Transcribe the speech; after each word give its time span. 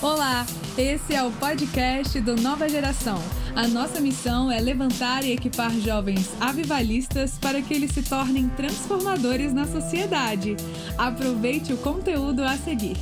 Olá, 0.00 0.46
esse 0.78 1.12
é 1.12 1.24
o 1.24 1.32
podcast 1.32 2.20
do 2.20 2.36
Nova 2.36 2.68
Geração. 2.68 3.18
A 3.56 3.66
nossa 3.66 4.00
missão 4.00 4.48
é 4.48 4.60
levantar 4.60 5.24
e 5.24 5.32
equipar 5.32 5.72
jovens 5.80 6.30
avivalistas 6.40 7.36
para 7.38 7.60
que 7.60 7.74
eles 7.74 7.90
se 7.90 8.08
tornem 8.08 8.48
transformadores 8.50 9.52
na 9.52 9.66
sociedade. 9.66 10.54
Aproveite 10.96 11.72
o 11.72 11.78
conteúdo 11.78 12.44
a 12.44 12.56
seguir. 12.56 12.96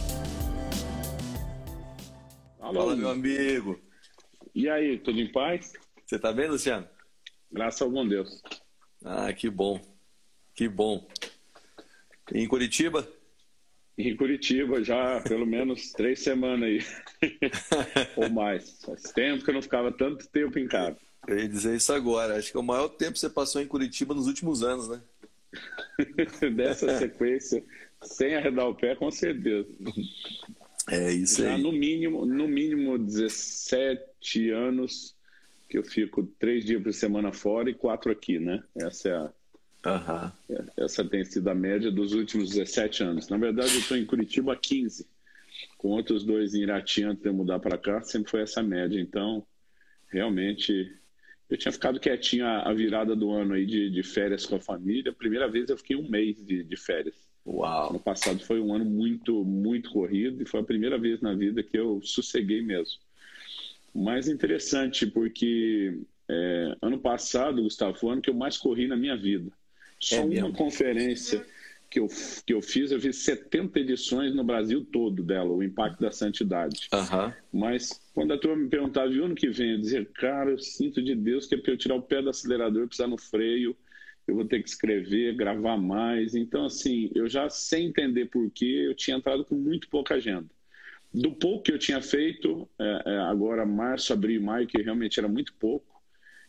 Fala, 2.59 2.97
meu 2.97 3.11
amigo. 3.11 3.79
E 4.55 4.71
aí, 4.71 4.99
tudo 4.99 5.21
em 5.21 5.31
paz? 5.31 5.75
Você 6.07 6.19
tá 6.19 6.33
bem, 6.33 6.49
Luciano? 6.49 6.89
Graças 7.53 7.83
ao 7.83 7.91
bom 7.91 8.09
Deus. 8.09 8.43
Ah, 9.05 9.31
que 9.35 9.51
bom. 9.51 9.79
Que 10.55 10.67
bom. 10.67 11.07
Em 12.33 12.49
Curitiba? 12.49 13.07
Em 14.09 14.17
Curitiba 14.17 14.83
já 14.83 15.21
pelo 15.21 15.47
menos 15.47 15.93
três 15.93 16.21
semanas 16.21 16.69
aí. 16.69 16.81
Ou 18.17 18.31
mais. 18.31 18.79
Faz 18.85 19.03
tempo 19.13 19.45
que 19.45 19.51
eu 19.51 19.55
não 19.55 19.63
ficava 19.63 19.93
tanto 19.93 20.27
tempo 20.29 20.59
em 20.59 20.67
casa. 20.67 20.97
Eu 21.29 21.39
ia 21.39 21.49
dizer 21.49 21.77
isso 21.77 21.93
agora. 21.93 22.37
Acho 22.37 22.51
que 22.51 22.57
é 22.57 22.61
o 22.61 22.65
maior 22.65 22.89
tempo 22.89 23.13
que 23.13 23.19
você 23.19 23.31
passou 23.31 23.61
em 23.61 23.67
Curitiba 23.67 24.15
nos 24.15 24.27
últimos 24.27 24.63
anos, 24.63 24.89
né? 24.89 25.01
Dessa 26.55 26.99
sequência, 26.99 27.63
sem 28.03 28.35
arredar 28.35 28.69
o 28.69 28.75
pé, 28.75 28.95
com 28.95 29.11
certeza. 29.11 29.69
É 30.89 31.13
isso 31.13 31.43
já 31.43 31.55
aí. 31.55 31.63
No 31.63 31.73
mínimo, 31.73 32.25
no 32.25 32.49
mínimo 32.49 32.99
17 32.99 34.51
anos 34.51 35.15
que 35.69 35.79
eu 35.79 35.85
fico 35.85 36.25
três 36.39 36.65
dias 36.65 36.83
por 36.83 36.93
semana 36.93 37.33
fora 37.33 37.71
e 37.71 37.75
quatro 37.75 38.11
aqui, 38.11 38.39
né? 38.39 38.63
Essa 38.75 39.09
é 39.09 39.13
a, 39.13 39.33
Aham. 39.85 40.33
Essa 40.77 41.05
tem 41.05 41.25
sido 41.25 41.49
a 41.49 41.55
média 41.55 41.91
dos 41.91 42.13
últimos 42.13 42.51
17 42.51 43.03
anos. 43.03 43.29
Na 43.29 43.39
verdade, 43.39 43.73
eu 43.75 43.81
estou 43.81 43.97
em 43.97 44.05
Curitiba 44.05 44.53
há 44.53 44.57
15, 44.57 45.07
com 45.79 45.89
outros 45.89 46.25
dois 46.25 46.55
em 46.55 46.63
Irati 46.63 47.03
antes 47.03 47.23
de 47.23 47.29
eu 47.29 47.35
mudar 47.35 47.59
para 47.61 47.79
cá, 47.79 48.03
sempre 48.03 48.31
foi 48.31 48.43
essa 48.43 48.63
média. 48.63 49.01
Então, 49.01 49.47
realmente, 50.09 50.93
eu 51.49 51.57
tinha 51.57 51.73
ficado 51.73 51.99
quietinho 51.99 52.47
a, 52.47 52.69
a 52.69 52.75
virada 52.75 53.17
do 53.17 53.31
ano 53.33 53.55
aí 53.55 53.65
de, 53.65 53.91
de, 53.91 54.03
férias 54.03 54.45
com 54.45 54.57
a 54.57 54.61
família. 54.61 55.13
Primeira 55.13 55.49
vez 55.49 55.71
eu 55.71 55.77
fiquei 55.77 55.97
um 55.97 56.09
mês 56.09 56.37
de, 56.45 56.63
de 56.63 56.77
férias. 56.77 57.15
Uau! 57.47 57.91
Ano 57.91 57.99
passado 57.99 58.41
foi 58.41 58.61
um 58.61 58.75
ano 58.75 58.85
muito, 58.85 59.45
muito 59.45 59.91
corrido 59.91 60.43
e 60.43 60.47
foi 60.47 60.61
a 60.61 60.65
primeira 60.65 60.99
vez 60.99 61.21
na 61.23 61.35
vida 61.35 61.63
que 61.63 61.79
eu 61.79 62.01
sosseguei 62.03 62.61
mesmo. 62.61 63.01
Mais 63.95 64.29
interessante, 64.29 65.07
porque 65.07 65.99
é, 66.29 66.77
ano 66.83 66.99
passado, 66.99 67.63
Gustavo, 67.63 67.99
foi 67.99 68.11
o 68.11 68.13
ano 68.13 68.23
que 68.23 68.31
eu 68.31 68.35
mais 68.35 68.57
corri 68.57 68.87
na 68.87 68.97
minha 68.97 69.17
vida. 69.17 69.51
Só 70.01 70.17
é 70.17 70.21
uma 70.23 70.53
conferência 70.53 71.45
que 71.91 71.99
eu, 71.99 72.09
que 72.47 72.55
eu 72.55 72.63
fiz, 72.63 72.93
eu 72.93 73.01
fiz 73.01 73.17
70 73.17 73.81
edições 73.81 74.35
no 74.35 74.45
Brasil 74.45 74.87
todo 74.91 75.23
dela, 75.23 75.51
o 75.51 75.63
Impacto 75.63 76.01
da 76.01 76.13
Santidade. 76.13 76.89
Uhum. 76.93 77.33
Mas 77.53 78.01
quando 78.15 78.33
a 78.33 78.39
turma 78.39 78.57
me 78.57 78.69
perguntava, 78.69 79.13
e 79.13 79.21
o 79.21 79.25
ano 79.25 79.35
que 79.35 79.51
vem? 79.51 79.73
Eu 79.73 79.81
dizia, 79.81 80.05
cara, 80.05 80.51
eu 80.51 80.59
sinto 80.59 81.03
de 81.03 81.15
Deus 81.17 81.47
que 81.47 81.57
é 81.57 81.59
para 81.59 81.73
eu 81.73 81.77
tirar 81.77 81.97
o 81.97 82.03
pé 82.03 82.23
do 82.23 82.31
acelerador, 82.31 82.89
pisar 82.89 83.09
no 83.09 83.19
freio, 83.19 83.77
eu 84.27 84.37
vou 84.37 84.45
ter 84.45 84.63
que 84.63 84.69
escrever, 84.69 85.35
gravar 85.35 85.77
mais. 85.77 86.35
Então, 86.37 86.67
assim, 86.67 87.11
eu 87.13 87.29
já 87.29 87.51
sem 87.51 87.89
entender 87.89 88.27
porquê, 88.27 88.87
eu 88.87 88.95
tinha 88.95 89.17
entrado 89.17 89.45
com 89.45 89.57
muito 89.57 89.89
pouca 89.89 90.15
agenda. 90.15 90.49
Do 91.13 91.33
pouco 91.33 91.65
que 91.65 91.73
eu 91.73 91.79
tinha 91.79 92.01
feito, 92.01 92.69
é, 92.79 93.03
é, 93.07 93.19
agora 93.19 93.67
março, 93.67 94.13
abril 94.13 94.41
e 94.41 94.45
maio, 94.45 94.67
que 94.69 94.81
realmente 94.81 95.19
era 95.19 95.29
muito 95.29 95.53
pouco. 95.55 95.90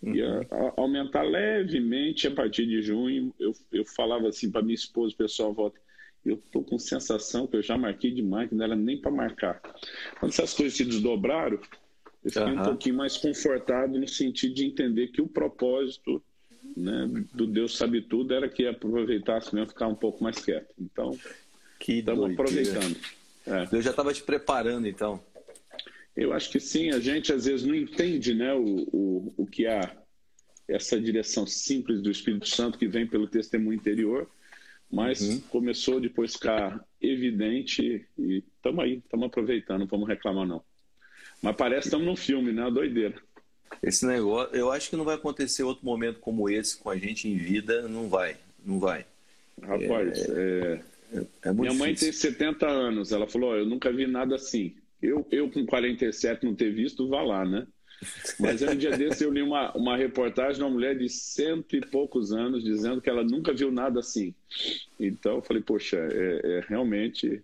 Ia 0.03 0.47
aumentar 0.75 1.23
levemente 1.23 2.27
a 2.27 2.31
partir 2.31 2.65
de 2.65 2.81
junho. 2.81 3.33
Eu, 3.39 3.53
eu 3.71 3.85
falava 3.85 4.27
assim 4.27 4.49
para 4.49 4.61
minha 4.61 4.75
esposa, 4.75 5.13
o 5.13 5.17
pessoal 5.17 5.53
volta, 5.53 5.79
eu 6.25 6.35
estou 6.35 6.63
com 6.63 6.77
sensação 6.77 7.47
que 7.47 7.57
eu 7.57 7.61
já 7.61 7.77
marquei 7.77 8.11
demais, 8.11 8.49
que 8.49 8.55
não 8.55 8.65
era 8.65 8.75
nem 8.75 8.97
para 8.97 9.11
marcar. 9.11 9.61
Quando 10.19 10.31
essas 10.31 10.53
coisas 10.53 10.77
se 10.77 10.85
desdobraram, 10.85 11.59
eu 12.23 12.31
fiquei 12.31 12.43
uhum. 12.43 12.59
um 12.59 12.63
pouquinho 12.63 12.95
mais 12.95 13.17
confortado 13.17 13.99
no 13.99 14.07
sentido 14.07 14.53
de 14.53 14.65
entender 14.65 15.07
que 15.07 15.21
o 15.21 15.27
propósito 15.27 16.21
né, 16.77 17.25
do 17.33 17.47
Deus 17.47 17.75
sabe 17.75 18.01
tudo 18.01 18.33
era 18.33 18.47
que 18.47 18.67
aproveitasse 18.67 19.53
mesmo 19.53 19.69
ficar 19.69 19.87
um 19.87 19.95
pouco 19.95 20.23
mais 20.23 20.37
quieto. 20.37 20.73
Então, 20.79 21.17
estamos 21.87 22.31
aproveitando. 22.31 22.97
É. 23.45 23.65
Deus 23.65 23.83
já 23.83 23.89
estava 23.89 24.13
te 24.13 24.21
preparando, 24.21 24.87
então. 24.87 25.19
Eu 26.15 26.33
acho 26.33 26.49
que 26.49 26.59
sim, 26.59 26.89
a 26.89 26.99
gente 26.99 27.31
às 27.31 27.45
vezes 27.45 27.65
não 27.65 27.75
entende 27.75 28.33
né, 28.33 28.53
o, 28.53 28.87
o, 28.91 29.33
o 29.37 29.45
que 29.45 29.65
é 29.65 29.89
essa 30.67 30.99
direção 30.99 31.45
simples 31.45 32.01
do 32.01 32.11
Espírito 32.11 32.47
Santo 32.47 32.77
que 32.77 32.87
vem 32.87 33.07
pelo 33.07 33.27
testemunho 33.27 33.77
interior, 33.77 34.29
mas 34.89 35.21
uhum. 35.21 35.39
começou 35.49 35.99
depois 35.99 36.31
a 36.31 36.33
ficar 36.33 36.85
evidente 37.01 38.05
e 38.17 38.43
estamos 38.55 38.83
aí, 38.83 38.97
estamos 38.97 39.25
aproveitando, 39.25 39.79
não 39.79 39.87
vamos 39.87 40.07
reclamar 40.07 40.45
não. 40.45 40.61
Mas 41.41 41.55
parece 41.55 41.81
que 41.81 41.87
estamos 41.87 42.05
num 42.05 42.15
filme, 42.15 42.51
né? 42.51 42.61
Uma 42.61 42.71
doideira. 42.71 43.15
Esse 43.81 44.05
negócio, 44.05 44.55
eu 44.55 44.71
acho 44.71 44.89
que 44.89 44.95
não 44.95 45.05
vai 45.05 45.15
acontecer 45.15 45.63
outro 45.63 45.85
momento 45.85 46.19
como 46.19 46.49
esse 46.49 46.77
com 46.77 46.89
a 46.89 46.97
gente 46.97 47.27
em 47.27 47.35
vida, 47.35 47.87
não 47.87 48.09
vai, 48.09 48.37
não 48.63 48.79
vai. 48.79 49.05
Rapaz, 49.61 50.29
é, 50.29 50.81
é, 51.13 51.25
é 51.43 51.53
minha 51.53 51.73
mãe 51.73 51.93
difícil. 51.93 52.29
tem 52.31 52.31
70 52.31 52.67
anos, 52.67 53.11
ela 53.11 53.27
falou, 53.27 53.51
oh, 53.51 53.55
eu 53.55 53.65
nunca 53.65 53.91
vi 53.91 54.05
nada 54.05 54.35
assim. 54.35 54.75
Eu, 55.01 55.25
eu 55.31 55.49
com 55.49 55.65
47 55.65 56.45
não 56.45 56.55
ter 56.55 56.71
visto, 56.73 57.07
vá 57.07 57.21
lá, 57.21 57.45
né? 57.45 57.67
Mas 58.39 58.61
um 58.61 58.75
dia 58.75 58.97
desse 58.97 59.23
eu 59.23 59.31
li 59.31 59.41
uma, 59.41 59.71
uma 59.73 59.95
reportagem 59.95 60.55
de 60.55 60.63
uma 60.63 60.69
mulher 60.69 60.97
de 60.97 61.07
cento 61.07 61.75
e 61.75 61.81
poucos 61.81 62.31
anos 62.31 62.63
dizendo 62.63 62.99
que 62.99 63.09
ela 63.09 63.23
nunca 63.23 63.53
viu 63.53 63.71
nada 63.71 63.99
assim. 63.99 64.33
Então 64.99 65.35
eu 65.35 65.41
falei, 65.41 65.61
poxa, 65.61 65.97
é, 65.97 66.57
é 66.57 66.65
realmente 66.67 67.43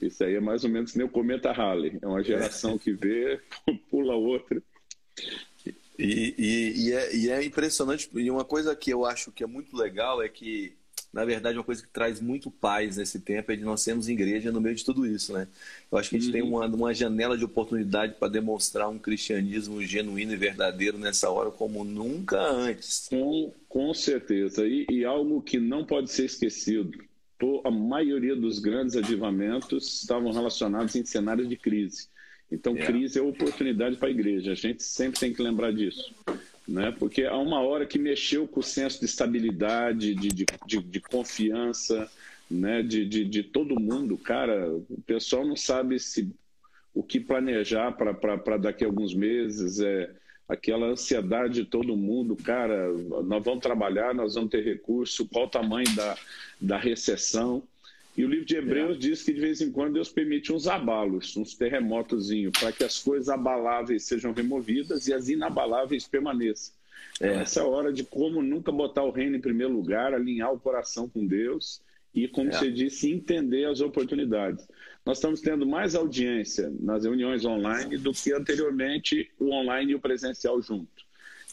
isso 0.00 0.22
aí 0.24 0.34
é 0.34 0.40
mais 0.40 0.64
ou 0.64 0.70
menos 0.70 0.94
nem 0.94 1.06
o 1.06 1.10
cometa 1.10 1.52
Halley. 1.52 1.98
É 2.00 2.06
uma 2.06 2.22
geração 2.22 2.78
que 2.78 2.92
vê, 2.92 3.40
pula 3.90 4.14
outra. 4.14 4.62
E, 5.98 6.34
e, 6.38 6.88
e, 6.88 6.92
é, 6.92 7.16
e 7.16 7.30
é 7.30 7.44
impressionante. 7.44 8.10
E 8.14 8.30
uma 8.30 8.44
coisa 8.44 8.76
que 8.76 8.90
eu 8.90 9.04
acho 9.04 9.32
que 9.32 9.42
é 9.42 9.46
muito 9.46 9.76
legal 9.76 10.22
é 10.22 10.28
que 10.28 10.74
na 11.16 11.24
verdade, 11.24 11.56
uma 11.56 11.64
coisa 11.64 11.82
que 11.82 11.88
traz 11.88 12.20
muito 12.20 12.50
paz 12.50 12.98
nesse 12.98 13.18
tempo 13.18 13.50
é 13.50 13.56
de 13.56 13.64
nós 13.64 13.80
sermos 13.80 14.06
igreja 14.06 14.52
no 14.52 14.60
meio 14.60 14.74
de 14.74 14.84
tudo 14.84 15.06
isso, 15.06 15.32
né? 15.32 15.48
Eu 15.90 15.96
acho 15.96 16.10
que 16.10 16.16
a 16.16 16.18
gente 16.18 16.26
uhum. 16.26 16.32
tem 16.32 16.42
uma, 16.42 16.66
uma 16.66 16.92
janela 16.92 17.38
de 17.38 17.44
oportunidade 17.44 18.16
para 18.20 18.28
demonstrar 18.28 18.90
um 18.90 18.98
cristianismo 18.98 19.82
genuíno 19.82 20.34
e 20.34 20.36
verdadeiro 20.36 20.98
nessa 20.98 21.30
hora 21.30 21.50
como 21.50 21.82
nunca 21.84 22.38
antes. 22.38 23.08
Com, 23.08 23.50
com 23.66 23.94
certeza. 23.94 24.66
E, 24.68 24.86
e 24.90 25.06
algo 25.06 25.40
que 25.40 25.58
não 25.58 25.86
pode 25.86 26.10
ser 26.10 26.26
esquecido. 26.26 27.02
A 27.64 27.70
maioria 27.70 28.36
dos 28.36 28.58
grandes 28.58 28.94
avivamentos 28.94 30.02
estavam 30.02 30.30
relacionados 30.32 30.94
em 30.96 31.04
cenários 31.06 31.48
de 31.48 31.56
crise. 31.56 32.08
Então, 32.52 32.76
é. 32.76 32.84
crise 32.84 33.18
é 33.18 33.22
oportunidade 33.22 33.96
para 33.96 34.08
a 34.08 34.10
igreja. 34.10 34.52
A 34.52 34.54
gente 34.54 34.82
sempre 34.82 35.18
tem 35.18 35.32
que 35.32 35.40
lembrar 35.40 35.72
disso 35.72 36.14
né? 36.66 36.94
porque 36.98 37.24
há 37.24 37.36
uma 37.36 37.60
hora 37.60 37.86
que 37.86 37.98
mexeu 37.98 38.46
com 38.46 38.60
o 38.60 38.62
senso 38.62 39.00
de 39.00 39.06
estabilidade, 39.06 40.14
de, 40.14 40.28
de, 40.28 40.46
de, 40.66 40.82
de 40.82 41.00
confiança 41.00 42.10
né? 42.50 42.82
de, 42.82 43.04
de, 43.04 43.24
de 43.24 43.42
todo 43.42 43.80
mundo. 43.80 44.16
Cara, 44.16 44.68
o 44.70 45.00
pessoal 45.06 45.46
não 45.46 45.56
sabe 45.56 45.98
se 45.98 46.30
o 46.94 47.02
que 47.02 47.20
planejar 47.20 47.92
para 47.92 48.56
daqui 48.56 48.84
a 48.84 48.86
alguns 48.86 49.14
meses, 49.14 49.80
é 49.80 50.10
aquela 50.48 50.86
ansiedade 50.86 51.54
de 51.54 51.64
todo 51.64 51.96
mundo, 51.96 52.36
cara, 52.36 52.92
nós 53.24 53.44
vamos 53.44 53.60
trabalhar, 53.60 54.14
nós 54.14 54.34
vamos 54.34 54.50
ter 54.50 54.64
recurso, 54.64 55.26
qual 55.26 55.46
o 55.46 55.50
tamanho 55.50 55.94
da, 55.94 56.16
da 56.60 56.78
recessão. 56.78 57.62
E 58.16 58.24
o 58.24 58.28
livro 58.28 58.46
de 58.46 58.56
Hebreus 58.56 58.96
é. 58.96 58.98
diz 58.98 59.22
que 59.22 59.32
de 59.32 59.40
vez 59.40 59.60
em 59.60 59.70
quando 59.70 59.94
Deus 59.94 60.08
permite 60.08 60.52
uns 60.52 60.66
abalos, 60.66 61.36
uns 61.36 61.54
terremotos, 61.54 62.30
para 62.58 62.72
que 62.72 62.82
as 62.82 62.98
coisas 62.98 63.28
abaláveis 63.28 64.04
sejam 64.04 64.32
removidas 64.32 65.06
e 65.06 65.12
as 65.12 65.28
inabaláveis 65.28 66.06
permaneçam. 66.06 66.74
É. 67.20 67.34
Essa 67.42 67.60
é 67.60 67.62
a 67.62 67.66
hora 67.66 67.92
de 67.92 68.04
como 68.04 68.42
nunca 68.42 68.72
botar 68.72 69.02
o 69.02 69.10
reino 69.10 69.36
em 69.36 69.40
primeiro 69.40 69.72
lugar, 69.72 70.14
alinhar 70.14 70.52
o 70.52 70.58
coração 70.58 71.08
com 71.08 71.26
Deus 71.26 71.80
e, 72.14 72.26
como 72.26 72.48
é. 72.48 72.52
você 72.52 72.70
disse, 72.70 73.10
entender 73.12 73.66
as 73.66 73.80
oportunidades. 73.80 74.66
Nós 75.04 75.18
estamos 75.18 75.40
tendo 75.40 75.66
mais 75.66 75.94
audiência 75.94 76.72
nas 76.80 77.04
reuniões 77.04 77.44
online 77.44 77.98
do 77.98 78.12
que 78.12 78.32
anteriormente 78.32 79.30
o 79.38 79.50
online 79.50 79.92
e 79.92 79.94
o 79.94 80.00
presencial 80.00 80.60
junto. 80.62 81.04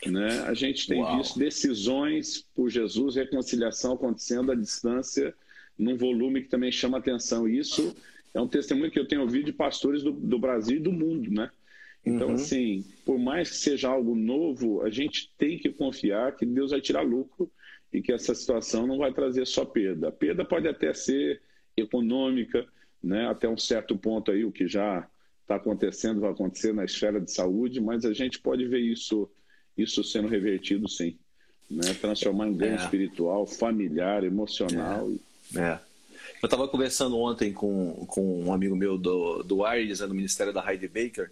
Né? 0.05 0.39
A 0.47 0.53
gente 0.53 0.87
tem 0.87 1.01
Uau. 1.01 1.17
visto 1.17 1.37
decisões 1.37 2.45
por 2.55 2.69
Jesus, 2.69 3.15
reconciliação 3.15 3.93
acontecendo 3.93 4.51
à 4.51 4.55
distância 4.55 5.33
num 5.77 5.97
volume 5.97 6.41
que 6.41 6.49
também 6.49 6.71
chama 6.71 6.97
atenção. 6.97 7.47
Isso 7.47 7.95
é 8.33 8.41
um 8.41 8.47
testemunho 8.47 8.91
que 8.91 8.99
eu 8.99 9.07
tenho 9.07 9.21
ouvido 9.21 9.45
de 9.45 9.53
pastores 9.53 10.03
do, 10.03 10.11
do 10.11 10.39
Brasil 10.39 10.77
e 10.77 10.81
do 10.81 10.91
mundo, 10.91 11.31
né? 11.31 11.49
Então, 12.05 12.29
uhum. 12.29 12.33
assim, 12.33 12.83
por 13.05 13.17
mais 13.17 13.49
que 13.49 13.55
seja 13.55 13.89
algo 13.89 14.13
novo, 14.13 14.81
a 14.81 14.89
gente 14.89 15.31
tem 15.37 15.57
que 15.57 15.69
confiar 15.69 16.35
que 16.35 16.45
Deus 16.45 16.71
vai 16.71 16.81
tirar 16.81 17.01
lucro 17.01 17.49
e 17.93 18.01
que 18.01 18.11
essa 18.11 18.35
situação 18.35 18.85
não 18.85 18.97
vai 18.97 19.13
trazer 19.13 19.45
só 19.47 19.63
perda. 19.63 20.09
A 20.09 20.11
perda 20.11 20.43
pode 20.43 20.67
até 20.67 20.93
ser 20.93 21.41
econômica, 21.77 22.65
né? 23.01 23.27
até 23.27 23.47
um 23.47 23.57
certo 23.57 23.95
ponto 23.95 24.31
aí, 24.31 24.43
o 24.43 24.51
que 24.51 24.67
já 24.67 25.07
está 25.41 25.55
acontecendo, 25.55 26.21
vai 26.21 26.31
acontecer 26.31 26.73
na 26.73 26.83
esfera 26.83 27.21
de 27.21 27.31
saúde, 27.31 27.79
mas 27.79 28.03
a 28.03 28.13
gente 28.13 28.39
pode 28.39 28.65
ver 28.67 28.79
isso, 28.79 29.29
isso 29.77 30.03
sendo 30.03 30.27
revertido 30.27 30.89
sim. 30.89 31.17
Né? 31.69 31.93
Transformar 31.93 32.49
em 32.49 32.53
ganho 32.55 32.73
é. 32.73 32.83
espiritual, 32.83 33.45
familiar, 33.45 34.23
emocional. 34.23 35.09
É. 35.09 35.32
É. 35.55 35.79
Eu 36.41 36.47
estava 36.47 36.67
conversando 36.67 37.17
ontem 37.17 37.53
com, 37.53 38.05
com 38.07 38.43
um 38.43 38.53
amigo 38.53 38.75
meu 38.75 38.97
do, 38.97 39.43
do 39.43 39.65
Aires, 39.65 39.99
do 39.99 40.13
Ministério 40.13 40.51
da 40.51 40.61
Heidi 40.69 40.89
Baker, 40.89 41.31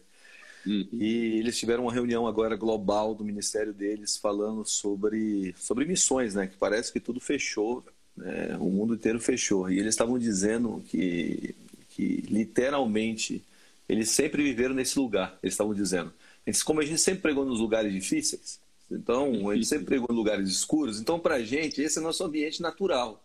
hum. 0.66 0.88
e 0.94 1.38
eles 1.38 1.58
tiveram 1.60 1.84
uma 1.84 1.92
reunião 1.92 2.26
agora 2.26 2.56
global 2.56 3.14
do 3.14 3.26
ministério 3.26 3.74
deles 3.74 4.16
falando 4.16 4.66
sobre, 4.66 5.54
sobre 5.58 5.84
missões, 5.86 6.34
né? 6.34 6.48
Que 6.48 6.56
parece 6.56 6.94
que 6.94 7.00
tudo 7.00 7.20
fechou, 7.20 7.84
né? 8.16 8.56
o 8.58 8.70
mundo 8.70 8.94
inteiro 8.94 9.20
fechou. 9.20 9.70
E 9.70 9.80
eles 9.80 9.94
estavam 9.94 10.18
dizendo 10.18 10.82
que, 10.88 11.56
que 11.90 12.24
literalmente 12.30 13.44
eles 13.90 14.10
sempre 14.10 14.42
viveram 14.42 14.74
nesse 14.74 14.98
lugar, 14.98 15.38
eles 15.44 15.54
estavam 15.54 15.74
dizendo. 15.74 16.14
Eles, 16.48 16.64
como 16.64 16.80
a 16.80 16.86
gente 16.86 17.02
sempre 17.02 17.22
pregou 17.22 17.44
nos 17.44 17.60
lugares 17.60 17.92
difíceis, 17.92 18.62
então 18.90 19.50
a 19.50 19.56
gente 19.56 19.68
sempre 19.68 19.88
pregou 19.88 20.08
em 20.10 20.16
lugares 20.16 20.50
escuros, 20.50 21.02
então 21.02 21.20
para 21.20 21.36
a 21.36 21.44
gente 21.44 21.82
esse 21.82 22.00
é 22.00 22.02
nosso 22.02 22.24
ambiente 22.24 22.62
natural. 22.62 23.22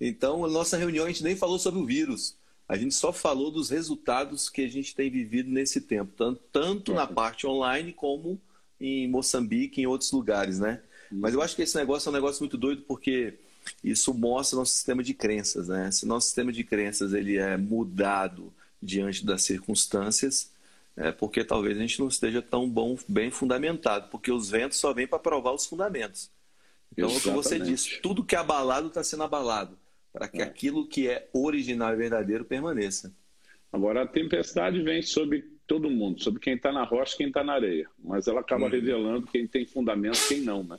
Então, 0.00 0.44
a 0.44 0.48
nossa 0.48 0.76
reunião 0.76 1.04
a 1.04 1.08
gente 1.08 1.24
nem 1.24 1.36
falou 1.36 1.58
sobre 1.58 1.80
o 1.80 1.86
vírus. 1.86 2.36
A 2.68 2.76
gente 2.76 2.94
só 2.94 3.12
falou 3.12 3.50
dos 3.50 3.70
resultados 3.70 4.48
que 4.48 4.62
a 4.62 4.68
gente 4.68 4.94
tem 4.94 5.10
vivido 5.10 5.50
nesse 5.50 5.80
tempo, 5.80 6.12
tanto, 6.16 6.40
tanto 6.50 6.92
na 6.92 7.06
parte 7.06 7.46
online 7.46 7.92
como 7.92 8.40
em 8.80 9.08
Moçambique 9.08 9.80
e 9.80 9.84
em 9.84 9.86
outros 9.86 10.10
lugares, 10.10 10.58
né? 10.58 10.82
Mas 11.10 11.34
eu 11.34 11.40
acho 11.40 11.54
que 11.54 11.62
esse 11.62 11.76
negócio 11.76 12.08
é 12.08 12.10
um 12.10 12.14
negócio 12.14 12.42
muito 12.42 12.56
doido 12.56 12.82
porque 12.82 13.34
isso 13.82 14.12
mostra 14.12 14.58
nosso 14.58 14.72
sistema 14.72 15.02
de 15.02 15.14
crenças, 15.14 15.68
né? 15.68 15.90
Se 15.92 16.04
nosso 16.06 16.26
sistema 16.26 16.52
de 16.52 16.64
crenças 16.64 17.12
ele 17.12 17.36
é 17.36 17.56
mudado 17.56 18.52
diante 18.82 19.24
das 19.24 19.42
circunstâncias, 19.42 20.50
é 20.96 21.12
porque 21.12 21.44
talvez 21.44 21.76
a 21.76 21.80
gente 21.80 22.00
não 22.00 22.08
esteja 22.08 22.42
tão 22.42 22.68
bom, 22.68 22.98
bem 23.06 23.30
fundamentado, 23.30 24.08
porque 24.10 24.32
os 24.32 24.50
ventos 24.50 24.78
só 24.78 24.92
vêm 24.92 25.06
para 25.06 25.18
provar 25.18 25.52
os 25.52 25.66
fundamentos. 25.66 26.30
Então, 26.92 27.08
Exatamente. 27.08 27.28
o 27.28 27.42
que 27.42 27.48
você 27.48 27.58
disse, 27.58 28.00
tudo 28.00 28.24
que 28.24 28.34
é 28.34 28.38
abalado 28.38 28.88
está 28.88 29.04
sendo 29.04 29.22
abalado, 29.22 29.76
para 30.16 30.28
que 30.28 30.40
é. 30.40 30.44
aquilo 30.44 30.86
que 30.86 31.08
é 31.08 31.28
original 31.30 31.92
e 31.92 31.96
verdadeiro 31.96 32.42
permaneça. 32.42 33.12
Agora, 33.70 34.02
a 34.02 34.06
tempestade 34.06 34.80
vem 34.80 35.02
sobre 35.02 35.44
todo 35.66 35.90
mundo, 35.90 36.22
sobre 36.22 36.40
quem 36.40 36.54
está 36.54 36.72
na 36.72 36.84
rocha 36.84 37.12
e 37.14 37.16
quem 37.18 37.26
está 37.28 37.44
na 37.44 37.52
areia, 37.52 37.86
mas 38.02 38.26
ela 38.26 38.40
acaba 38.40 38.64
uhum. 38.64 38.70
revelando 38.70 39.26
quem 39.26 39.46
tem 39.46 39.66
fundamento 39.66 40.16
e 40.16 40.28
quem 40.28 40.40
não, 40.40 40.64
né? 40.64 40.78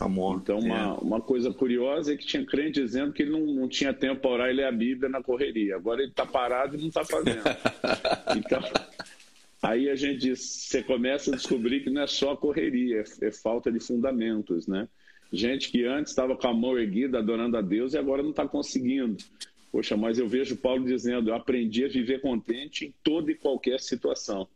Amor. 0.00 0.40
Então, 0.42 0.58
uma, 0.58 0.78
é. 0.78 0.86
uma 1.02 1.20
coisa 1.20 1.52
curiosa 1.52 2.14
é 2.14 2.16
que 2.16 2.24
tinha 2.24 2.46
crente 2.46 2.80
dizendo 2.80 3.12
que 3.12 3.24
ele 3.24 3.32
não, 3.32 3.40
não 3.40 3.68
tinha 3.68 3.92
tempo 3.92 4.22
para 4.22 4.30
orar 4.30 4.50
e 4.50 4.54
ler 4.54 4.64
a 4.64 4.72
Bíblia 4.72 5.10
na 5.10 5.22
correria. 5.22 5.76
Agora 5.76 6.00
ele 6.00 6.10
está 6.10 6.24
parado 6.24 6.74
e 6.74 6.80
não 6.80 6.88
está 6.88 7.04
fazendo. 7.04 7.42
então, 8.34 8.62
aí 9.60 9.90
a 9.90 9.94
gente 9.94 10.20
diz, 10.20 10.40
você 10.40 10.82
começa 10.82 11.30
a 11.30 11.36
descobrir 11.36 11.80
que 11.80 11.90
não 11.90 12.00
é 12.00 12.06
só 12.06 12.34
correria, 12.34 13.04
é, 13.20 13.26
é 13.26 13.30
falta 13.30 13.70
de 13.70 13.80
fundamentos, 13.80 14.66
né? 14.66 14.88
Gente 15.32 15.70
que 15.70 15.84
antes 15.84 16.12
estava 16.12 16.36
com 16.36 16.46
a 16.46 16.52
mão 16.52 16.78
erguida, 16.78 17.18
adorando 17.18 17.56
a 17.56 17.62
Deus, 17.62 17.94
e 17.94 17.98
agora 17.98 18.22
não 18.22 18.30
está 18.30 18.46
conseguindo. 18.46 19.16
Poxa, 19.72 19.96
mas 19.96 20.18
eu 20.18 20.28
vejo 20.28 20.58
Paulo 20.58 20.84
dizendo: 20.84 21.30
eu 21.30 21.34
aprendi 21.34 21.84
a 21.84 21.88
viver 21.88 22.20
contente 22.20 22.84
em 22.84 22.94
toda 23.02 23.32
e 23.32 23.34
qualquer 23.34 23.80
situação, 23.80 24.46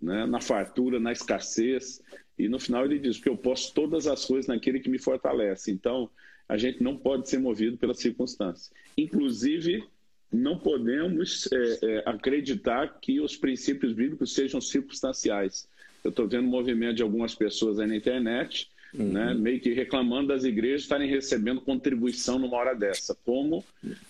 né? 0.00 0.26
na 0.26 0.38
fartura, 0.38 1.00
na 1.00 1.10
escassez. 1.10 2.02
E 2.38 2.48
no 2.48 2.58
final 2.58 2.84
ele 2.84 2.98
diz: 2.98 3.18
que 3.18 3.30
eu 3.30 3.36
posso 3.36 3.72
todas 3.72 4.06
as 4.06 4.26
coisas 4.26 4.46
naquele 4.46 4.78
que 4.78 4.90
me 4.90 4.98
fortalece. 4.98 5.70
Então, 5.70 6.10
a 6.46 6.58
gente 6.58 6.82
não 6.82 6.98
pode 6.98 7.30
ser 7.30 7.38
movido 7.38 7.78
pela 7.78 7.94
circunstância. 7.94 8.70
Inclusive, 8.98 9.82
não 10.30 10.58
podemos 10.58 11.48
é, 11.50 11.78
é, 11.82 12.02
acreditar 12.04 12.98
que 13.00 13.20
os 13.20 13.38
princípios 13.38 13.94
bíblicos 13.94 14.34
sejam 14.34 14.60
circunstanciais. 14.60 15.66
Eu 16.04 16.10
estou 16.10 16.28
vendo 16.28 16.46
movimento 16.46 16.96
de 16.96 17.02
algumas 17.02 17.34
pessoas 17.34 17.80
aí 17.80 17.86
na 17.86 17.96
internet 17.96 18.68
uhum. 18.98 19.12
né, 19.12 19.34
meio 19.34 19.60
que 19.60 19.72
reclamando 19.72 20.28
das 20.28 20.44
igrejas 20.44 20.82
estarem 20.82 21.08
recebendo 21.08 21.60
contribuição 21.60 22.38
numa 22.38 22.56
hora 22.56 22.74
dessa, 22.74 23.14
como 23.24 23.64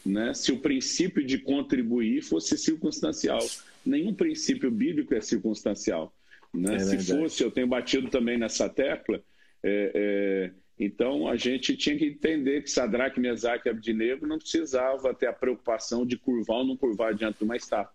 né, 0.04 0.34
se 0.34 0.52
o 0.52 0.58
princípio 0.58 1.24
de 1.24 1.38
contribuir 1.38 2.22
fosse 2.22 2.56
circunstancial. 2.56 3.40
Nenhum 3.84 4.14
princípio 4.14 4.70
bíblico 4.70 5.14
é 5.14 5.20
circunstancial. 5.20 6.12
Né? 6.52 6.76
É 6.76 6.78
se 6.78 6.98
fosse, 6.98 7.42
eu 7.42 7.50
tenho 7.50 7.66
batido 7.66 8.08
também 8.08 8.38
nessa 8.38 8.68
tecla, 8.68 9.22
é, 9.62 9.92
é, 9.94 10.50
então 10.78 11.26
a 11.26 11.36
gente 11.36 11.76
tinha 11.76 11.96
que 11.96 12.06
entender 12.06 12.62
que 12.62 12.70
Sadraque, 12.70 13.18
Mesaque 13.18 13.68
e 13.68 13.70
Abdinego 13.70 14.26
não 14.26 14.38
precisava 14.38 15.14
ter 15.14 15.26
a 15.26 15.32
preocupação 15.32 16.04
de 16.06 16.16
curvar 16.16 16.58
ou 16.58 16.66
não 16.66 16.76
curvar 16.76 17.14
diante 17.14 17.38
de 17.38 17.44
uma 17.44 17.56
estátua. 17.56 17.92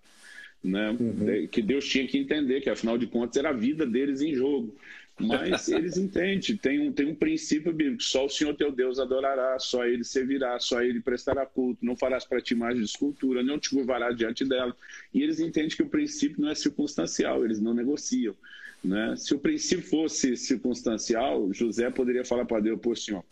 Né? 0.64 0.92
Uhum. 0.92 1.48
Que 1.48 1.62
Deus 1.62 1.88
tinha 1.88 2.08
que 2.08 2.18
entender 2.18 2.62
que, 2.62 2.70
afinal 2.70 2.98
de 2.98 3.08
contas, 3.08 3.38
era 3.38 3.50
a 3.50 3.54
vida 3.54 3.86
deles 3.86 4.22
em 4.22 4.34
jogo. 4.34 4.76
Mas 5.20 5.68
eles 5.70 5.98
entendem, 5.98 6.58
tem 6.58 6.80
um, 6.80 6.92
tem 6.92 7.08
um 7.08 7.16
princípio 7.16 7.72
bíblico: 7.72 8.02
só 8.02 8.26
o 8.26 8.30
Senhor 8.30 8.56
teu 8.56 8.72
Deus 8.72 9.00
adorará, 9.00 9.58
só 9.60 9.86
ele 9.86 10.04
servirá, 10.04 10.60
só 10.60 10.82
ele 10.82 11.00
prestará 11.00 11.46
culto, 11.46 11.86
não 11.86 11.96
farás 11.96 12.26
para 12.26 12.42
ti 12.42 12.54
imagem 12.54 12.80
de 12.80 12.86
escultura, 12.86 13.44
não 13.44 13.60
te 13.60 13.70
curvará 13.70 14.12
diante 14.12 14.44
dela. 14.46 14.76
E 15.14 15.22
eles 15.22 15.40
entendem 15.40 15.70
que 15.70 15.84
o 15.84 15.90
princípio 15.90 16.42
não 16.42 16.50
é 16.50 16.56
circunstancial, 16.56 17.46
eles 17.46 17.60
não 17.60 17.74
negociam. 17.74 18.36
Né? 18.84 19.16
Se 19.16 19.34
o 19.36 19.40
princípio 19.40 19.86
fosse 19.86 20.36
circunstancial, 20.36 21.54
José 21.54 21.90
poderia 21.92 22.26
falar 22.26 22.46
para 22.46 22.62
Deus: 22.62 22.80
pô, 22.82 22.96
Senhor, 22.96 23.24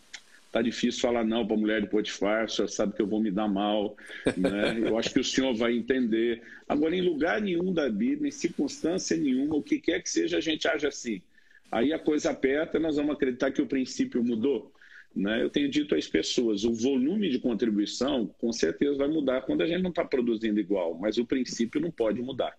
tá 0.52 0.62
difícil 0.62 1.02
falar 1.02 1.24
não 1.24 1.46
para 1.46 1.56
a 1.56 1.60
mulher 1.60 1.81
de 1.81 1.88
Potifar, 1.88 2.46
o 2.46 2.50
senhor 2.50 2.68
sabe 2.68 2.94
que 2.94 3.02
eu 3.02 3.08
vou 3.08 3.22
me 3.22 3.31
dar 3.31 3.48
mal, 3.48 3.96
né? 4.38 4.80
eu 4.80 4.98
acho 4.98 5.12
que 5.12 5.20
o 5.20 5.24
senhor 5.24 5.54
vai 5.56 5.76
entender. 5.76 6.42
Agora, 6.68 6.96
em 6.96 7.02
lugar 7.02 7.42
nenhum 7.42 7.74
da 7.74 7.90
Bíblia, 7.90 8.28
em 8.28 8.31
circunstância 8.31 9.16
nenhuma, 9.18 9.56
o 9.56 9.64
que 9.64 9.80
quer 9.80 10.02
que 10.02 10.10
seja, 10.10 10.38
a 10.38 10.42
gente 10.42 10.68
age 10.68 10.88
assim. 10.88 11.22
Aí 11.71 11.94
a 11.94 12.00
coisa 12.00 12.31
aperta, 12.31 12.80
nós 12.80 12.95
vamos 12.95 13.16
acreditar 13.16 13.51
que 13.51 13.62
o 13.62 13.68
princípio 13.68 14.24
mudou. 14.24 14.71
Né? 15.16 15.42
Eu 15.42 15.50
tenho 15.50 15.69
dito 15.69 15.95
às 15.95 16.07
pessoas, 16.07 16.63
o 16.63 16.74
volume 16.74 17.30
de 17.30 17.39
contribuição 17.39 18.27
com 18.39 18.51
certeza 18.51 18.98
vai 18.98 19.07
mudar 19.07 19.42
quando 19.42 19.62
a 19.62 19.68
gente 19.68 19.81
não 19.81 19.89
está 19.89 20.06
produzindo 20.06 20.60
igual, 20.60 20.98
mas 20.98 21.18
o 21.18 21.25
princípio 21.25 21.81
não 21.81 21.92
pode 21.92 22.21
mudar. 22.21 22.56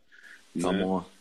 Né? 0.54 0.64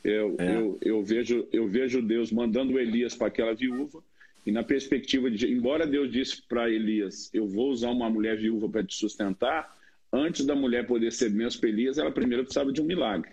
Eu, 0.03 0.35
é. 0.39 0.55
eu, 0.55 0.77
eu, 0.81 1.03
vejo, 1.03 1.47
eu 1.51 1.67
vejo 1.67 2.01
Deus 2.01 2.31
mandando 2.31 2.79
Elias 2.79 3.15
para 3.15 3.27
aquela 3.27 3.53
viúva, 3.53 4.03
e 4.45 4.51
na 4.51 4.63
perspectiva 4.63 5.29
de, 5.29 5.51
embora 5.51 5.85
Deus 5.85 6.11
disse 6.11 6.41
para 6.41 6.69
Elias, 6.69 7.29
eu 7.33 7.47
vou 7.47 7.69
usar 7.69 7.91
uma 7.91 8.09
mulher 8.09 8.37
viúva 8.37 8.67
para 8.67 8.83
te 8.83 8.95
sustentar, 8.95 9.77
antes 10.11 10.45
da 10.45 10.55
mulher 10.55 10.87
poder 10.87 11.11
ser 11.11 11.29
mesmo 11.29 11.61
para 11.61 11.69
Elias, 11.69 11.97
ela 11.97 12.11
primeiro 12.11 12.43
precisava 12.43 12.71
de 12.71 12.81
um 12.81 12.85
milagre. 12.85 13.31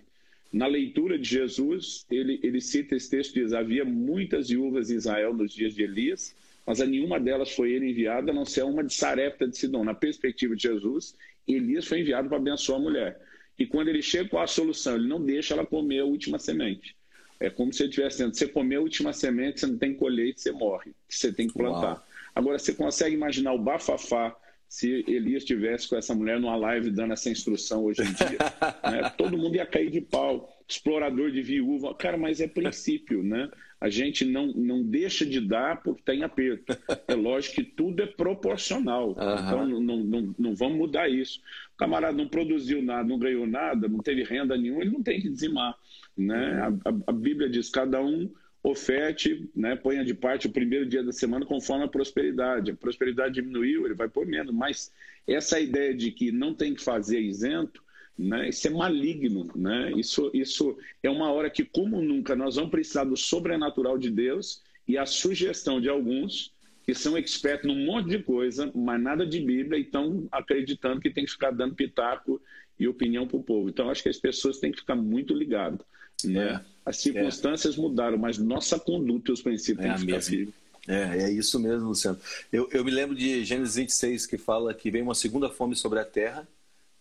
Na 0.56 0.66
leitura 0.66 1.18
de 1.18 1.28
Jesus, 1.28 2.06
ele, 2.10 2.40
ele 2.42 2.62
cita 2.62 2.96
esse 2.96 3.10
texto, 3.10 3.34
diz, 3.34 3.52
havia 3.52 3.84
muitas 3.84 4.48
viúvas 4.48 4.90
em 4.90 4.94
Israel 4.94 5.34
nos 5.34 5.52
dias 5.52 5.74
de 5.74 5.82
Elias, 5.82 6.34
mas 6.64 6.80
a 6.80 6.86
nenhuma 6.86 7.20
delas 7.20 7.52
foi 7.52 7.72
ele 7.72 7.90
enviada, 7.90 8.30
a 8.30 8.34
não 8.34 8.46
ser 8.46 8.64
uma 8.64 8.82
de 8.82 8.94
Sarepta 8.94 9.46
de 9.46 9.54
Sidom. 9.54 9.84
Na 9.84 9.92
perspectiva 9.92 10.56
de 10.56 10.62
Jesus, 10.62 11.14
Elias 11.46 11.84
foi 11.84 12.00
enviado 12.00 12.30
para 12.30 12.38
abençoar 12.38 12.80
a 12.80 12.82
mulher. 12.82 13.20
E 13.58 13.66
quando 13.66 13.88
ele 13.88 14.00
chega 14.00 14.30
com 14.30 14.38
a 14.38 14.46
solução, 14.46 14.96
ele 14.96 15.06
não 15.06 15.22
deixa 15.22 15.52
ela 15.52 15.66
comer 15.66 16.00
a 16.00 16.06
última 16.06 16.38
semente. 16.38 16.96
É 17.38 17.50
como 17.50 17.70
se 17.70 17.82
ele 17.82 17.90
estivesse 17.90 18.16
dizendo, 18.16 18.34
você 18.34 18.48
comer 18.48 18.76
a 18.76 18.80
última 18.80 19.12
semente, 19.12 19.60
você 19.60 19.66
não 19.66 19.76
tem 19.76 19.92
colheita, 19.92 20.40
você 20.40 20.52
morre. 20.52 20.92
Você 21.06 21.30
tem 21.30 21.48
que 21.48 21.52
plantar. 21.52 21.96
Uau. 21.96 22.06
Agora, 22.34 22.58
você 22.58 22.72
consegue 22.72 23.14
imaginar 23.14 23.52
o 23.52 23.58
bafafá 23.58 24.34
se 24.68 25.04
Elias 25.06 25.42
estivesse 25.42 25.88
com 25.88 25.96
essa 25.96 26.14
mulher 26.14 26.40
numa 26.40 26.56
live 26.56 26.90
dando 26.90 27.12
essa 27.12 27.30
instrução 27.30 27.84
hoje 27.84 28.02
em 28.02 28.12
dia. 28.12 28.38
né? 28.82 29.10
Todo 29.16 29.38
mundo 29.38 29.56
ia 29.56 29.66
cair 29.66 29.90
de 29.90 30.00
pau. 30.00 30.52
Explorador 30.68 31.30
de 31.30 31.40
viúva. 31.42 31.94
Cara, 31.94 32.16
mas 32.16 32.40
é 32.40 32.48
princípio, 32.48 33.22
né? 33.22 33.48
A 33.80 33.88
gente 33.88 34.24
não, 34.24 34.48
não 34.48 34.82
deixa 34.82 35.24
de 35.24 35.40
dar 35.40 35.82
porque 35.82 36.00
está 36.00 36.14
em 36.14 36.24
aperto. 36.24 36.76
É 37.06 37.14
lógico 37.14 37.56
que 37.56 37.62
tudo 37.62 38.02
é 38.02 38.06
proporcional. 38.06 39.08
Uhum. 39.10 39.12
Então, 39.12 39.66
não, 39.68 39.96
não, 39.98 40.34
não 40.36 40.54
vamos 40.56 40.78
mudar 40.78 41.08
isso. 41.08 41.40
O 41.74 41.76
camarada 41.76 42.16
não 42.16 42.26
produziu 42.26 42.82
nada, 42.82 43.06
não 43.06 43.18
ganhou 43.18 43.46
nada, 43.46 43.86
não 43.86 44.00
teve 44.00 44.24
renda 44.24 44.56
nenhuma, 44.56 44.80
ele 44.82 44.90
não 44.90 45.02
tem 45.02 45.20
que 45.20 45.28
dizimar. 45.28 45.76
Né? 46.16 46.60
A, 46.60 46.90
a, 46.90 46.94
a 47.06 47.12
Bíblia 47.12 47.48
diz: 47.48 47.68
cada 47.68 48.02
um 48.02 48.28
oferte, 48.68 49.48
né, 49.54 49.76
ponha 49.76 50.04
de 50.04 50.12
parte 50.12 50.48
o 50.48 50.50
primeiro 50.50 50.84
dia 50.86 51.02
da 51.02 51.12
semana 51.12 51.46
conforme 51.46 51.84
a 51.84 51.88
prosperidade. 51.88 52.72
A 52.72 52.76
prosperidade 52.76 53.34
diminuiu, 53.34 53.84
ele 53.84 53.94
vai 53.94 54.08
pôr 54.08 54.26
menos. 54.26 54.52
Mas 54.52 54.92
essa 55.24 55.60
ideia 55.60 55.94
de 55.94 56.10
que 56.10 56.32
não 56.32 56.52
tem 56.52 56.74
que 56.74 56.82
fazer 56.82 57.20
isento, 57.20 57.80
né, 58.18 58.48
isso 58.48 58.66
é 58.66 58.70
maligno. 58.70 59.48
Né? 59.54 59.92
Isso, 59.92 60.32
isso 60.34 60.76
é 61.00 61.08
uma 61.08 61.30
hora 61.30 61.48
que, 61.48 61.64
como 61.64 62.02
nunca, 62.02 62.34
nós 62.34 62.56
vamos 62.56 62.72
precisar 62.72 63.04
do 63.04 63.16
sobrenatural 63.16 63.96
de 63.96 64.10
Deus 64.10 64.64
e 64.88 64.98
a 64.98 65.06
sugestão 65.06 65.80
de 65.80 65.88
alguns 65.88 66.52
que 66.82 66.94
são 66.94 67.16
expertos 67.16 67.66
num 67.68 67.84
monte 67.84 68.08
de 68.08 68.18
coisa, 68.20 68.70
mas 68.74 69.00
nada 69.00 69.26
de 69.26 69.40
Bíblia, 69.40 69.78
e 69.78 69.82
estão 69.82 70.28
acreditando 70.30 71.00
que 71.00 71.10
tem 71.10 71.24
que 71.24 71.32
ficar 71.32 71.50
dando 71.50 71.74
pitaco 71.74 72.40
e 72.78 72.86
opinião 72.86 73.26
para 73.26 73.36
o 73.36 73.42
povo. 73.42 73.68
Então, 73.68 73.90
acho 73.90 74.02
que 74.02 74.08
as 74.08 74.18
pessoas 74.18 74.58
têm 74.58 74.70
que 74.70 74.78
ficar 74.78 74.94
muito 74.94 75.34
ligadas. 75.34 75.80
Né? 76.24 76.54
É. 76.54 76.60
As 76.84 76.98
circunstâncias 76.98 77.76
é. 77.76 77.80
mudaram, 77.80 78.16
mas 78.16 78.38
nossa 78.38 78.78
conduta 78.78 79.30
e 79.30 79.34
os 79.34 79.42
princípios 79.42 79.84
é 79.84 79.88
têm 79.88 79.96
que 79.96 80.00
ficar 80.00 80.52
É, 80.88 81.24
é 81.24 81.30
isso 81.30 81.58
mesmo, 81.58 81.88
Luciano. 81.88 82.18
Eu, 82.52 82.68
eu 82.72 82.84
me 82.84 82.90
lembro 82.90 83.16
de 83.16 83.44
Gênesis 83.44 83.74
26, 83.74 84.26
que 84.26 84.38
fala 84.38 84.72
que 84.72 84.90
vem 84.90 85.02
uma 85.02 85.14
segunda 85.14 85.48
fome 85.48 85.74
sobre 85.74 85.98
a 85.98 86.04
terra, 86.04 86.46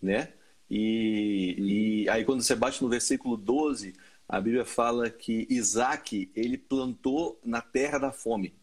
né? 0.01 0.29
E, 0.69 2.03
e 2.05 2.09
aí 2.09 2.25
quando 2.25 2.41
você 2.41 2.55
bate 2.55 2.81
no 2.81 2.89
versículo 2.89 3.37
12, 3.37 3.93
a 4.27 4.41
Bíblia 4.41 4.65
fala 4.65 5.09
que 5.09 5.45
Isaac, 5.49 6.29
ele 6.35 6.57
plantou 6.57 7.39
na 7.45 7.61
terra 7.61 7.99
da 7.99 8.11
fome. 8.11 8.53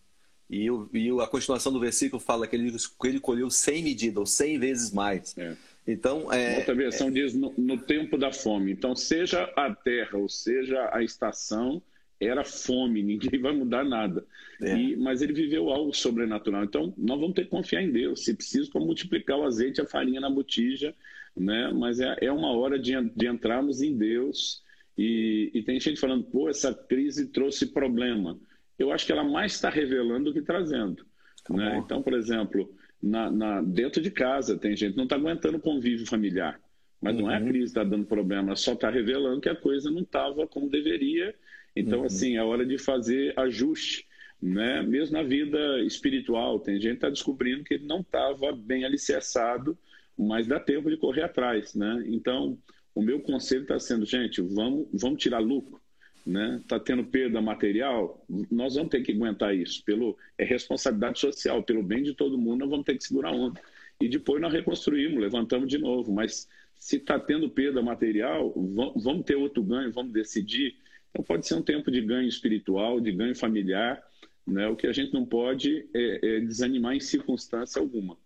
E, 0.50 0.66
e 0.92 1.10
a 1.20 1.26
continuação 1.26 1.72
do 1.72 1.80
versículo 1.80 2.20
fala 2.20 2.46
que 2.46 2.56
ele, 2.56 2.76
que 2.76 3.06
ele 3.06 3.20
colheu 3.20 3.48
100 3.48 3.82
medidas, 3.82 4.18
ou 4.18 4.26
100 4.26 4.58
vezes 4.58 4.90
mais. 4.90 5.34
É. 5.38 5.56
Então, 5.86 6.32
é, 6.32 6.58
Outra 6.58 6.74
versão 6.74 7.08
é... 7.08 7.10
diz 7.10 7.34
no, 7.34 7.52
no, 7.58 7.78
tempo 7.78 8.16
da 8.16 8.32
fome. 8.32 8.72
Então, 8.72 8.94
seja 8.94 9.44
a 9.56 9.74
terra 9.74 10.16
ou 10.18 10.28
seja 10.28 10.88
a 10.92 11.02
estação, 11.02 11.82
era 12.20 12.44
fome, 12.44 13.02
ninguém 13.02 13.40
vai 13.40 13.52
mudar 13.52 13.84
nada. 13.84 14.24
É. 14.60 14.76
E, 14.76 14.96
mas 14.96 15.22
ele 15.22 15.32
viveu 15.32 15.70
algo 15.70 15.92
sobrenatural. 15.92 16.64
Então, 16.64 16.94
nós 16.96 17.18
vamos 17.18 17.34
ter 17.34 17.44
que 17.44 17.50
confiar 17.50 17.82
em 17.82 17.90
Deus. 17.90 18.24
Se 18.24 18.34
preciso, 18.34 18.70
para 18.70 18.80
multiplicar 18.80 19.38
o 19.38 19.44
azeite 19.44 19.80
e 19.80 19.82
a 19.82 19.86
farinha 19.86 20.20
na 20.20 20.30
botija, 20.30 20.94
né? 21.36 21.72
mas 21.72 21.98
é, 21.98 22.16
é 22.20 22.32
uma 22.32 22.52
hora 22.52 22.78
de, 22.78 22.92
de 23.16 23.26
entrarmos 23.26 23.82
em 23.82 23.96
Deus. 23.96 24.62
E, 24.96 25.50
e 25.52 25.62
tem 25.62 25.80
gente 25.80 26.00
falando, 26.00 26.24
pô, 26.24 26.48
essa 26.48 26.72
crise 26.72 27.26
trouxe 27.28 27.66
problema. 27.66 28.38
Eu 28.78 28.92
acho 28.92 29.06
que 29.06 29.12
ela 29.12 29.24
mais 29.24 29.52
está 29.52 29.68
revelando 29.68 30.26
do 30.26 30.32
que 30.32 30.42
trazendo. 30.42 31.04
Tá 31.44 31.54
né? 31.54 31.78
Então, 31.78 32.02
por 32.02 32.14
exemplo, 32.14 32.72
na, 33.02 33.30
na, 33.30 33.62
dentro 33.62 34.00
de 34.00 34.10
casa, 34.10 34.56
tem 34.56 34.76
gente 34.76 34.92
que 34.92 34.96
não 34.96 35.04
está 35.04 35.16
aguentando 35.16 35.56
o 35.56 35.60
convívio 35.60 36.06
familiar. 36.06 36.60
Mas 37.00 37.16
uhum. 37.16 37.22
não 37.22 37.30
é 37.30 37.36
a 37.36 37.40
uhum. 37.40 37.48
crise 37.48 37.64
que 37.64 37.70
está 37.70 37.84
dando 37.84 38.06
problema, 38.06 38.54
só 38.54 38.74
está 38.74 38.88
revelando 38.88 39.40
que 39.40 39.48
a 39.48 39.56
coisa 39.56 39.90
não 39.90 40.02
estava 40.02 40.46
como 40.46 40.70
deveria. 40.70 41.34
Então, 41.74 42.00
uhum. 42.00 42.06
assim, 42.06 42.36
é 42.36 42.42
hora 42.42 42.64
de 42.64 42.78
fazer 42.78 43.38
ajuste. 43.38 44.06
Né? 44.40 44.82
Mesmo 44.82 45.16
na 45.16 45.22
vida 45.22 45.80
espiritual, 45.80 46.60
tem 46.60 46.76
gente 46.76 46.90
que 46.90 46.96
está 46.96 47.10
descobrindo 47.10 47.64
que 47.64 47.74
ele 47.74 47.86
não 47.86 48.00
estava 48.00 48.52
bem 48.52 48.84
alicerçado, 48.84 49.76
mas 50.16 50.46
dá 50.46 50.60
tempo 50.60 50.88
de 50.88 50.96
correr 50.96 51.22
atrás. 51.22 51.74
Né? 51.74 52.04
Então, 52.06 52.56
o 52.94 53.02
meu 53.02 53.20
conselho 53.20 53.62
está 53.62 53.78
sendo, 53.80 54.04
gente, 54.04 54.40
vamos, 54.40 54.86
vamos 54.92 55.20
tirar 55.20 55.40
lucro 55.40 55.81
né? 56.24 56.58
Está 56.62 56.78
tendo 56.78 57.04
perda 57.04 57.40
material, 57.40 58.24
nós 58.50 58.74
vamos 58.74 58.90
ter 58.90 59.02
que 59.02 59.12
aguentar 59.12 59.54
isso. 59.54 59.84
Pelo 59.84 60.16
é 60.38 60.44
responsabilidade 60.44 61.18
social, 61.18 61.62
pelo 61.62 61.82
bem 61.82 62.02
de 62.02 62.14
todo 62.14 62.38
mundo, 62.38 62.60
nós 62.60 62.70
vamos 62.70 62.86
ter 62.86 62.96
que 62.96 63.04
segurar 63.04 63.32
onda. 63.32 63.60
E 64.00 64.08
depois 64.08 64.40
nós 64.40 64.52
reconstruímos, 64.52 65.20
levantamos 65.20 65.68
de 65.68 65.78
novo. 65.78 66.12
Mas 66.12 66.48
se 66.74 66.96
está 66.96 67.18
tendo 67.18 67.48
perda 67.48 67.82
material, 67.82 68.52
vamos 68.96 69.24
ter 69.24 69.36
outro 69.36 69.62
ganho, 69.62 69.92
vamos 69.92 70.12
decidir. 70.12 70.76
Então 71.10 71.24
pode 71.24 71.46
ser 71.46 71.54
um 71.54 71.62
tempo 71.62 71.90
de 71.90 72.00
ganho 72.00 72.28
espiritual, 72.28 73.00
de 73.00 73.12
ganho 73.12 73.34
familiar. 73.34 74.02
Né? 74.46 74.66
O 74.68 74.76
que 74.76 74.86
a 74.86 74.92
gente 74.92 75.12
não 75.12 75.24
pode 75.24 75.86
é, 75.94 76.36
é 76.36 76.40
desanimar 76.40 76.94
em 76.94 77.00
circunstância 77.00 77.80
alguma. 77.80 78.16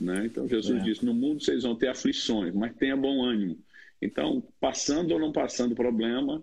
Né? 0.00 0.26
Então 0.26 0.48
Jesus 0.48 0.80
é. 0.80 0.84
disse: 0.84 1.04
no 1.04 1.12
mundo 1.12 1.42
vocês 1.42 1.62
vão 1.62 1.74
ter 1.74 1.88
aflições, 1.88 2.54
mas 2.54 2.74
tenha 2.76 2.96
bom 2.96 3.24
ânimo. 3.24 3.58
Então, 4.00 4.42
passando 4.60 5.12
ou 5.12 5.18
não 5.18 5.32
passando 5.32 5.74
problema, 5.74 6.42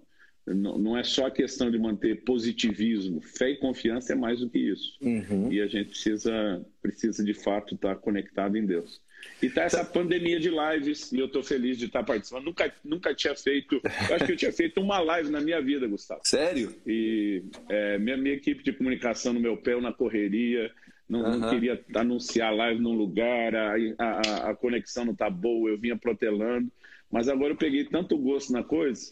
não, 0.54 0.96
é 0.96 1.04
só 1.04 1.26
a 1.26 1.32
questão 1.32 1.72
de 1.72 1.80
manter 1.80 2.24
positivismo. 2.24 3.20
Fé 3.20 3.52
e 3.52 3.58
confiança 3.58 4.14
é 4.14 4.16
mais 4.16 4.40
do 4.40 4.50
que 4.50 4.60
isso. 4.60 4.96
Uhum. 5.02 5.52
E 5.52 5.60
a 5.60 5.68
gente 5.68 5.90
precisa, 5.90 6.64
precisa 6.82 7.24
de 7.24 7.34
fato 7.34 7.74
estar 7.74 7.96
conectado 7.96 8.56
em 8.56 8.66
Deus. 8.66 9.02
E 9.42 9.50
tá 9.50 9.64
essa 9.64 9.84
pandemia 9.84 10.40
de 10.40 10.52
lives, 10.52 11.12
e 11.12 11.18
eu 11.18 11.26
estou 11.26 11.42
feliz 11.42 11.80
de 11.80 11.86
estar 11.86 12.04
participando. 12.04 12.46
Nunca, 12.46 12.72
nunca 12.84 13.16
tinha 13.16 13.36
feito. 13.36 13.82
Eu 14.08 14.16
acho 14.16 14.26
que 14.26 14.34
eu 14.34 14.38
tinha 14.38 14.54
feito 14.54 14.80
uma 14.80 15.00
live 15.00 15.32
na 15.32 15.42
minha 15.42 15.60
vida, 15.60 15.88
Gustavo. 15.88 16.22
Sério? 16.24 16.76
E 16.86 17.44
é, 17.68 17.98
minha, 17.98 18.16
minha 18.16 18.36
equipe 18.36 18.64
de 18.64 18.72
comunicação 18.72 19.34
no 19.34 19.40
meu 19.40 19.58
pé, 19.58 19.80
na 19.82 19.92
correria. 19.92 20.72
Não, 21.10 21.22
uhum. 21.22 21.40
não, 21.40 21.50
queria 21.50 21.84
anunciar 21.96 22.56
live 22.56 22.80
num 22.82 22.94
lugar, 22.94 23.56
a, 23.56 23.76
a, 23.98 24.50
a 24.52 24.56
conexão 24.56 25.06
não 25.06 25.14
está 25.14 25.30
boa, 25.30 25.72
eu 25.72 25.78
vinha 25.78 25.98
protelando. 25.98 26.72
Mas 27.12 27.28
agora 27.28 27.54
eu 27.54 27.58
peguei 27.58 27.84
tanto 27.86 28.18
gosto 28.18 28.54
na 28.54 28.64
coisa 28.64 29.12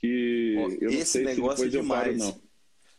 que 0.00 0.54
Pô, 0.56 0.84
eu 0.84 0.92
não 0.92 1.04
sei 1.04 1.24
negócio 1.24 1.64
se 1.64 1.70
depois 1.70 1.74
é 1.74 1.80
demais. 1.80 2.20
eu 2.20 2.26
paro, 2.26 2.40
não. 2.40 2.48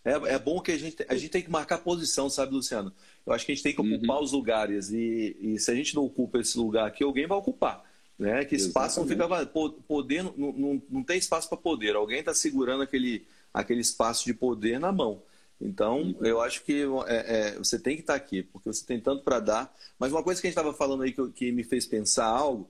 É, 0.04 0.36
é 0.36 0.40
bom 0.40 0.62
que 0.62 0.72
a 0.72 0.78
gente, 0.78 1.06
a 1.08 1.16
gente 1.16 1.30
tem 1.30 1.42
que 1.42 1.52
marcar 1.52 1.80
posição, 1.80 2.30
sabe, 2.30 2.54
Luciano? 2.54 2.94
Eu 3.26 3.34
acho 3.34 3.46
que 3.46 3.52
a 3.52 3.56
gente 3.56 3.64
tem 3.64 3.74
que 3.74 3.82
ocupar 3.82 4.18
uhum. 4.18 4.24
os 4.24 4.32
lugares. 4.32 4.90
E, 4.92 5.38
e, 5.40 5.60
se 5.60 5.70
a 5.70 5.76
gente 5.76 5.96
não 5.96 6.06
ocupa 6.06 6.40
esse 6.40 6.58
lugar 6.58 6.88
aqui, 6.88 7.04
alguém 7.04 7.28
vai 7.28 7.38
ocupar. 7.38 7.84
Né? 8.18 8.44
Que 8.46 8.56
espaço 8.56 9.02
Exatamente. 9.02 9.30
não 9.30 9.66
fica. 9.66 9.82
Poder 9.88 10.24
não, 10.24 10.34
não, 10.36 10.82
não 10.90 11.04
tem 11.04 11.18
espaço 11.18 11.48
para 11.48 11.58
poder. 11.58 11.96
Alguém 11.96 12.20
está 12.20 12.34
segurando 12.34 12.84
aquele, 12.84 13.26
aquele 13.54 13.82
espaço 13.82 14.26
de 14.26 14.34
poder 14.34 14.80
na 14.80 14.92
mão. 14.92 15.22
Então, 15.62 16.02
uhum. 16.02 16.16
eu 16.22 16.42
acho 16.42 16.64
que 16.64 16.84
é, 17.08 17.52
é, 17.52 17.58
você 17.58 17.78
tem 17.78 17.96
que 17.96 18.02
estar 18.02 18.14
tá 18.14 18.18
aqui, 18.18 18.44
porque 18.44 18.72
você 18.72 18.86
tem 18.86 19.00
tanto 19.00 19.24
para 19.24 19.40
dar. 19.40 19.76
Mas 19.98 20.12
uma 20.12 20.24
coisa 20.24 20.40
que 20.40 20.48
a 20.48 20.50
gente 20.50 20.58
estava 20.58 20.74
falando 20.74 21.04
aí 21.04 21.12
que, 21.12 21.30
que 21.32 21.52
me 21.52 21.64
fez 21.64 21.86
pensar 21.86 22.26
algo 22.26 22.70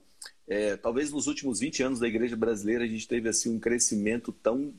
é, 0.50 0.76
talvez 0.76 1.12
nos 1.12 1.28
últimos 1.28 1.60
20 1.60 1.84
anos 1.84 2.00
da 2.00 2.08
igreja 2.08 2.36
brasileira 2.36 2.82
a 2.82 2.88
gente 2.88 3.06
teve 3.06 3.28
assim 3.28 3.54
um 3.54 3.60
crescimento 3.60 4.32
tão, 4.32 4.74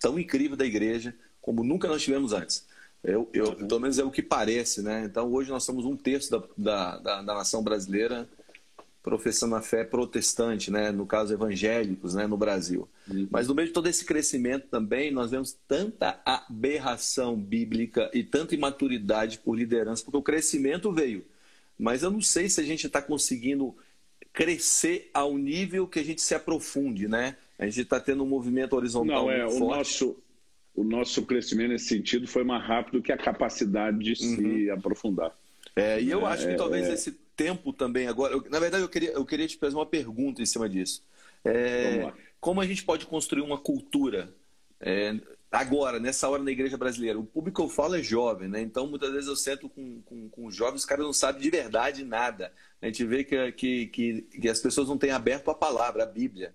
tão 0.00 0.18
incrível 0.18 0.56
da 0.56 0.66
igreja 0.66 1.14
como 1.40 1.62
nunca 1.62 1.86
nós 1.86 2.02
tivemos 2.02 2.32
antes. 2.32 2.66
Eu, 3.04 3.30
eu, 3.32 3.50
uhum. 3.50 3.68
Pelo 3.68 3.80
menos 3.80 3.96
é 4.00 4.02
o 4.02 4.10
que 4.10 4.20
parece, 4.20 4.82
né? 4.82 5.04
Então 5.04 5.32
hoje 5.32 5.50
nós 5.50 5.62
somos 5.62 5.84
um 5.84 5.96
terço 5.96 6.32
da, 6.32 6.42
da, 6.56 6.98
da, 6.98 7.22
da 7.22 7.34
nação 7.34 7.62
brasileira 7.62 8.28
professando 9.00 9.54
a 9.54 9.62
fé 9.62 9.84
protestante, 9.84 10.70
né? 10.70 10.90
no 10.90 11.06
caso 11.06 11.32
evangélicos, 11.32 12.14
né? 12.14 12.26
no 12.26 12.36
Brasil. 12.36 12.88
Uhum. 13.08 13.28
Mas 13.30 13.46
no 13.46 13.54
meio 13.54 13.68
de 13.68 13.74
todo 13.74 13.86
esse 13.86 14.04
crescimento 14.04 14.66
também, 14.66 15.12
nós 15.12 15.30
vemos 15.30 15.56
tanta 15.66 16.20
aberração 16.26 17.36
bíblica 17.36 18.10
e 18.12 18.24
tanta 18.24 18.54
imaturidade 18.54 19.38
por 19.38 19.56
liderança, 19.56 20.02
porque 20.02 20.18
o 20.18 20.22
crescimento 20.22 20.92
veio. 20.92 21.24
Mas 21.78 22.02
eu 22.02 22.10
não 22.10 22.20
sei 22.20 22.48
se 22.48 22.60
a 22.60 22.64
gente 22.64 22.86
está 22.86 23.00
conseguindo 23.00 23.74
crescer 24.38 25.10
ao 25.12 25.36
nível 25.36 25.88
que 25.88 25.98
a 25.98 26.04
gente 26.04 26.22
se 26.22 26.32
aprofunde, 26.32 27.08
né? 27.08 27.36
A 27.58 27.64
gente 27.64 27.80
está 27.80 27.98
tendo 27.98 28.22
um 28.22 28.26
movimento 28.26 28.76
horizontal 28.76 29.26
Não, 29.26 29.30
é, 29.32 29.44
o 29.44 29.50
forte. 29.50 29.76
Nosso, 29.78 30.16
o 30.76 30.84
nosso 30.84 31.26
crescimento 31.26 31.70
nesse 31.70 31.86
sentido 31.86 32.28
foi 32.28 32.44
mais 32.44 32.64
rápido 32.64 33.02
que 33.02 33.10
a 33.10 33.18
capacidade 33.18 33.98
de 33.98 34.10
uhum. 34.24 34.36
se 34.36 34.70
aprofundar. 34.70 35.36
É, 35.74 36.00
e 36.00 36.08
eu 36.08 36.20
é, 36.20 36.30
acho 36.30 36.46
que 36.46 36.54
talvez 36.54 36.86
é... 36.86 36.94
esse 36.94 37.10
tempo 37.34 37.72
também 37.72 38.06
agora... 38.06 38.32
Eu, 38.32 38.46
na 38.48 38.60
verdade, 38.60 38.84
eu 38.84 38.88
queria, 38.88 39.10
eu 39.10 39.26
queria 39.26 39.48
te 39.48 39.56
fazer 39.56 39.74
uma 39.74 39.84
pergunta 39.84 40.40
em 40.40 40.46
cima 40.46 40.68
disso. 40.68 41.02
É, 41.44 42.08
como 42.40 42.60
a 42.60 42.66
gente 42.66 42.84
pode 42.84 43.06
construir 43.06 43.42
uma 43.42 43.58
cultura 43.58 44.32
é, 44.80 45.16
agora, 45.50 45.98
nessa 45.98 46.28
hora 46.28 46.42
na 46.42 46.50
igreja 46.50 46.76
brasileira? 46.76 47.18
O 47.18 47.24
público 47.24 47.60
que 47.60 47.66
eu 47.66 47.74
falo 47.74 47.96
é 47.96 48.02
jovem, 48.02 48.48
né? 48.48 48.60
Então, 48.60 48.86
muitas 48.86 49.10
vezes 49.10 49.28
eu 49.28 49.36
sento 49.36 49.68
com, 49.68 50.02
com, 50.02 50.28
com 50.28 50.50
jovens, 50.50 50.80
os 50.80 50.84
caras 50.84 51.04
não 51.04 51.12
sabem 51.12 51.40
de 51.40 51.50
verdade 51.50 52.04
nada. 52.04 52.52
A 52.80 52.86
gente 52.86 53.04
vê 53.04 53.24
que, 53.24 53.52
que, 53.52 53.86
que, 53.86 54.22
que 54.22 54.48
as 54.48 54.60
pessoas 54.60 54.88
não 54.88 54.98
têm 54.98 55.10
aberto 55.10 55.50
a 55.50 55.54
palavra, 55.54 56.02
a 56.02 56.06
Bíblia. 56.06 56.54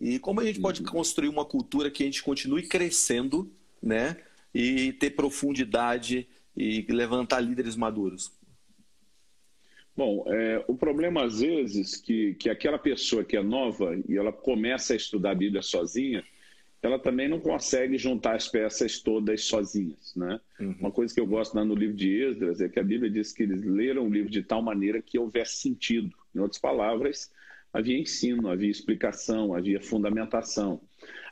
E 0.00 0.18
como 0.18 0.40
a 0.40 0.44
gente 0.44 0.60
pode 0.60 0.82
uhum. 0.82 0.88
construir 0.88 1.28
uma 1.28 1.44
cultura 1.44 1.90
que 1.90 2.02
a 2.02 2.06
gente 2.06 2.22
continue 2.22 2.66
crescendo, 2.66 3.52
né? 3.80 4.16
E 4.52 4.92
ter 4.94 5.10
profundidade 5.10 6.28
e 6.56 6.84
levantar 6.90 7.40
líderes 7.40 7.76
maduros? 7.76 8.32
Bom, 9.96 10.24
é, 10.26 10.64
o 10.66 10.74
problema 10.74 11.24
às 11.24 11.40
vezes 11.40 11.96
que, 11.96 12.34
que 12.34 12.48
aquela 12.48 12.78
pessoa 12.78 13.24
que 13.24 13.36
é 13.36 13.42
nova 13.42 13.94
e 14.08 14.16
ela 14.16 14.32
começa 14.32 14.94
a 14.94 14.96
estudar 14.96 15.32
a 15.32 15.34
Bíblia 15.34 15.62
sozinha, 15.62 16.24
ela 16.82 16.98
também 16.98 17.28
não 17.28 17.38
consegue 17.38 17.96
juntar 17.96 18.34
as 18.34 18.48
peças 18.48 18.98
todas 18.98 19.44
sozinhas. 19.44 20.12
Né? 20.16 20.40
Uhum. 20.58 20.74
Uma 20.80 20.90
coisa 20.90 21.14
que 21.14 21.20
eu 21.20 21.26
gosto 21.26 21.54
lá 21.54 21.64
no 21.64 21.76
livro 21.76 21.94
de 21.94 22.10
Esdras 22.10 22.60
é 22.60 22.68
que 22.68 22.80
a 22.80 22.82
Bíblia 22.82 23.08
diz 23.08 23.32
que 23.32 23.44
eles 23.44 23.62
leram 23.62 24.06
o 24.06 24.12
livro 24.12 24.30
de 24.30 24.42
tal 24.42 24.60
maneira 24.60 25.00
que 25.00 25.16
houvesse 25.16 25.58
sentido. 25.58 26.12
Em 26.34 26.40
outras 26.40 26.60
palavras, 26.60 27.30
havia 27.72 27.96
ensino, 27.96 28.48
havia 28.48 28.68
explicação, 28.68 29.54
havia 29.54 29.80
fundamentação. 29.80 30.80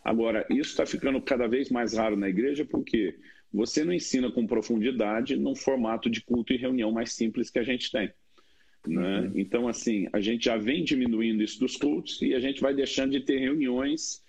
Agora, 0.04 0.46
isso 0.48 0.70
está 0.70 0.86
ficando 0.86 1.20
cada 1.20 1.48
vez 1.48 1.68
mais 1.68 1.94
raro 1.94 2.16
na 2.16 2.28
igreja 2.28 2.64
porque 2.64 3.18
você 3.52 3.84
não 3.84 3.92
ensina 3.92 4.30
com 4.30 4.46
profundidade 4.46 5.36
num 5.36 5.56
formato 5.56 6.08
de 6.08 6.20
culto 6.20 6.52
e 6.52 6.56
reunião 6.56 6.92
mais 6.92 7.12
simples 7.12 7.50
que 7.50 7.58
a 7.58 7.64
gente 7.64 7.90
tem. 7.90 8.12
Né? 8.86 9.20
Uhum. 9.20 9.32
Então, 9.34 9.68
assim, 9.68 10.06
a 10.12 10.20
gente 10.20 10.44
já 10.44 10.56
vem 10.56 10.84
diminuindo 10.84 11.42
isso 11.42 11.58
dos 11.58 11.76
cultos 11.76 12.22
e 12.22 12.34
a 12.34 12.40
gente 12.40 12.60
vai 12.60 12.72
deixando 12.72 13.10
de 13.10 13.20
ter 13.20 13.38
reuniões 13.38 14.22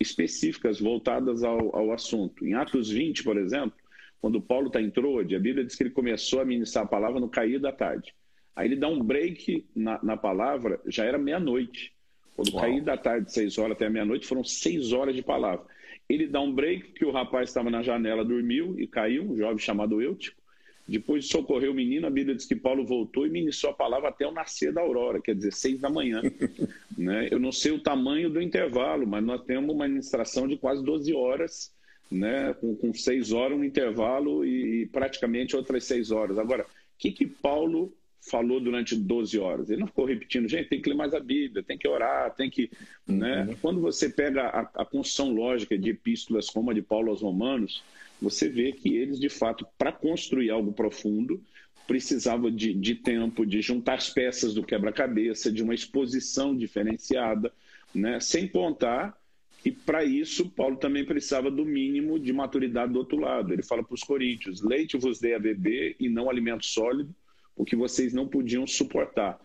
específicas 0.00 0.80
voltadas 0.80 1.42
ao, 1.42 1.74
ao 1.74 1.92
assunto. 1.92 2.46
Em 2.46 2.54
Atos 2.54 2.90
20, 2.90 3.22
por 3.24 3.36
exemplo, 3.36 3.74
quando 4.20 4.40
Paulo 4.40 4.68
está 4.68 4.80
em 4.80 4.90
Troade, 4.90 5.36
a 5.36 5.40
Bíblia 5.40 5.64
diz 5.64 5.74
que 5.74 5.82
ele 5.82 5.90
começou 5.90 6.40
a 6.40 6.44
ministrar 6.44 6.84
a 6.84 6.88
palavra 6.88 7.20
no 7.20 7.28
cair 7.28 7.58
da 7.58 7.72
tarde. 7.72 8.14
Aí 8.56 8.68
ele 8.68 8.76
dá 8.76 8.88
um 8.88 9.02
break 9.02 9.66
na, 9.74 10.02
na 10.02 10.16
palavra, 10.16 10.80
já 10.86 11.04
era 11.04 11.18
meia-noite. 11.18 11.92
Quando 12.34 12.52
Uau. 12.52 12.62
cair 12.62 12.82
da 12.82 12.96
tarde, 12.96 13.32
seis 13.32 13.58
horas 13.58 13.72
até 13.72 13.88
meia-noite, 13.88 14.26
foram 14.26 14.44
seis 14.44 14.92
horas 14.92 15.14
de 15.14 15.22
palavra. 15.22 15.64
Ele 16.08 16.26
dá 16.26 16.40
um 16.40 16.52
break 16.52 16.92
que 16.92 17.04
o 17.04 17.10
rapaz 17.10 17.48
estava 17.48 17.70
na 17.70 17.82
janela, 17.82 18.24
dormiu 18.24 18.78
e 18.78 18.86
caiu, 18.86 19.30
um 19.30 19.36
jovem 19.36 19.58
chamado 19.58 20.00
Eutico. 20.00 20.40
Depois 20.86 21.24
de 21.24 21.30
socorrer 21.30 21.70
o 21.70 21.74
menino, 21.74 22.06
a 22.06 22.10
Bíblia 22.10 22.36
diz 22.36 22.44
que 22.44 22.54
Paulo 22.54 22.84
voltou 22.84 23.26
e 23.26 23.30
ministrou 23.30 23.72
a 23.72 23.76
palavra 23.76 24.10
até 24.10 24.26
o 24.26 24.32
nascer 24.32 24.70
da 24.70 24.82
aurora, 24.82 25.20
quer 25.20 25.34
dizer, 25.34 25.52
seis 25.52 25.80
da 25.80 25.88
manhã. 25.88 26.20
né? 26.96 27.28
Eu 27.30 27.38
não 27.38 27.50
sei 27.50 27.72
o 27.72 27.80
tamanho 27.80 28.28
do 28.28 28.40
intervalo, 28.40 29.06
mas 29.06 29.24
nós 29.24 29.42
temos 29.44 29.74
uma 29.74 29.86
administração 29.86 30.46
de 30.46 30.58
quase 30.58 30.84
12 30.84 31.14
horas, 31.14 31.72
né? 32.10 32.52
com, 32.60 32.76
com 32.76 32.92
seis 32.92 33.32
horas 33.32 33.56
um 33.56 33.64
intervalo 33.64 34.44
e, 34.44 34.82
e 34.82 34.86
praticamente 34.86 35.56
outras 35.56 35.84
seis 35.84 36.10
horas. 36.10 36.38
Agora, 36.38 36.64
o 36.64 36.66
que, 36.98 37.10
que 37.12 37.26
Paulo 37.26 37.90
falou 38.30 38.60
durante 38.60 38.96
12 38.96 39.38
horas? 39.38 39.70
Ele 39.70 39.80
não 39.80 39.86
ficou 39.86 40.04
repetindo, 40.04 40.48
gente, 40.48 40.68
tem 40.68 40.80
que 40.80 40.88
ler 40.88 40.96
mais 40.96 41.14
a 41.14 41.20
Bíblia, 41.20 41.62
tem 41.62 41.78
que 41.78 41.88
orar, 41.88 42.34
tem 42.34 42.50
que. 42.50 42.70
Né? 43.06 43.44
Uhum. 43.44 43.56
Quando 43.60 43.80
você 43.80 44.08
pega 44.08 44.42
a, 44.42 44.60
a 44.82 44.84
construção 44.84 45.32
lógica 45.32 45.76
de 45.76 45.90
epístolas 45.90 46.48
como 46.48 46.70
a 46.70 46.74
de 46.74 46.82
Paulo 46.82 47.10
aos 47.10 47.22
Romanos, 47.22 47.82
você 48.20 48.48
vê 48.48 48.72
que 48.72 48.96
eles, 48.96 49.18
de 49.20 49.28
fato, 49.28 49.66
para 49.76 49.92
construir 49.92 50.50
algo 50.50 50.72
profundo, 50.72 51.40
precisava 51.86 52.50
de, 52.50 52.72
de 52.72 52.94
tempo, 52.94 53.44
de 53.44 53.60
juntar 53.60 53.94
as 53.94 54.08
peças 54.08 54.54
do 54.54 54.62
quebra-cabeça, 54.62 55.52
de 55.52 55.62
uma 55.62 55.74
exposição 55.74 56.56
diferenciada, 56.56 57.52
né? 57.94 58.18
sem 58.20 58.48
contar 58.48 59.16
que, 59.62 59.70
para 59.70 60.04
isso, 60.04 60.50
Paulo 60.50 60.76
também 60.76 61.04
precisava 61.04 61.50
do 61.50 61.64
mínimo 61.64 62.18
de 62.18 62.32
maturidade 62.32 62.92
do 62.92 62.98
outro 62.98 63.18
lado. 63.18 63.52
Ele 63.52 63.62
fala 63.62 63.82
para 63.82 63.94
os 63.94 64.02
coríntios: 64.02 64.62
leite 64.62 64.96
vos 64.96 65.18
dei 65.18 65.34
a 65.34 65.38
beber 65.38 65.96
e 65.98 66.08
não 66.08 66.28
alimento 66.28 66.66
sólido, 66.66 67.14
porque 67.56 67.76
vocês 67.76 68.12
não 68.12 68.26
podiam 68.26 68.66
suportar. 68.66 69.40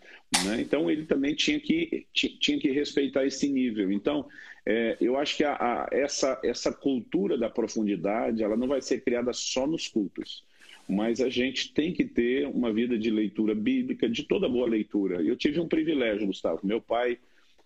Né? 0.45 0.61
Então, 0.61 0.89
ele 0.89 1.05
também 1.05 1.35
tinha 1.35 1.59
que, 1.59 2.07
tinha 2.13 2.59
que 2.59 2.71
respeitar 2.71 3.25
esse 3.25 3.49
nível. 3.49 3.91
Então, 3.91 4.27
é, 4.65 4.97
eu 4.99 5.17
acho 5.17 5.37
que 5.37 5.43
a, 5.43 5.53
a, 5.53 5.89
essa, 5.91 6.39
essa 6.43 6.71
cultura 6.71 7.37
da 7.37 7.49
profundidade 7.49 8.43
ela 8.43 8.57
não 8.57 8.67
vai 8.67 8.81
ser 8.81 9.01
criada 9.01 9.33
só 9.33 9.65
nos 9.65 9.87
cultos 9.87 10.43
mas 10.89 11.21
a 11.21 11.29
gente 11.29 11.71
tem 11.71 11.93
que 11.93 12.03
ter 12.03 12.47
uma 12.47 12.73
vida 12.73 12.97
de 12.97 13.11
leitura 13.11 13.53
bíblica, 13.53 14.09
de 14.09 14.23
toda 14.23 14.49
boa 14.49 14.67
leitura. 14.67 15.21
Eu 15.21 15.35
tive 15.35 15.59
um 15.59 15.67
privilégio, 15.67 16.25
Gustavo. 16.25 16.61
Meu 16.63 16.81
pai, 16.81 17.19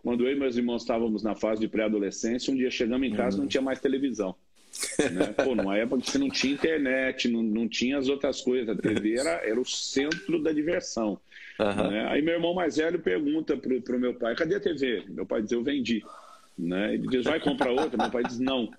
quando 0.03 0.27
eu 0.27 0.35
e 0.35 0.38
meus 0.38 0.57
irmãos 0.57 0.81
estávamos 0.81 1.23
na 1.23 1.33
fase 1.33 1.62
de 1.62 1.69
pré-adolescência, 1.69 2.53
um 2.53 2.57
dia 2.57 2.69
chegamos 2.69 3.07
em 3.07 3.13
casa 3.15 3.38
e 3.38 3.39
não 3.39 3.47
tinha 3.47 3.62
mais 3.62 3.79
televisão. 3.79 4.35
Né? 5.12 5.34
Pô, 5.44 5.56
numa 5.56 5.77
época 5.77 6.01
que 6.01 6.12
você 6.12 6.18
não 6.18 6.30
tinha 6.30 6.53
internet, 6.53 7.27
não, 7.27 7.44
não 7.44 7.68
tinha 7.68 7.98
as 7.98 8.10
outras 8.10 8.42
coisas. 8.42 8.70
A 8.70 8.80
TV 8.80 9.20
era, 9.20 9.32
era 9.46 9.60
o 9.60 9.65
centro 9.65 10.42
da 10.42 10.51
diversão. 10.51 11.20
Uhum. 11.60 11.92
Né? 11.92 12.08
Aí 12.10 12.22
meu 12.22 12.34
irmão 12.34 12.53
mais 12.53 12.77
velho 12.77 13.00
pergunta 13.00 13.56
para 13.56 13.96
o 13.96 14.00
meu 14.00 14.13
pai, 14.13 14.36
cadê 14.36 14.56
a 14.56 14.60
TV? 14.60 15.03
Meu 15.10 15.25
pai 15.25 15.42
diz, 15.42 15.51
eu 15.51 15.63
vendi. 15.63 16.03
Né? 16.58 16.96
Ele 16.96 17.08
diz, 17.08 17.24
vai 17.24 17.39
comprar 17.39 17.72
outra? 17.72 17.98
Meu 17.98 18.12
pai 18.12 18.24
diz, 18.24 18.39
não. 18.39 18.72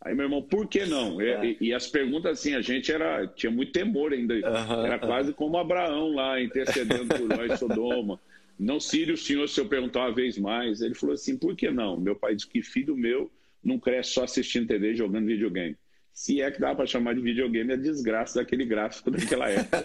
Aí, 0.00 0.14
meu 0.14 0.26
irmão, 0.26 0.40
por 0.40 0.66
que 0.68 0.86
não? 0.86 1.20
É. 1.20 1.44
E, 1.44 1.56
e, 1.60 1.74
as 1.74 1.86
perguntas, 1.86 2.38
assim, 2.38 2.54
a 2.54 2.60
gente 2.60 2.90
era, 2.90 3.26
tinha 3.26 3.50
muito 3.50 3.72
temor 3.72 4.12
ainda. 4.12 4.34
Uhum, 4.34 4.86
era 4.86 4.98
quase 4.98 5.32
como 5.32 5.58
Abraão 5.58 6.14
lá, 6.14 6.40
intercedendo 6.40 7.06
por 7.06 7.28
nós, 7.28 7.58
Sodoma. 7.58 8.20
Não 8.58 8.78
sire 8.80 9.12
o 9.12 9.16
senhor 9.16 9.48
se 9.48 9.60
eu 9.60 9.66
perguntar 9.66 10.00
uma 10.00 10.14
vez 10.14 10.38
mais. 10.38 10.80
Ele 10.80 10.94
falou 10.94 11.14
assim, 11.14 11.36
por 11.36 11.54
que 11.54 11.70
não? 11.70 11.96
Meu 11.98 12.14
pai 12.14 12.34
disse 12.34 12.48
que 12.48 12.62
filho 12.62 12.96
meu 12.96 13.30
não 13.62 13.78
cresce 13.78 14.12
só 14.12 14.24
assistindo 14.24 14.68
TV 14.68 14.94
jogando 14.94 15.26
videogame. 15.26 15.76
Se 16.12 16.42
é 16.42 16.50
que 16.50 16.60
dá 16.60 16.74
para 16.74 16.86
chamar 16.86 17.14
de 17.14 17.20
videogame, 17.20 17.70
é 17.70 17.74
a 17.74 17.78
desgraça 17.78 18.40
daquele 18.40 18.64
gráfico 18.64 19.10
daquela 19.12 19.48
época. 19.48 19.84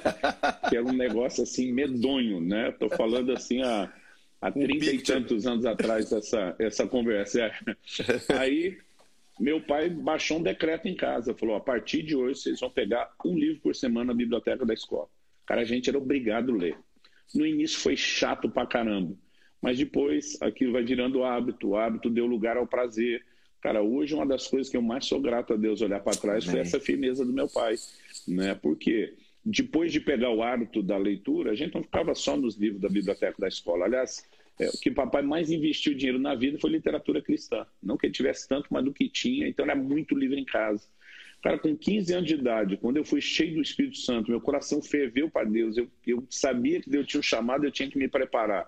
que 0.70 0.75
era 0.75 0.86
um 0.86 0.94
negócio, 0.94 1.44
assim, 1.44 1.72
medonho, 1.72 2.42
né? 2.42 2.72
Tô 2.72 2.89
falando, 2.89 3.32
assim, 3.32 3.62
há, 3.62 3.94
há 4.42 4.51
30 4.51 4.86
e 4.86 5.01
tantos 5.01 5.46
anos 5.46 5.65
atrás, 5.65 6.12
essa, 6.12 6.56
essa 6.58 6.88
conversa. 6.88 7.42
É. 7.42 7.53
Aí 8.36 8.77
meu 9.39 9.60
pai 9.60 9.89
baixou 9.89 10.38
um 10.38 10.44
decreto 10.44 10.88
em 10.88 10.96
casa, 10.96 11.34
falou: 11.34 11.56
a 11.56 11.60
partir 11.60 12.03
de 12.03 12.15
hoje 12.15 12.39
vocês 12.39 12.60
vão 12.60 12.70
pegar 12.70 13.12
um 13.25 13.38
livro 13.38 13.62
por 13.62 13.75
semana 13.75 14.06
na 14.06 14.13
biblioteca 14.13 14.65
da 14.65 14.74
escola. 14.74 15.08
Cara, 15.46 15.62
a 15.62 15.65
gente 15.65 15.89
era 15.89 15.98
obrigado 15.98 16.51
a 16.51 16.56
ler. 16.56 16.77
No 17.34 17.46
início 17.46 17.80
foi 17.80 17.98
chato 17.98 18.50
pra 18.50 18.65
caramba, 18.65 19.15
mas 19.62 19.77
depois 19.77 20.39
aquilo 20.42 20.74
vai 20.74 20.84
virando 20.84 21.24
hábito, 21.24 21.70
o 21.70 21.77
hábito 21.77 22.10
deu 22.10 22.25
lugar 22.25 22.58
ao 22.58 22.68
prazer. 22.68 23.25
Cara, 23.63 23.82
hoje 23.82 24.13
uma 24.13 24.25
das 24.25 24.46
coisas 24.46 24.70
que 24.70 24.75
eu 24.75 24.82
mais 24.82 25.05
sou 25.05 25.22
grato 25.22 25.53
a 25.53 25.55
Deus 25.55 25.82
olhar 25.82 26.01
para 26.01 26.17
trás 26.17 26.43
foi 26.43 26.60
essa 26.60 26.82
firmeza 26.82 27.25
do 27.25 27.32
meu 27.32 27.48
pai, 27.48 27.75
né? 28.27 28.53
Porque 28.55 29.13
depois 29.43 29.89
de 29.89 30.01
pegar 30.01 30.32
o 30.32 30.43
hábito 30.43 30.84
da 30.84 30.98
leitura, 30.98 31.51
a 31.51 31.55
gente 31.55 31.74
não 31.74 31.82
ficava 31.82 32.13
só 32.13 32.36
nos 32.36 32.58
livros 32.58 32.82
da 32.82 32.89
biblioteca 32.89 33.36
da 33.39 33.48
escola. 33.48 33.86
Aliás, 33.86 34.22
é, 34.60 34.67
o 34.67 34.74
que 34.74 34.91
papai 34.91 35.22
mais 35.22 35.50
investiu 35.50 35.96
dinheiro 35.96 36.20
na 36.20 36.36
vida 36.36 36.60
foi 36.60 36.72
literatura 36.72 37.22
cristã. 37.22 37.65
Não 37.82 37.96
que 37.96 38.05
ele 38.05 38.13
tivesse 38.13 38.50
tanto, 38.50 38.67
mas 38.70 38.84
do 38.84 38.91
que 38.91 39.08
tinha. 39.08 39.48
Então 39.48 39.63
era 39.63 39.75
muito 39.75 40.13
livre 40.13 40.38
em 40.38 40.46
casa. 40.46 40.86
Cara, 41.44 41.60
com 41.60 41.76
15 41.76 42.14
anos 42.14 42.30
de 42.30 42.36
idade, 42.36 42.78
quando 42.78 42.96
eu 42.96 43.04
fui 43.04 43.20
cheio 43.20 43.56
do 43.56 43.62
Espírito 43.62 43.98
Santo, 43.98 44.32
meu 44.32 44.40
coração 44.40 44.82
ferveu 44.82 45.30
para 45.30 45.46
Deus. 45.46 45.76
Eu, 45.76 45.90
eu, 46.08 46.26
sabia 46.30 46.82
que 46.82 46.90
Deus 46.90 47.06
tinha 47.06 47.20
um 47.20 47.24
chamado, 47.24 47.66
eu 47.66 47.72
tinha 47.72 47.90
que 47.90 47.98
me 47.98 48.08
preparar. 48.08 48.66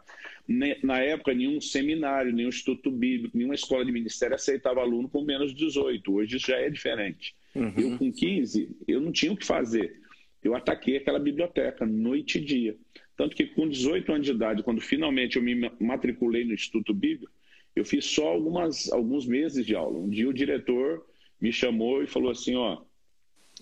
Na 0.83 0.99
época, 0.99 1.33
nenhum 1.33 1.61
seminário, 1.61 2.33
nenhum 2.33 2.49
instituto 2.49 2.91
bíblico, 2.91 3.37
nenhuma 3.37 3.55
escola 3.55 3.85
de 3.85 3.93
ministério 3.93 4.35
aceitava 4.35 4.81
aluno 4.81 5.07
com 5.07 5.23
menos 5.23 5.55
de 5.55 5.65
18. 5.65 6.13
Hoje 6.13 6.35
isso 6.35 6.47
já 6.47 6.57
é 6.57 6.69
diferente. 6.69 7.33
Uhum. 7.55 7.73
Eu, 7.77 7.97
com 7.97 8.11
15, 8.11 8.75
eu 8.85 8.99
não 8.99 9.13
tinha 9.13 9.31
o 9.31 9.37
que 9.37 9.45
fazer. 9.45 10.01
Eu 10.43 10.53
ataquei 10.53 10.97
aquela 10.97 11.17
biblioteca 11.17 11.85
noite 11.85 12.39
e 12.39 12.41
dia. 12.41 12.75
Tanto 13.15 13.37
que 13.37 13.45
com 13.45 13.69
18 13.69 14.11
anos 14.11 14.25
de 14.25 14.33
idade, 14.33 14.63
quando 14.63 14.81
finalmente 14.81 15.37
eu 15.37 15.41
me 15.41 15.71
matriculei 15.79 16.43
no 16.43 16.53
Instituto 16.53 16.93
Bíblico, 16.93 17.31
eu 17.73 17.85
fiz 17.85 18.03
só 18.03 18.27
algumas, 18.27 18.91
alguns 18.91 19.25
meses 19.25 19.65
de 19.65 19.73
aula. 19.73 19.97
Um 19.97 20.09
dia 20.09 20.27
o 20.27 20.33
diretor 20.33 21.05
me 21.39 21.51
chamou 21.51 22.03
e 22.03 22.07
falou 22.07 22.31
assim, 22.31 22.55
ó, 22.55 22.81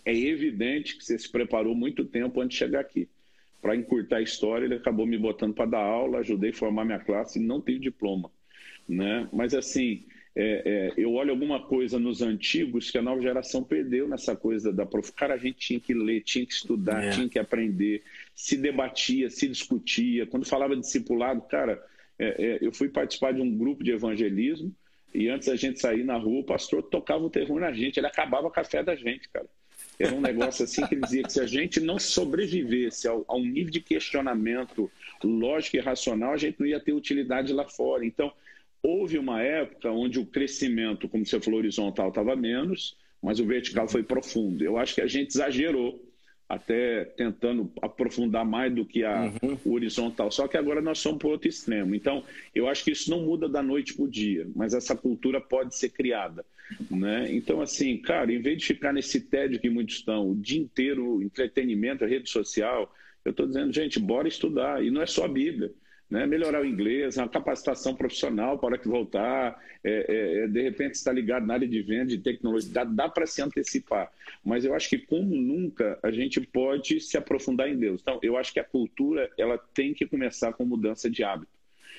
é 0.05 0.15
evidente 0.15 0.97
que 0.97 1.03
você 1.03 1.17
se 1.17 1.29
preparou 1.29 1.75
muito 1.75 2.05
tempo 2.05 2.41
antes 2.41 2.57
de 2.57 2.63
chegar 2.63 2.81
aqui. 2.81 3.07
Para 3.61 3.75
encurtar 3.75 4.17
a 4.17 4.21
história, 4.21 4.65
ele 4.65 4.75
acabou 4.75 5.05
me 5.05 5.17
botando 5.17 5.53
para 5.53 5.65
dar 5.69 5.83
aula, 5.83 6.19
ajudei 6.19 6.49
a 6.49 6.53
formar 6.53 6.83
minha 6.83 6.99
classe 6.99 7.39
e 7.39 7.41
não 7.41 7.61
tenho 7.61 7.79
diploma. 7.79 8.29
Né? 8.87 9.27
Mas 9.31 9.53
assim, 9.53 10.05
é, 10.35 10.63
é, 10.65 10.93
eu 10.97 11.13
olho 11.13 11.31
alguma 11.31 11.61
coisa 11.61 11.99
nos 11.99 12.21
antigos 12.21 12.91
que 12.91 12.97
a 12.97 13.01
nova 13.01 13.21
geração 13.21 13.63
perdeu 13.63 14.07
nessa 14.07 14.35
coisa 14.35 14.73
da 14.73 14.85
prof. 14.85 15.11
Cara, 15.13 15.35
a 15.35 15.37
gente 15.37 15.57
tinha 15.57 15.79
que 15.79 15.93
ler, 15.93 16.21
tinha 16.21 16.45
que 16.45 16.53
estudar, 16.53 17.03
é. 17.03 17.09
tinha 17.11 17.29
que 17.29 17.39
aprender, 17.39 18.03
se 18.35 18.57
debatia, 18.57 19.29
se 19.29 19.47
discutia. 19.47 20.25
Quando 20.27 20.45
falava 20.45 20.75
discipulado, 20.75 21.41
cara, 21.43 21.81
é, 22.19 22.45
é, 22.45 22.57
eu 22.61 22.71
fui 22.73 22.89
participar 22.89 23.31
de 23.33 23.41
um 23.41 23.57
grupo 23.57 23.83
de 23.83 23.91
evangelismo 23.91 24.75
e 25.13 25.29
antes 25.29 25.47
da 25.47 25.55
gente 25.55 25.79
sair 25.79 26.03
na 26.03 26.17
rua, 26.17 26.41
o 26.41 26.45
pastor 26.45 26.83
tocava 26.83 27.23
o 27.23 27.29
terror 27.29 27.59
na 27.59 27.71
gente, 27.71 27.97
ele 27.97 28.07
acabava 28.07 28.49
com 28.49 28.59
a 28.59 28.63
fé 28.63 28.83
da 28.83 28.95
gente, 28.95 29.29
cara. 29.29 29.47
Era 29.99 30.13
um 30.13 30.21
negócio 30.21 30.63
assim 30.65 30.85
que 30.87 30.95
ele 30.95 31.01
dizia 31.01 31.23
que 31.23 31.31
se 31.31 31.39
a 31.39 31.45
gente 31.45 31.79
não 31.79 31.99
sobrevivesse 31.99 33.07
ao, 33.07 33.23
a 33.27 33.35
um 33.35 33.45
nível 33.45 33.71
de 33.71 33.79
questionamento 33.79 34.89
lógico 35.23 35.77
e 35.77 35.79
racional, 35.79 36.33
a 36.33 36.37
gente 36.37 36.59
não 36.59 36.65
ia 36.65 36.79
ter 36.79 36.93
utilidade 36.93 37.53
lá 37.53 37.67
fora. 37.67 38.03
Então, 38.05 38.33
Houve 38.85 39.17
uma 39.17 39.41
época 39.41 39.89
onde 39.89 40.19
o 40.19 40.25
crescimento, 40.25 41.07
como 41.07 41.25
você 41.25 41.39
falou, 41.39 41.59
horizontal 41.59 42.09
estava 42.09 42.35
menos, 42.35 42.97
mas 43.21 43.39
o 43.39 43.45
vertical 43.45 43.87
foi 43.87 44.03
profundo. 44.03 44.61
Eu 44.61 44.77
acho 44.77 44.93
que 44.93 44.99
a 44.99 45.07
gente 45.07 45.29
exagerou, 45.29 46.03
até 46.53 47.05
tentando 47.05 47.71
aprofundar 47.81 48.45
mais 48.45 48.73
do 48.73 48.85
que 48.85 49.03
a, 49.03 49.31
uhum. 49.41 49.57
horizontal. 49.73 50.31
Só 50.31 50.47
que 50.47 50.57
agora 50.57 50.81
nós 50.81 50.99
somos 50.99 51.19
para 51.19 51.29
outro 51.29 51.47
extremo. 51.47 51.95
Então, 51.95 52.23
eu 52.53 52.67
acho 52.67 52.83
que 52.83 52.91
isso 52.91 53.09
não 53.09 53.21
muda 53.21 53.49
da 53.49 53.61
noite 53.61 53.93
para 53.93 54.05
o 54.05 54.09
dia, 54.09 54.47
mas 54.55 54.73
essa 54.73 54.95
cultura 54.95 55.41
pode 55.41 55.75
ser 55.75 55.89
criada. 55.89 56.45
Né? 56.89 57.33
Então, 57.33 57.61
assim, 57.61 57.97
cara, 57.97 58.31
em 58.31 58.41
vez 58.41 58.59
de 58.59 58.65
ficar 58.65 58.93
nesse 58.93 59.19
tédio 59.21 59.59
que 59.59 59.69
muitos 59.69 59.95
estão, 59.95 60.31
o 60.31 60.35
dia 60.35 60.61
inteiro, 60.61 61.21
entretenimento, 61.21 62.05
rede 62.05 62.29
social, 62.29 62.93
eu 63.25 63.31
estou 63.31 63.47
dizendo, 63.47 63.71
gente, 63.73 63.99
bora 63.99 64.27
estudar. 64.27 64.83
E 64.83 64.89
não 64.89 65.01
é 65.01 65.05
só 65.05 65.25
a 65.25 65.29
Bíblia 65.29 65.71
né? 66.13 66.27
melhorar 66.27 66.61
o 66.61 66.65
inglês, 66.65 67.17
uma 67.17 67.27
capacitação 67.27 67.95
profissional 67.95 68.59
para 68.59 68.77
que 68.77 68.87
voltar, 68.87 69.59
é, 69.83 69.89
é, 70.07 70.43
é, 70.43 70.47
de 70.47 70.61
repente 70.61 70.93
está 70.93 71.11
ligado 71.11 71.47
na 71.47 71.55
área 71.55 71.67
de 71.67 71.81
venda, 71.81 72.05
de 72.05 72.19
tecnologia, 72.19 72.71
dá, 72.71 72.83
dá 72.83 73.09
para 73.09 73.25
se 73.25 73.41
antecipar. 73.41 74.11
Mas 74.45 74.63
eu 74.63 74.75
acho 74.75 74.87
que 74.89 74.99
como 74.99 75.35
nunca 75.35 75.97
a 76.03 76.11
gente 76.11 76.39
pode 76.39 76.99
se 77.01 77.17
aprofundar 77.17 77.67
em 77.67 77.75
Deus. 77.75 77.99
Então, 77.99 78.19
eu 78.21 78.37
acho 78.37 78.53
que 78.53 78.59
a 78.59 78.63
cultura 78.63 79.27
ela 79.39 79.57
tem 79.57 79.91
que 79.91 80.05
começar 80.05 80.53
com 80.53 80.63
mudança 80.63 81.09
de 81.09 81.23
hábito. 81.23 81.51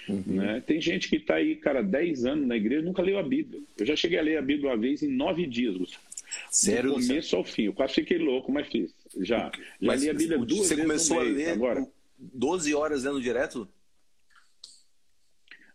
Uhum. 0.08 0.22
Né? 0.26 0.62
Tem 0.64 0.80
gente 0.80 1.08
que 1.08 1.16
está 1.16 1.34
aí, 1.34 1.56
cara, 1.56 1.82
10 1.82 2.24
anos 2.24 2.46
na 2.46 2.56
igreja 2.56 2.82
nunca 2.82 3.02
leu 3.02 3.18
a 3.18 3.22
Bíblia. 3.22 3.60
Eu 3.76 3.84
já 3.84 3.96
cheguei 3.96 4.20
a 4.20 4.22
ler 4.22 4.38
a 4.38 4.42
Bíblia 4.42 4.70
uma 4.70 4.76
vez 4.76 5.02
em 5.02 5.08
nove 5.08 5.44
dias, 5.44 5.76
Gustavo. 5.76 6.04
Sério? 6.52 6.94
Do 6.94 7.00
começo 7.00 7.34
ao 7.34 7.42
fim. 7.42 7.64
Eu 7.64 7.72
quase 7.72 7.94
fiquei 7.94 8.18
louco, 8.18 8.52
mas 8.52 8.68
fiz. 8.68 8.94
Já. 9.18 9.50
Já 9.50 9.52
mas 9.80 10.04
li 10.04 10.10
a 10.10 10.14
Bíblia 10.14 10.38
duas 10.38 10.68
você 10.68 10.76
vezes. 10.76 11.02
Você 11.02 11.14
começou 11.14 11.18
a 11.18 11.22
ler 11.24 11.48
agora? 11.50 11.84
12 12.16 12.74
horas 12.74 13.02
lendo 13.02 13.20
direto? 13.20 13.68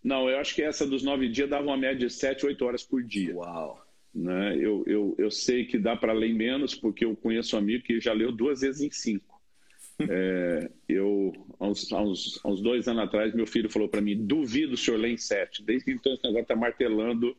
Não, 0.04 0.30
eu 0.30 0.38
acho 0.38 0.56
que 0.56 0.62
essa 0.62 0.86
dos 0.88 1.04
nove 1.04 1.28
dias 1.28 1.50
dava 1.50 1.66
uma 1.66 1.78
média 1.78 2.08
de 2.08 2.14
sete, 2.14 2.46
oito 2.46 2.64
horas 2.66 2.84
por 2.84 3.04
dia. 3.04 3.36
Uau! 3.36 3.86
Né? 4.14 4.56
Eu, 4.58 4.84
eu, 4.88 5.16
eu 5.18 5.30
sei 5.30 5.66
que 5.66 5.78
dá 5.78 5.96
para 5.96 6.14
ler 6.14 6.34
menos, 6.34 6.74
porque 6.74 7.06
eu 7.06 7.16
conheço 7.16 7.56
um 7.56 7.60
amigo 7.60 7.84
que 7.84 8.00
já 8.00 8.14
leu 8.14 8.32
duas 8.32 8.62
vezes 8.62 8.82
em 8.82 8.92
cinco. 8.92 9.40
é, 10.10 10.70
eu, 10.88 11.34
há 11.60 11.68
uns, 11.68 11.92
há, 11.92 12.02
uns, 12.02 12.40
há 12.44 12.48
uns, 12.48 12.62
dois 12.62 12.88
anos 12.88 13.04
atrás, 13.04 13.34
meu 13.34 13.46
filho 13.46 13.70
falou 13.70 13.90
para 13.90 14.02
mim: 14.02 14.26
duvido 14.26 14.74
o 14.74 14.78
senhor 14.78 14.98
ler 14.98 15.12
em 15.12 15.18
sete. 15.18 15.62
Desde 15.64 15.92
então, 15.92 16.14
esse 16.14 16.24
negócio 16.24 16.44
está 16.44 16.56
martelando 16.56 17.36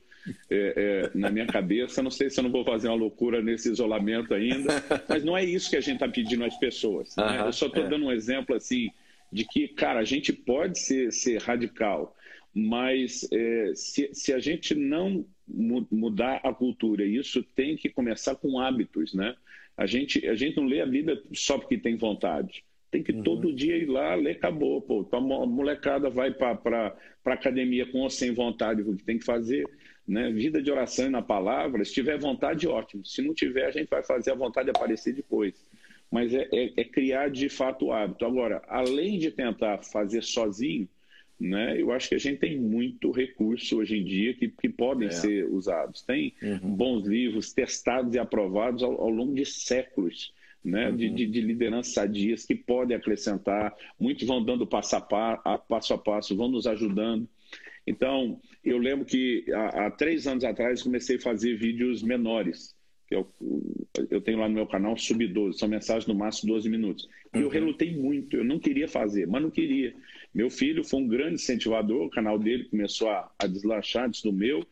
é, 0.50 1.10
é, 1.14 1.18
na 1.18 1.30
minha 1.30 1.46
cabeça. 1.46 2.02
Não 2.02 2.10
sei 2.10 2.28
se 2.28 2.38
eu 2.38 2.44
não 2.44 2.50
vou 2.50 2.64
fazer 2.64 2.88
uma 2.88 2.96
loucura 2.96 3.40
nesse 3.40 3.70
isolamento 3.70 4.34
ainda, 4.34 4.74
mas 5.08 5.24
não 5.24 5.36
é 5.36 5.44
isso 5.44 5.70
que 5.70 5.76
a 5.76 5.80
gente 5.80 5.94
está 5.94 6.08
pedindo 6.08 6.44
às 6.44 6.56
pessoas. 6.58 7.16
Né? 7.16 7.40
eu 7.46 7.52
só 7.52 7.66
estou 7.66 7.84
é. 7.84 7.88
dando 7.88 8.06
um 8.06 8.12
exemplo 8.12 8.54
assim 8.54 8.90
de 9.32 9.44
que, 9.44 9.68
cara, 9.68 10.00
a 10.00 10.04
gente 10.04 10.32
pode 10.32 10.78
ser, 10.78 11.12
ser 11.12 11.40
radical 11.40 12.16
mas 12.54 13.28
é, 13.32 13.72
se, 13.74 14.10
se, 14.12 14.32
a 14.32 14.38
gente 14.38 14.74
não 14.74 15.24
mudar 15.46 16.40
a 16.44 16.52
cultura, 16.52 17.04
isso 17.04 17.42
tem 17.42 17.76
que 17.76 17.88
começar 17.88 18.34
com 18.34 18.58
hábitos, 18.58 19.14
né? 19.14 19.34
A 19.76 19.86
gente, 19.86 20.26
a 20.26 20.34
gente 20.34 20.56
não 20.56 20.64
lê 20.64 20.80
a 20.80 20.86
Bíblia 20.86 21.22
só 21.32 21.58
porque 21.58 21.78
tem 21.78 21.96
vontade. 21.96 22.64
Tem 22.90 23.02
que 23.02 23.12
uhum. 23.12 23.22
todo 23.22 23.52
dia 23.52 23.76
ir 23.76 23.86
lá, 23.86 24.14
ler, 24.14 24.32
acabou. 24.32 24.82
Pô. 24.82 25.08
A 25.12 25.20
molecada 25.20 26.10
vai 26.10 26.32
para 26.32 26.94
a 27.24 27.32
academia 27.32 27.86
com 27.86 28.00
ou 28.00 28.10
sem 28.10 28.32
vontade, 28.32 28.82
o 28.82 28.96
que 28.96 29.04
tem 29.04 29.18
que 29.18 29.24
fazer. 29.24 29.64
Né? 30.06 30.30
Vida 30.32 30.60
de 30.60 30.70
oração 30.72 31.06
e 31.06 31.10
na 31.10 31.22
palavra, 31.22 31.84
se 31.84 31.94
tiver 31.94 32.18
vontade, 32.18 32.66
ótimo. 32.66 33.04
Se 33.06 33.22
não 33.22 33.32
tiver, 33.32 33.66
a 33.66 33.70
gente 33.70 33.88
vai 33.88 34.02
fazer 34.02 34.32
a 34.32 34.34
vontade 34.34 34.70
aparecer 34.70 35.14
depois. 35.14 35.54
mas 36.10 36.34
é, 36.34 36.48
é, 36.52 36.72
é 36.76 36.84
criar 36.84 37.30
de 37.30 37.48
fato 37.48 37.86
o 37.86 37.92
hábito. 37.92 38.26
Agora, 38.26 38.60
além 38.66 39.18
de 39.18 39.30
tentar 39.30 39.78
fazer 39.84 40.22
sozinho, 40.22 40.88
né? 41.40 41.80
Eu 41.80 41.90
acho 41.90 42.10
que 42.10 42.14
a 42.14 42.18
gente 42.18 42.38
tem 42.38 42.58
muito 42.58 43.10
recurso 43.10 43.78
hoje 43.78 43.96
em 43.96 44.04
dia 44.04 44.34
que, 44.34 44.48
que 44.48 44.68
podem 44.68 45.08
é. 45.08 45.10
ser 45.10 45.46
usados. 45.46 46.02
Tem 46.02 46.34
uhum. 46.42 46.76
bons 46.76 47.06
livros 47.06 47.52
testados 47.52 48.14
e 48.14 48.18
aprovados 48.18 48.82
ao, 48.82 49.00
ao 49.00 49.08
longo 49.08 49.34
de 49.34 49.46
séculos. 49.46 50.32
Né, 50.62 50.90
uhum. 50.90 50.96
de, 50.96 51.08
de, 51.08 51.26
de 51.26 51.40
lideranças 51.40 51.94
sadias 51.94 52.44
que 52.44 52.54
podem 52.54 52.94
acrescentar. 52.94 53.74
Muitos 53.98 54.28
vão 54.28 54.44
dando 54.44 54.66
passo 54.66 54.94
a, 54.94 55.00
passo, 55.00 55.40
a 55.42 55.56
passo, 55.56 55.94
a 55.94 55.98
passo 55.98 56.36
vão 56.36 56.48
nos 56.48 56.66
ajudando. 56.66 57.26
Então, 57.86 58.38
eu 58.62 58.76
lembro 58.76 59.06
que 59.06 59.46
há, 59.54 59.86
há 59.86 59.90
três 59.90 60.26
anos 60.26 60.44
atrás 60.44 60.82
comecei 60.82 61.16
a 61.16 61.20
fazer 61.20 61.56
vídeos 61.56 62.02
menores. 62.02 62.76
Que 63.08 63.14
eu, 63.14 63.26
eu 64.10 64.20
tenho 64.20 64.38
lá 64.38 64.48
no 64.48 64.54
meu 64.54 64.66
canal 64.66 64.98
Sub-12, 64.98 65.54
são 65.54 65.66
mensagens 65.68 66.06
no 66.06 66.14
máximo 66.14 66.52
12 66.52 66.68
minutos. 66.68 67.08
E 67.34 67.38
uhum. 67.38 67.44
eu 67.44 67.48
relutei 67.48 67.96
muito, 67.96 68.36
eu 68.36 68.44
não 68.44 68.58
queria 68.58 68.86
fazer, 68.86 69.26
mas 69.26 69.42
não 69.42 69.50
queria. 69.50 69.94
Meu 70.34 70.48
filho 70.48 70.84
foi 70.84 71.00
um 71.00 71.08
grande 71.08 71.34
incentivador, 71.34 72.06
o 72.06 72.10
canal 72.10 72.38
dele 72.38 72.64
começou 72.64 73.08
a, 73.08 73.30
a 73.38 73.46
deslanchar 73.46 74.06
antes 74.06 74.22
do 74.22 74.32
meu. 74.32 74.64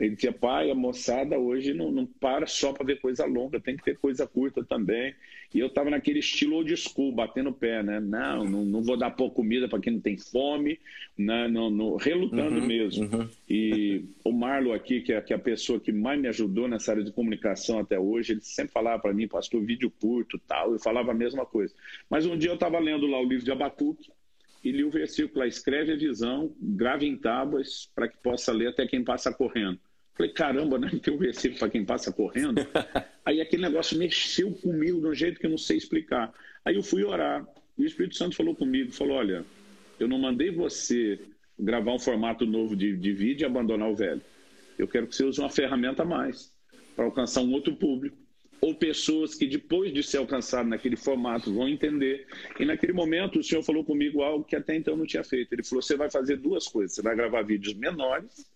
Ele 0.00 0.16
dizia, 0.16 0.32
pai, 0.32 0.68
a 0.68 0.74
moçada 0.74 1.38
hoje 1.38 1.72
não, 1.72 1.92
não 1.92 2.04
para 2.04 2.44
só 2.46 2.72
para 2.72 2.84
ver 2.84 3.00
coisa 3.00 3.24
longa, 3.24 3.60
tem 3.60 3.76
que 3.76 3.84
ter 3.84 3.96
coisa 3.96 4.26
curta 4.26 4.64
também. 4.64 5.14
E 5.54 5.60
eu 5.60 5.68
estava 5.68 5.90
naquele 5.90 6.18
estilo 6.18 6.56
old 6.56 6.76
school, 6.76 7.12
batendo 7.12 7.50
o 7.50 7.54
pé, 7.54 7.84
né? 7.84 8.00
Não, 8.00 8.42
não, 8.42 8.64
não 8.64 8.82
vou 8.82 8.96
dar 8.96 9.10
pouca 9.10 9.36
comida 9.36 9.68
para 9.68 9.78
quem 9.78 9.92
não 9.92 10.00
tem 10.00 10.16
fome, 10.16 10.80
né? 11.16 11.46
não, 11.46 11.70
não, 11.70 11.96
relutando 11.96 12.58
uhum, 12.58 12.66
mesmo. 12.66 13.04
Uhum. 13.04 13.28
E 13.48 14.04
o 14.24 14.32
Marlo 14.32 14.72
aqui, 14.72 15.02
que 15.02 15.12
é, 15.12 15.20
que 15.20 15.32
é 15.32 15.36
a 15.36 15.38
pessoa 15.38 15.78
que 15.78 15.92
mais 15.92 16.20
me 16.20 16.26
ajudou 16.26 16.66
nessa 16.66 16.90
área 16.90 17.04
de 17.04 17.12
comunicação 17.12 17.78
até 17.78 17.96
hoje, 17.96 18.32
ele 18.32 18.40
sempre 18.40 18.72
falava 18.72 19.00
para 19.00 19.12
mim, 19.12 19.28
pastor, 19.28 19.62
vídeo 19.62 19.92
curto 20.00 20.36
tal, 20.48 20.72
eu 20.72 20.80
falava 20.80 21.12
a 21.12 21.14
mesma 21.14 21.46
coisa. 21.46 21.72
Mas 22.10 22.26
um 22.26 22.36
dia 22.36 22.50
eu 22.50 22.54
estava 22.54 22.80
lendo 22.80 23.06
lá 23.06 23.20
o 23.20 23.28
livro 23.28 23.44
de 23.44 23.52
Abacuque, 23.52 24.10
e 24.62 24.70
li 24.70 24.84
o 24.84 24.90
versículo 24.90 25.40
lá, 25.40 25.46
escreve 25.46 25.92
a 25.92 25.96
visão, 25.96 26.54
grave 26.60 27.06
em 27.06 27.16
tábuas, 27.16 27.90
para 27.94 28.08
que 28.08 28.16
possa 28.18 28.52
ler 28.52 28.68
até 28.68 28.86
quem 28.86 29.02
passa 29.02 29.32
correndo. 29.32 29.78
Falei, 30.14 30.32
caramba, 30.32 30.78
né? 30.78 30.90
Tem 31.02 31.12
um 31.12 31.18
versículo 31.18 31.58
para 31.58 31.70
quem 31.70 31.84
passa 31.84 32.12
correndo. 32.12 32.60
Aí 33.24 33.40
aquele 33.40 33.62
negócio 33.62 33.98
mexeu 33.98 34.52
comigo 34.52 35.00
de 35.00 35.06
um 35.06 35.14
jeito 35.14 35.40
que 35.40 35.46
eu 35.46 35.50
não 35.50 35.58
sei 35.58 35.76
explicar. 35.78 36.32
Aí 36.64 36.76
eu 36.76 36.82
fui 36.82 37.02
orar. 37.02 37.46
E 37.76 37.82
o 37.82 37.86
Espírito 37.86 38.16
Santo 38.16 38.36
falou 38.36 38.54
comigo, 38.54 38.92
falou, 38.92 39.16
olha, 39.16 39.44
eu 39.98 40.06
não 40.06 40.18
mandei 40.18 40.50
você 40.50 41.18
gravar 41.58 41.94
um 41.94 41.98
formato 41.98 42.44
novo 42.44 42.76
de, 42.76 42.96
de 42.96 43.12
vídeo 43.12 43.44
e 43.44 43.46
abandonar 43.46 43.88
o 43.88 43.96
velho. 43.96 44.20
Eu 44.78 44.86
quero 44.86 45.06
que 45.06 45.16
você 45.16 45.24
use 45.24 45.40
uma 45.40 45.50
ferramenta 45.50 46.02
a 46.02 46.06
mais 46.06 46.52
para 46.94 47.04
alcançar 47.04 47.40
um 47.40 47.52
outro 47.52 47.74
público 47.74 48.16
ou 48.62 48.72
pessoas 48.72 49.34
que 49.34 49.44
depois 49.44 49.92
de 49.92 50.04
ser 50.04 50.18
alcançado 50.18 50.68
naquele 50.68 50.96
formato 50.96 51.52
vão 51.52 51.68
entender. 51.68 52.28
E 52.60 52.64
naquele 52.64 52.92
momento 52.92 53.40
o 53.40 53.42
senhor 53.42 53.62
falou 53.62 53.84
comigo 53.84 54.22
algo 54.22 54.44
que 54.44 54.54
até 54.54 54.76
então 54.76 54.96
não 54.96 55.04
tinha 55.04 55.24
feito. 55.24 55.52
Ele 55.52 55.64
falou: 55.64 55.82
você 55.82 55.96
vai 55.96 56.08
fazer 56.08 56.36
duas 56.36 56.68
coisas, 56.68 56.94
você 56.94 57.02
vai 57.02 57.16
gravar 57.16 57.42
vídeos 57.42 57.74
menores 57.74 58.46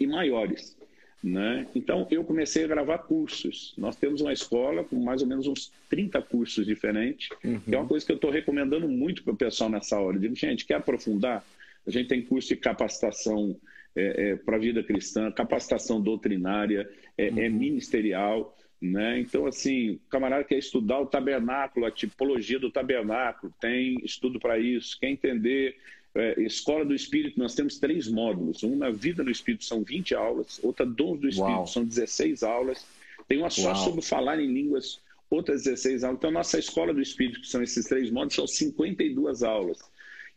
e 0.00 0.06
maiores. 0.06 0.74
Né? 1.22 1.66
Então 1.74 2.08
eu 2.10 2.24
comecei 2.24 2.64
a 2.64 2.68
gravar 2.68 2.98
cursos. 3.00 3.74
Nós 3.76 3.94
temos 3.96 4.22
uma 4.22 4.32
escola 4.32 4.82
com 4.82 4.96
mais 4.96 5.20
ou 5.20 5.28
menos 5.28 5.46
uns 5.46 5.70
30 5.90 6.22
cursos 6.22 6.64
diferentes, 6.64 7.28
uhum. 7.44 7.60
que 7.60 7.74
é 7.74 7.78
uma 7.78 7.86
coisa 7.86 8.06
que 8.06 8.12
eu 8.12 8.16
estou 8.16 8.30
recomendando 8.30 8.88
muito 8.88 9.22
para 9.22 9.34
o 9.34 9.36
pessoal 9.36 9.68
nessa 9.68 10.00
hora. 10.00 10.16
Eu 10.16 10.20
digo, 10.22 10.34
gente, 10.34 10.64
quer 10.64 10.76
aprofundar? 10.76 11.44
A 11.86 11.90
gente 11.90 12.08
tem 12.08 12.22
curso 12.22 12.48
de 12.48 12.56
capacitação 12.56 13.54
é, 13.94 14.30
é, 14.30 14.36
para 14.36 14.56
a 14.56 14.58
vida 14.58 14.82
cristã, 14.82 15.30
capacitação 15.30 16.00
doutrinária, 16.00 16.88
é, 17.18 17.26
é 17.26 17.30
uhum. 17.30 17.38
é 17.40 17.48
ministerial. 17.50 18.56
Né? 18.80 19.20
Então, 19.20 19.46
assim, 19.46 19.90
o 19.90 20.00
camarada 20.08 20.42
quer 20.42 20.56
estudar 20.56 21.00
o 21.00 21.06
tabernáculo, 21.06 21.84
a 21.84 21.90
tipologia 21.90 22.58
do 22.58 22.70
tabernáculo, 22.70 23.52
tem 23.60 24.00
estudo 24.02 24.40
para 24.40 24.58
isso. 24.58 24.98
Quer 24.98 25.10
entender 25.10 25.76
é, 26.14 26.40
Escola 26.40 26.84
do 26.84 26.94
Espírito, 26.94 27.38
nós 27.38 27.54
temos 27.54 27.78
três 27.78 28.08
módulos. 28.08 28.62
Um 28.62 28.76
na 28.76 28.90
Vida 28.90 29.22
do 29.22 29.30
Espírito 29.30 29.64
são 29.64 29.82
20 29.82 30.14
aulas, 30.14 30.58
outra 30.62 30.86
Dons 30.86 31.20
do 31.20 31.28
Espírito 31.28 31.56
Uau. 31.56 31.66
são 31.66 31.84
16 31.84 32.42
aulas. 32.42 32.86
Tem 33.28 33.38
uma 33.38 33.50
só 33.50 33.68
Uau. 33.68 33.76
sobre 33.76 34.02
falar 34.02 34.40
em 34.40 34.50
línguas, 34.50 34.98
outras 35.28 35.64
16 35.64 36.02
aulas. 36.02 36.18
Então, 36.18 36.30
nossa 36.30 36.58
Escola 36.58 36.94
do 36.94 37.02
Espírito, 37.02 37.42
que 37.42 37.48
são 37.48 37.62
esses 37.62 37.86
três 37.86 38.10
módulos, 38.10 38.34
são 38.34 38.46
52 38.46 39.42
aulas. 39.42 39.78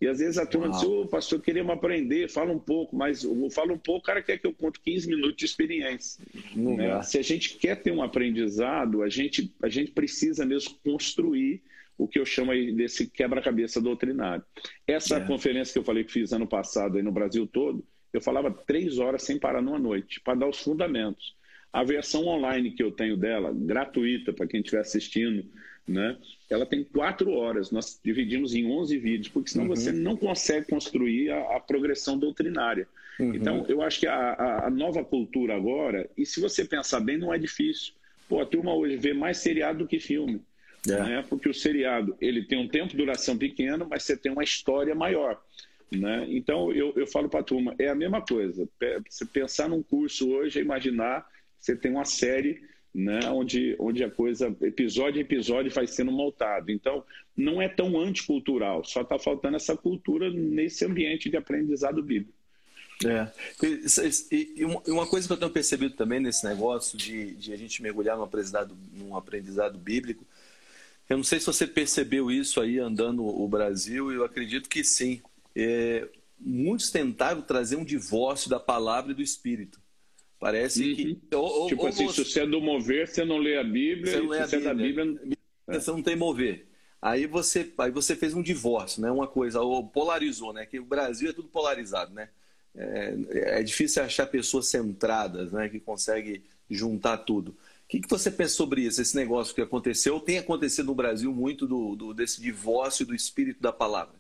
E 0.04 0.08
às 0.08 0.20
vezes 0.20 0.38
a 0.38 0.46
turma 0.46 0.68
Uau. 0.68 0.76
diz, 0.76 0.84
ô 0.84 1.02
oh, 1.02 1.08
pastor, 1.08 1.42
queremos 1.42 1.74
aprender, 1.74 2.30
fala 2.30 2.52
um 2.52 2.60
pouco, 2.60 2.94
mas 2.94 3.26
fala 3.54 3.72
um 3.72 3.78
pouco, 3.78 4.02
o 4.02 4.04
cara 4.04 4.22
quer 4.22 4.38
que 4.38 4.46
eu 4.46 4.54
conte 4.54 4.82
15 4.82 5.08
minutos 5.08 5.38
de 5.38 5.46
experiência. 5.46 6.22
Né? 6.54 7.02
Se 7.04 7.18
a 7.18 7.22
gente 7.22 7.58
quer 7.58 7.82
ter 7.82 7.92
um 7.92 8.04
aprendizado, 8.04 9.02
a 9.02 9.08
gente, 9.08 9.56
a 9.64 9.70
gente 9.70 9.94
precisa 9.94 10.46
mesmo 10.46 10.76
construir 10.84 11.62
o 11.98 12.06
que 12.06 12.20
eu 12.20 12.26
chamo 12.26 12.52
aí 12.52 12.74
desse 12.74 13.08
quebra-cabeça 13.08 13.80
doutrinário. 13.80 14.44
Essa 14.86 15.20
é. 15.20 15.26
conferência 15.26 15.72
que 15.72 15.80
eu 15.80 15.86
falei 15.86 16.04
que 16.04 16.12
fiz 16.12 16.34
ano 16.34 16.48
passado 16.48 16.98
aí 16.98 17.02
no 17.02 17.12
Brasil 17.12 17.48
todo, 17.48 17.82
eu 18.12 18.20
falava 18.20 18.52
três 18.52 19.00
horas 19.00 19.24
sem 19.24 19.40
parar 19.40 19.62
numa 19.62 19.80
noite, 19.80 20.20
para 20.20 20.36
dar 20.36 20.50
os 20.50 20.60
fundamentos. 20.60 21.34
A 21.72 21.82
versão 21.82 22.26
online 22.26 22.72
que 22.72 22.84
eu 22.84 22.92
tenho 22.92 23.16
dela, 23.16 23.54
gratuita 23.56 24.34
para 24.34 24.48
quem 24.48 24.60
estiver 24.60 24.82
assistindo, 24.82 25.46
né? 25.88 26.18
Ela 26.50 26.66
tem 26.66 26.84
quatro 26.84 27.32
horas, 27.32 27.72
nós 27.72 28.00
dividimos 28.04 28.54
em 28.54 28.66
11 28.66 28.98
vídeos, 28.98 29.28
porque 29.30 29.50
senão 29.50 29.66
uhum. 29.66 29.76
você 29.76 29.92
não 29.92 30.16
consegue 30.16 30.68
construir 30.68 31.32
a, 31.32 31.58
a 31.58 31.60
progressão 31.60 32.18
doutrinária. 32.18 32.88
Uhum. 33.20 33.36
Então, 33.36 33.66
eu 33.68 33.82
acho 33.82 34.00
que 34.00 34.08
a, 34.08 34.66
a, 34.66 34.70
nova 34.70 35.04
cultura 35.04 35.56
agora, 35.56 36.10
e 36.18 36.26
se 36.26 36.40
você 36.40 36.66
pensar 36.66 37.00
bem, 37.00 37.18
não 37.18 37.34
é 37.34 37.38
difícil. 37.38 37.94
Pô, 38.28 38.42
a 38.42 38.46
turma 38.46 38.74
hoje 38.74 38.96
vê 38.96 39.14
mais 39.14 39.38
seriado 39.38 39.80
do 39.80 39.88
que 39.88 40.00
filme. 40.00 40.42
É. 40.88 40.92
Né? 40.92 41.26
Porque 41.30 41.50
o 41.50 41.54
seriado 41.54 42.16
ele 42.20 42.44
tem 42.44 42.58
um 42.58 42.68
tempo 42.68 42.90
de 42.90 42.98
duração 42.98 43.38
pequeno, 43.38 43.88
mas 43.90 44.04
você 44.04 44.18
tem 44.18 44.32
uma 44.32 44.44
história 44.44 44.96
maior. 44.96 45.42
Né? 45.92 46.26
Então, 46.30 46.72
eu, 46.72 46.94
eu 46.96 47.06
falo 47.06 47.30
para 47.30 47.42
a 47.42 47.44
turma, 47.44 47.76
é 47.78 47.90
a 47.90 47.96
mesma 47.96 48.22
coisa. 48.22 48.68
Você 49.08 49.26
pensar 49.26 49.70
num 49.70 49.84
curso 49.84 50.30
hoje, 50.32 50.60
é 50.60 50.62
imaginar 50.62 51.26
você 51.64 51.78
tem 51.78 51.92
uma 51.92 52.04
série 52.04 52.62
né, 52.94 53.22
onde, 53.30 53.76
onde 53.80 54.04
a 54.04 54.12
coisa, 54.12 54.56
episódio 54.62 55.20
a 55.20 55.22
episódio, 55.22 55.72
vai 55.72 55.88
sendo 55.88 56.12
montado. 56.12 56.72
Então, 56.72 57.04
não 57.36 57.62
é 57.62 57.68
tão 57.68 58.00
anticultural, 58.00 58.84
só 58.84 59.02
está 59.02 59.18
faltando 59.18 59.56
essa 59.56 59.76
cultura 59.76 60.30
nesse 60.30 60.86
ambiente 60.86 61.30
de 61.30 61.38
aprendizado 61.38 62.04
bíblico. 62.04 62.34
É. 63.06 63.28
E 64.32 64.64
uma 64.88 65.08
coisa 65.08 65.28
que 65.28 65.34
eu 65.34 65.38
tenho 65.38 65.52
percebido 65.52 65.96
também 65.96 66.20
nesse 66.20 66.46
negócio 66.46 66.98
de, 66.98 67.34
de 67.34 67.52
a 67.52 67.58
gente 67.58 67.82
mergulhar 67.82 68.16
num 68.16 68.24
aprendizado, 68.24 68.78
num 68.94 69.16
aprendizado 69.16 69.78
bíblico, 69.78 70.26
eu 71.10 71.18
não 71.18 71.24
sei 71.24 71.40
se 71.40 71.46
você 71.46 71.68
percebeu 71.68 72.32
isso 72.32 72.62
aí 72.62 72.80
andando 72.80 73.26
o 73.26 73.48
Brasil, 73.48 74.12
eu 74.12 74.24
acredito 74.24 74.70
que 74.70 74.84
sim. 74.84 75.22
É, 75.56 76.08
muitos 76.40 76.92
tentaram 76.92 77.42
trazer 77.42 77.76
um 77.76 77.84
divórcio 77.84 78.50
da 78.50 78.60
palavra 78.60 79.12
e 79.12 79.16
do 79.16 79.22
espírito. 79.22 79.82
Parece 80.44 80.90
uhum. 80.90 80.96
que. 80.96 81.36
Ou, 81.38 81.68
tipo 81.68 81.84
ou 81.84 81.88
assim, 81.88 82.06
você... 82.06 82.26
se 82.26 82.32
você 82.32 82.42
é 82.42 82.46
do 82.46 82.60
mover, 82.60 83.08
você 83.08 83.24
não 83.24 83.38
lê 83.38 83.58
a 83.58 83.64
Bíblia, 83.64 84.12
você 84.12 84.20
não 84.20 84.28
lê 84.28 84.40
a 84.40 84.46
Bíblia, 84.46 84.60
é 84.60 84.62
da 84.62 84.74
Bíblia. 84.74 85.38
É. 85.70 85.80
Você 85.80 85.92
não 85.92 86.04
tem 86.04 86.18
mover. 86.18 86.68
Aí 87.02 87.26
você, 87.26 87.72
aí 87.78 87.92
você 87.92 88.14
fez 88.14 88.34
um 88.34 88.42
divórcio, 88.42 89.02
né? 89.02 89.10
Uma 89.10 89.26
coisa, 89.26 89.62
ou 89.62 89.88
polarizou, 89.88 90.52
né? 90.52 90.66
Que 90.66 90.82
o 90.82 90.86
Brasil 90.86 91.30
é 91.30 91.34
tudo 91.34 91.48
polarizado, 91.48 92.14
né? 92.14 92.28
É, 92.76 93.60
é 93.60 93.64
difícil 93.64 94.04
achar 94.04 94.26
pessoas 94.26 94.68
centradas, 94.68 95.54
né? 95.54 95.70
Que 95.70 95.80
conseguem 95.80 96.44
juntar 96.70 97.20
tudo. 97.20 97.52
O 97.52 97.56
que, 97.88 98.02
que 98.02 98.10
você 98.10 98.30
pensa 98.30 98.54
sobre 98.54 98.82
isso, 98.82 99.02
esse 99.02 99.16
negócio 99.16 99.56
que 99.56 99.62
aconteceu? 99.62 100.20
Tem 100.20 100.40
acontecido 100.40 100.88
no 100.88 100.96
Brasil 100.96 101.32
muito 101.34 101.66
do, 101.66 101.96
do 101.96 102.14
desse 102.14 102.42
divórcio 102.42 103.06
do 103.06 103.16
espírito 103.16 103.62
da 103.62 103.72
palavra? 103.72 104.16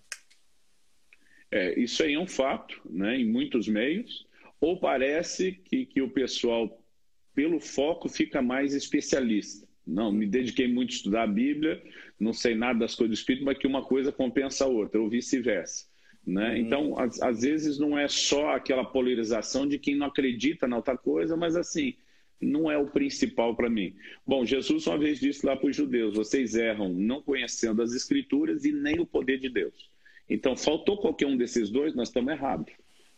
É, 1.51 1.77
isso 1.77 2.01
aí 2.01 2.13
é 2.13 2.19
um 2.19 2.27
fato, 2.27 2.79
né? 2.89 3.17
Em 3.17 3.25
muitos 3.25 3.67
meios 3.67 4.25
ou 4.63 4.77
parece 4.77 5.51
que, 5.51 5.85
que 5.85 6.01
o 6.01 6.09
pessoal, 6.09 6.81
pelo 7.35 7.59
foco, 7.59 8.07
fica 8.07 8.41
mais 8.41 8.73
especialista. 8.73 9.67
Não, 9.85 10.09
me 10.09 10.25
dediquei 10.25 10.69
muito 10.69 10.91
a 10.91 10.95
estudar 10.95 11.23
a 11.23 11.27
Bíblia, 11.27 11.83
não 12.17 12.31
sei 12.31 12.55
nada 12.55 12.79
das 12.79 12.95
coisas 12.95 13.17
do 13.17 13.19
Espírito, 13.19 13.43
mas 13.43 13.57
que 13.57 13.67
uma 13.67 13.83
coisa 13.83 14.09
compensa 14.09 14.63
a 14.63 14.67
outra, 14.69 15.01
ou 15.01 15.09
vice-versa. 15.09 15.85
Né? 16.25 16.51
Uhum. 16.51 16.55
Então, 16.55 16.97
às, 16.97 17.21
às, 17.21 17.41
vezes, 17.41 17.77
não 17.77 17.99
é 17.99 18.07
só 18.07 18.51
aquela 18.51 18.85
polarização 18.85 19.67
de 19.67 19.77
quem 19.77 19.97
não 19.97 20.07
acredita 20.07 20.65
na 20.65 20.77
outra 20.77 20.97
coisa, 20.97 21.35
mas 21.35 21.57
assim, 21.57 21.95
não 22.39 22.71
é 22.71 22.77
o 22.77 22.87
principal 22.87 23.57
para 23.57 23.69
mim. 23.69 23.93
Bom, 24.25 24.45
Jesus 24.45 24.87
uma 24.87 24.97
vez 24.97 25.19
disse 25.19 25.45
lá 25.45 25.57
para 25.57 25.69
os 25.69 25.75
judeus: 25.75 26.15
vocês 26.15 26.55
erram 26.55 26.87
não 26.87 27.21
conhecendo 27.21 27.81
as 27.81 27.93
Escrituras 27.93 28.63
e 28.63 28.71
nem 28.71 28.97
o 29.01 29.05
poder 29.05 29.39
de 29.39 29.49
Deus. 29.49 29.91
Então, 30.29 30.55
faltou 30.55 30.97
qualquer 31.01 31.25
um 31.25 31.35
desses 31.35 31.69
dois, 31.69 31.93
nós 31.93 32.07
estamos 32.07 32.31
errados 32.31 32.71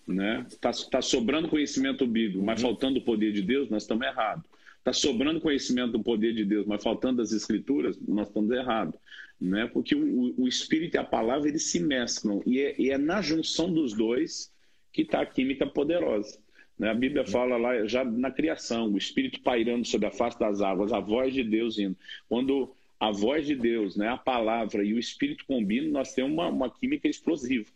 né? 0.08 0.46
Está 0.48 0.72
tá 0.72 1.02
sobrando 1.02 1.50
conhecimento 1.50 2.06
bíblico, 2.06 2.44
mas 2.44 2.62
uhum. 2.62 2.70
faltando 2.70 3.00
o 3.00 3.04
poder 3.04 3.32
de 3.32 3.42
Deus, 3.42 3.70
nós 3.70 3.84
estamos 3.84 4.06
errados. 4.06 4.46
Está 4.78 4.94
sobrando 4.94 5.42
conhecimento 5.42 5.94
do 5.94 6.04
poder 6.04 6.34
de 6.34 6.46
Deus, 6.46 6.66
mas 6.66 6.84
faltando 6.84 7.22
as 7.22 7.32
escrituras, 7.32 8.00
nós 8.08 8.28
estamos 8.28 8.52
errados. 8.52 8.94
Né? 9.42 9.68
Porque 9.68 9.96
o, 9.96 10.34
o 10.38 10.48
Espírito 10.48 10.96
e 10.96 10.98
a 11.00 11.04
palavra 11.04 11.50
eles 11.50 11.64
se 11.64 11.80
mesclam 11.80 12.42
e 12.46 12.60
é, 12.60 12.76
e 12.80 12.92
é 12.92 12.98
na 12.98 13.22
junção 13.22 13.74
dos 13.74 13.94
dois 13.94 14.54
que 14.94 15.02
está 15.02 15.22
a 15.22 15.26
química 15.26 15.66
poderosa. 15.66 16.38
Né? 16.78 16.90
A 16.90 16.94
Bíblia 16.94 17.24
uhum. 17.24 17.28
fala 17.28 17.58
lá 17.58 17.86
já 17.88 18.04
na 18.04 18.30
criação, 18.30 18.92
o 18.92 18.98
Espírito 18.98 19.42
pairando 19.42 19.86
sobre 19.86 20.08
a 20.08 20.12
face 20.12 20.40
das 20.40 20.62
águas, 20.62 20.94
a 20.94 21.00
voz 21.00 21.34
de 21.34 21.44
Deus 21.44 21.80
indo. 21.80 21.98
Quando 22.30 22.72
a 23.00 23.12
voz 23.12 23.46
de 23.46 23.56
Deus, 23.56 23.96
né, 23.96 24.08
a 24.08 24.18
palavra 24.18 24.84
e 24.84 24.94
o 24.94 25.00
Espírito 25.00 25.46
combinam, 25.46 25.92
nós 25.92 26.14
temos 26.14 26.32
uma, 26.32 26.48
uma 26.48 26.70
química 26.70 27.08
explosiva. 27.08 27.70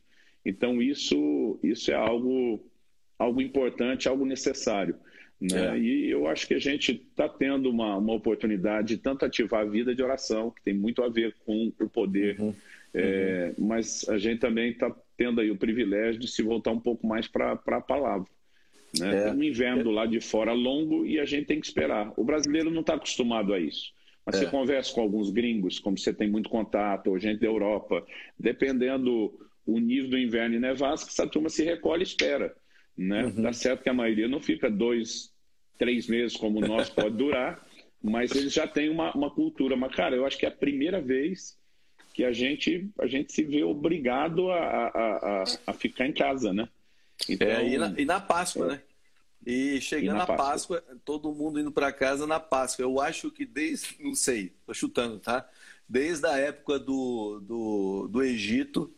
Então, 0.49 0.81
isso, 0.81 1.59
isso 1.63 1.91
é 1.91 1.95
algo, 1.95 2.59
algo 3.17 3.41
importante, 3.41 4.07
algo 4.07 4.25
necessário. 4.25 4.95
Né? 5.39 5.77
É. 5.77 5.79
E 5.79 6.09
eu 6.09 6.27
acho 6.27 6.47
que 6.47 6.53
a 6.53 6.59
gente 6.59 6.91
está 6.91 7.29
tendo 7.29 7.69
uma, 7.69 7.95
uma 7.97 8.13
oportunidade 8.13 8.95
de 8.95 8.97
tanto 8.97 9.23
ativar 9.23 9.61
a 9.61 9.69
vida 9.69 9.95
de 9.95 10.03
oração, 10.03 10.51
que 10.51 10.61
tem 10.61 10.73
muito 10.73 11.01
a 11.01 11.09
ver 11.09 11.35
com 11.45 11.71
o 11.79 11.89
poder, 11.89 12.39
uhum. 12.39 12.53
É, 12.91 13.53
uhum. 13.55 13.67
mas 13.67 14.09
a 14.09 14.17
gente 14.17 14.39
também 14.39 14.71
está 14.71 14.93
tendo 15.15 15.39
aí 15.39 15.51
o 15.51 15.55
privilégio 15.55 16.19
de 16.19 16.27
se 16.27 16.41
voltar 16.41 16.71
um 16.71 16.79
pouco 16.79 17.05
mais 17.05 17.27
para 17.27 17.51
a 17.51 17.81
palavra. 17.81 18.27
Né? 18.97 19.15
É. 19.15 19.23
Tem 19.25 19.33
um 19.33 19.43
inverno 19.43 19.83
do 19.83 19.91
lado 19.91 20.11
de 20.11 20.19
fora 20.19 20.53
longo 20.53 21.05
e 21.05 21.19
a 21.19 21.25
gente 21.25 21.45
tem 21.45 21.59
que 21.59 21.67
esperar. 21.67 22.11
O 22.17 22.23
brasileiro 22.23 22.71
não 22.71 22.81
está 22.81 22.95
acostumado 22.95 23.53
a 23.53 23.59
isso. 23.59 23.93
Mas 24.25 24.35
é. 24.35 24.39
você 24.39 24.45
conversa 24.47 24.93
com 24.93 25.01
alguns 25.01 25.29
gringos, 25.29 25.79
como 25.79 25.97
você 25.97 26.13
tem 26.13 26.29
muito 26.29 26.49
contato, 26.49 27.07
ou 27.07 27.19
gente 27.19 27.39
da 27.39 27.47
Europa, 27.47 28.05
dependendo 28.37 29.31
o 29.73 29.79
nível 29.79 30.11
do 30.11 30.17
inverno 30.17 30.55
e 30.55 30.59
nevasca, 30.59 31.09
essa 31.09 31.27
turma 31.27 31.49
se 31.49 31.63
recolhe 31.63 32.01
e 32.01 32.03
espera. 32.03 32.55
Né? 32.97 33.25
Uhum. 33.25 33.41
Dá 33.41 33.53
certo 33.53 33.83
que 33.83 33.89
a 33.89 33.93
maioria 33.93 34.27
não 34.27 34.39
fica 34.39 34.69
dois, 34.69 35.31
três 35.77 36.07
meses 36.07 36.35
como 36.35 36.59
o 36.59 36.67
nosso 36.67 36.93
pode 36.95 37.15
durar, 37.15 37.65
mas 38.01 38.31
eles 38.31 38.53
já 38.53 38.67
têm 38.67 38.89
uma, 38.89 39.11
uma 39.13 39.29
cultura. 39.29 39.75
Mas, 39.75 39.95
cara, 39.95 40.15
eu 40.15 40.25
acho 40.25 40.37
que 40.37 40.45
é 40.45 40.49
a 40.49 40.51
primeira 40.51 41.01
vez 41.01 41.57
que 42.13 42.23
a 42.23 42.33
gente, 42.33 42.89
a 42.99 43.07
gente 43.07 43.31
se 43.31 43.43
vê 43.43 43.63
obrigado 43.63 44.51
a, 44.51 44.57
a, 44.57 44.87
a, 44.87 45.43
a 45.67 45.73
ficar 45.73 46.07
em 46.07 46.13
casa, 46.13 46.51
né? 46.51 46.67
Então, 47.29 47.47
é, 47.47 47.67
e, 47.67 47.77
na, 47.77 47.93
e 47.97 48.05
na 48.05 48.19
Páscoa, 48.19 48.65
é. 48.65 48.69
né? 48.69 48.81
E 49.45 49.79
chegando 49.79 50.15
e 50.15 50.19
na, 50.19 50.25
Páscoa. 50.25 50.81
Páscoa. 50.81 50.97
todo 51.05 51.33
mundo 51.33 51.59
indo 51.59 51.71
para 51.71 51.93
casa 51.93 52.27
na 52.27 52.39
Páscoa. 52.39 52.83
Eu 52.83 52.99
acho 52.99 53.31
que 53.31 53.45
desde, 53.45 53.95
não 54.01 54.13
sei, 54.13 54.53
tô 54.65 54.73
chutando, 54.73 55.19
tá? 55.19 55.47
Desde 55.87 56.25
a 56.27 56.37
época 56.37 56.77
do, 56.77 57.39
do, 57.39 58.07
do 58.09 58.21
Egito, 58.21 58.93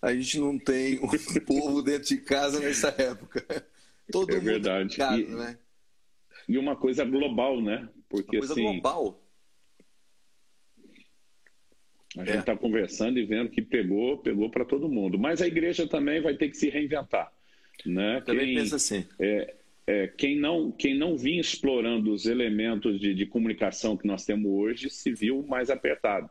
a 0.00 0.14
gente 0.14 0.38
não 0.38 0.58
tem 0.58 0.98
um 1.00 1.08
povo 1.44 1.82
dentro 1.82 2.08
de 2.08 2.18
casa 2.18 2.60
nessa 2.60 2.88
época. 2.98 3.66
Todo 4.10 4.30
é 4.30 4.36
mundo 4.36 4.44
verdade. 4.44 4.96
Casa, 4.96 5.20
e, 5.20 5.26
né? 5.26 5.58
e 6.48 6.56
uma 6.56 6.76
coisa 6.76 7.04
global, 7.04 7.60
né? 7.60 7.88
Porque 8.08 8.36
uma 8.36 8.46
coisa 8.46 8.52
assim, 8.54 8.62
global. 8.62 9.22
A 12.16 12.24
gente 12.24 12.38
está 12.38 12.52
é. 12.52 12.56
conversando 12.56 13.18
e 13.18 13.24
vendo 13.24 13.50
que 13.50 13.60
pegou, 13.60 14.18
pegou 14.18 14.50
para 14.50 14.64
todo 14.64 14.88
mundo. 14.88 15.18
Mas 15.18 15.42
a 15.42 15.46
igreja 15.46 15.86
também 15.86 16.20
vai 16.20 16.34
ter 16.34 16.48
que 16.48 16.56
se 16.56 16.70
reinventar. 16.70 17.32
Né? 17.84 18.20
Também 18.22 18.46
quem, 18.46 18.54
pensa 18.56 18.76
assim. 18.76 19.06
É, 19.18 19.54
é, 19.86 20.06
quem, 20.06 20.38
não, 20.38 20.72
quem 20.72 20.96
não 20.96 21.16
vinha 21.16 21.40
explorando 21.40 22.12
os 22.12 22.26
elementos 22.26 22.98
de, 22.98 23.14
de 23.14 23.26
comunicação 23.26 23.96
que 23.96 24.06
nós 24.06 24.24
temos 24.24 24.50
hoje 24.50 24.90
se 24.90 25.12
viu 25.12 25.42
mais 25.42 25.70
apertado. 25.70 26.30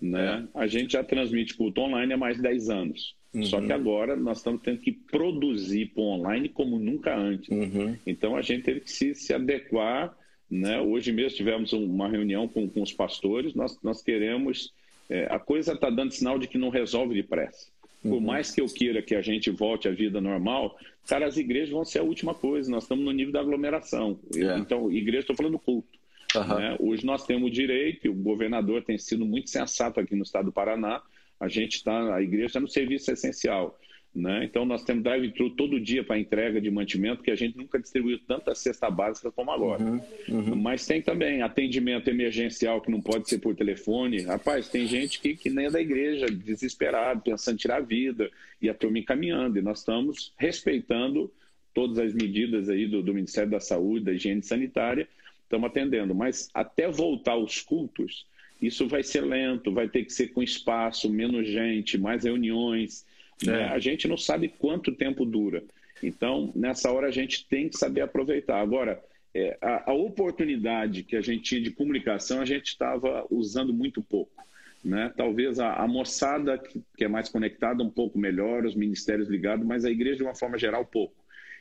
Né? 0.00 0.46
A 0.54 0.66
gente 0.66 0.92
já 0.92 1.02
transmite 1.02 1.54
culto 1.54 1.80
online 1.80 2.12
há 2.12 2.16
mais 2.16 2.36
de 2.36 2.42
10 2.42 2.70
anos. 2.70 3.14
Uhum. 3.34 3.44
Só 3.44 3.60
que 3.60 3.72
agora 3.72 4.16
nós 4.16 4.38
estamos 4.38 4.62
tendo 4.62 4.78
que 4.78 4.92
produzir 4.92 5.92
para 5.94 6.02
online 6.02 6.48
como 6.48 6.78
nunca 6.78 7.16
antes. 7.16 7.48
Uhum. 7.50 7.96
Então 8.06 8.36
a 8.36 8.42
gente 8.42 8.64
teve 8.64 8.80
que 8.80 8.90
se, 8.90 9.14
se 9.14 9.34
adequar. 9.34 10.16
Né? 10.50 10.80
Hoje 10.80 11.12
mesmo 11.12 11.36
tivemos 11.36 11.72
uma 11.72 12.08
reunião 12.08 12.48
com, 12.48 12.68
com 12.68 12.82
os 12.82 12.92
pastores. 12.92 13.54
Nós, 13.54 13.78
nós 13.82 14.02
queremos. 14.02 14.72
É, 15.08 15.26
a 15.30 15.38
coisa 15.38 15.72
está 15.72 15.88
dando 15.88 16.12
sinal 16.12 16.38
de 16.38 16.48
que 16.48 16.58
não 16.58 16.68
resolve 16.68 17.14
depressa. 17.14 17.68
Por 18.02 18.14
uhum. 18.14 18.20
mais 18.20 18.50
que 18.50 18.60
eu 18.60 18.66
queira 18.66 19.02
que 19.02 19.14
a 19.14 19.22
gente 19.22 19.50
volte 19.50 19.88
à 19.88 19.90
vida 19.90 20.20
normal, 20.20 20.76
cara, 21.06 21.26
as 21.26 21.36
igrejas 21.36 21.70
vão 21.70 21.84
ser 21.84 22.00
a 22.00 22.02
última 22.02 22.34
coisa. 22.34 22.70
Nós 22.70 22.84
estamos 22.84 23.04
no 23.04 23.12
nível 23.12 23.32
da 23.32 23.40
aglomeração. 23.40 24.18
Yeah. 24.34 24.56
É. 24.56 24.60
Então, 24.60 24.90
igreja, 24.90 25.20
estou 25.20 25.36
falando 25.36 25.58
culto. 25.58 25.95
Uhum. 26.40 26.58
Né? 26.58 26.76
Hoje 26.78 27.04
nós 27.04 27.24
temos 27.24 27.50
direito, 27.50 28.06
e 28.06 28.10
o 28.10 28.14
governador 28.14 28.82
tem 28.82 28.98
sido 28.98 29.24
muito 29.24 29.50
sensato 29.50 30.00
aqui 30.00 30.14
no 30.14 30.22
estado 30.22 30.46
do 30.46 30.52
Paraná. 30.52 31.02
A 31.38 31.48
gente 31.48 31.76
está, 31.76 32.14
a 32.14 32.22
igreja 32.22 32.46
está 32.46 32.60
no 32.60 32.68
serviço 32.68 33.10
essencial. 33.10 33.78
Né? 34.16 34.46
Então, 34.46 34.64
nós 34.64 34.82
temos 34.82 35.04
drive-thru 35.04 35.50
todo 35.50 35.78
dia 35.78 36.02
para 36.02 36.18
entrega 36.18 36.58
de 36.58 36.70
mantimento, 36.70 37.22
que 37.22 37.30
a 37.30 37.36
gente 37.36 37.58
nunca 37.58 37.78
distribuiu 37.78 38.18
tanta 38.18 38.54
cesta 38.54 38.90
básica 38.90 39.30
como 39.30 39.50
agora. 39.50 39.82
Uhum, 39.82 40.00
uhum. 40.30 40.56
Mas 40.56 40.86
tem 40.86 41.02
também 41.02 41.42
atendimento 41.42 42.08
emergencial 42.08 42.80
que 42.80 42.90
não 42.90 43.02
pode 43.02 43.28
ser 43.28 43.40
por 43.40 43.54
telefone. 43.54 44.22
Rapaz, 44.22 44.70
tem 44.70 44.86
gente 44.86 45.20
que, 45.20 45.36
que 45.36 45.50
nem 45.50 45.66
é 45.66 45.70
da 45.70 45.82
igreja, 45.82 46.26
desesperado, 46.28 47.20
pensando 47.20 47.56
em 47.56 47.58
tirar 47.58 47.76
a 47.76 47.80
vida, 47.80 48.30
e 48.60 48.70
a 48.70 48.74
turma 48.74 48.98
encaminhando. 48.98 49.58
E 49.58 49.62
nós 49.62 49.80
estamos 49.80 50.32
respeitando 50.38 51.30
todas 51.74 51.98
as 51.98 52.14
medidas 52.14 52.70
aí 52.70 52.86
do, 52.86 53.02
do 53.02 53.12
Ministério 53.12 53.50
da 53.50 53.60
Saúde, 53.60 54.06
da 54.06 54.12
higiene 54.14 54.42
sanitária, 54.42 55.06
estamos 55.46 55.70
atendendo. 55.70 56.14
Mas 56.14 56.48
até 56.52 56.90
voltar 56.90 57.32
aos 57.32 57.60
cultos, 57.60 58.26
isso 58.60 58.86
vai 58.86 59.02
ser 59.02 59.22
lento, 59.22 59.72
vai 59.72 59.88
ter 59.88 60.04
que 60.04 60.12
ser 60.12 60.28
com 60.28 60.42
espaço, 60.42 61.10
menos 61.10 61.48
gente, 61.48 61.96
mais 61.98 62.24
reuniões 62.24 63.04
né? 63.44 63.62
É. 63.62 63.64
A 63.68 63.78
gente 63.78 64.06
não 64.06 64.16
sabe 64.16 64.48
quanto 64.48 64.92
tempo 64.92 65.24
dura. 65.24 65.62
Então, 66.02 66.52
nessa 66.54 66.90
hora, 66.90 67.08
a 67.08 67.10
gente 67.10 67.46
tem 67.48 67.68
que 67.68 67.76
saber 67.76 68.02
aproveitar. 68.02 68.60
Agora, 68.60 69.02
é, 69.34 69.58
a, 69.60 69.90
a, 69.90 69.94
oportunidade 69.94 71.02
que 71.02 71.16
a 71.16 71.20
gente 71.20 71.42
tinha 71.42 71.60
de 71.60 71.70
comunicação, 71.70 72.40
a 72.40 72.44
gente 72.44 72.68
estava 72.68 73.26
usando 73.30 73.72
muito 73.72 74.02
pouco. 74.02 74.32
Né? 74.84 75.12
Talvez 75.16 75.58
a, 75.58 75.74
a 75.74 75.88
moçada 75.88 76.58
que, 76.58 76.82
que, 76.96 77.04
é 77.04 77.08
mais 77.08 77.28
conectada 77.28 77.82
um 77.82 77.90
pouco 77.90 78.18
melhor, 78.18 78.64
os 78.64 78.74
ministérios 78.74 79.28
ligados, 79.28 79.66
mas 79.66 79.84
a 79.84 79.90
igreja, 79.90 80.18
de 80.18 80.22
uma 80.22 80.34
forma 80.34 80.58
geral, 80.58 80.84
pouco. 80.84 81.14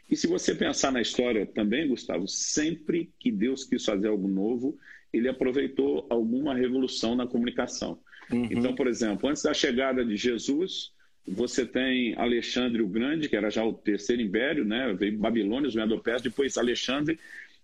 E 0.10 0.16
se 0.16 0.28
você 0.28 0.54
pensar 0.54 0.92
na 0.92 1.02
história 1.02 1.46
também, 1.46 1.88
Gustavo, 1.88 2.28
sempre 2.28 3.12
que 3.20 3.32
Deus 3.32 3.64
quis 3.64 3.84
fazer 3.84 4.08
algo 4.08 4.28
novo, 4.28 4.78
ele 5.12 5.28
aproveitou 5.28 6.06
alguma 6.10 6.54
revolução 6.54 7.16
na 7.16 7.26
comunicação. 7.26 8.00
Uhum. 8.32 8.48
Então, 8.52 8.76
por 8.76 8.88
exemplo, 8.88 9.30
antes 9.30 9.44
da 9.44 9.54
chegada 9.54 10.06
de 10.06 10.16
Jesus, 10.16 10.92
você 11.28 11.66
tem 11.66 12.14
Alexandre 12.16 12.82
o 12.82 12.88
Grande, 12.88 13.28
que 13.28 13.36
era 13.36 13.50
já 13.50 13.64
o 13.64 13.74
terceiro 13.74 14.22
império, 14.22 14.64
né? 14.64 14.94
veio 14.94 15.18
Babilônia, 15.18 15.68
os 15.68 15.76
Medo-Persas, 15.76 16.22
depois 16.22 16.58
Alexandre, 16.58 17.20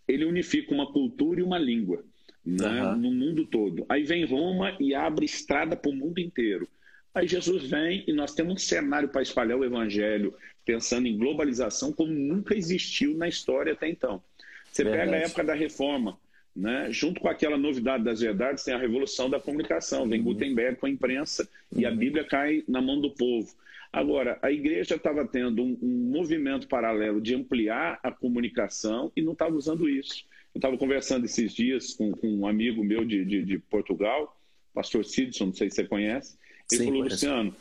ele 0.07 0.25
unifica 0.25 0.73
uma 0.73 0.91
cultura 0.91 1.39
e 1.39 1.43
uma 1.43 1.59
língua 1.59 2.03
né? 2.45 2.83
Uhum. 2.83 2.97
no 2.97 3.11
mundo 3.11 3.45
todo. 3.45 3.85
Aí 3.87 4.03
vem 4.03 4.25
Roma 4.25 4.75
e 4.79 4.95
abre 4.95 5.25
estrada 5.25 5.75
para 5.75 5.91
o 5.91 5.95
mundo 5.95 6.19
inteiro. 6.19 6.67
Aí 7.13 7.27
Jesus 7.27 7.69
vem 7.69 8.03
e 8.07 8.13
nós 8.13 8.33
temos 8.33 8.53
um 8.53 8.57
cenário 8.57 9.09
para 9.09 9.21
espalhar 9.21 9.57
o 9.57 9.65
evangelho, 9.65 10.33
pensando 10.71 11.07
em 11.07 11.17
globalização 11.17 11.91
como 11.91 12.11
nunca 12.11 12.55
existiu 12.55 13.17
na 13.17 13.27
história 13.27 13.73
até 13.73 13.89
então. 13.89 14.21
Você 14.71 14.83
Verdade. 14.83 15.11
pega 15.11 15.17
a 15.17 15.27
época 15.27 15.43
da 15.43 15.53
reforma, 15.53 16.17
né? 16.55 16.87
Junto 16.89 17.19
com 17.19 17.27
aquela 17.27 17.57
novidade 17.57 18.05
das 18.05 18.21
verdades, 18.21 18.63
tem 18.63 18.73
a 18.73 18.77
revolução 18.77 19.29
da 19.29 19.39
comunicação. 19.39 20.07
Vem 20.07 20.19
uhum. 20.19 20.25
Gutenberg 20.27 20.77
com 20.77 20.85
a 20.85 20.89
imprensa 20.89 21.47
uhum. 21.71 21.81
e 21.81 21.85
a 21.85 21.89
uhum. 21.89 21.97
Bíblia 21.97 22.23
cai 22.23 22.63
na 22.67 22.81
mão 22.81 23.01
do 23.01 23.11
povo. 23.11 23.53
Agora, 23.91 24.39
a 24.41 24.49
igreja 24.49 24.95
estava 24.95 25.27
tendo 25.27 25.61
um, 25.61 25.77
um, 25.81 26.11
movimento 26.11 26.69
paralelo 26.69 27.19
de 27.19 27.35
ampliar 27.35 27.99
a 28.01 28.09
comunicação 28.09 29.11
e 29.13 29.21
não 29.21 29.33
estava 29.33 29.53
usando 29.53 29.89
isso. 29.89 30.23
Eu 30.55 30.59
estava 30.59 30.77
conversando 30.77 31.25
esses 31.25 31.53
dias 31.53 31.93
com, 31.93 32.11
com, 32.11 32.27
um 32.27 32.47
amigo 32.47 32.81
meu 32.81 33.03
de, 33.03 33.25
de, 33.25 33.43
de 33.43 33.59
Portugal, 33.59 34.39
pastor 34.73 35.03
Sidson, 35.03 35.47
não 35.47 35.53
sei 35.53 35.69
se 35.69 35.75
você 35.75 35.83
conhece. 35.83 36.37
Ele 36.71 36.83
Sim, 36.83 36.85
falou. 36.85 37.03
Luciano, 37.03 37.55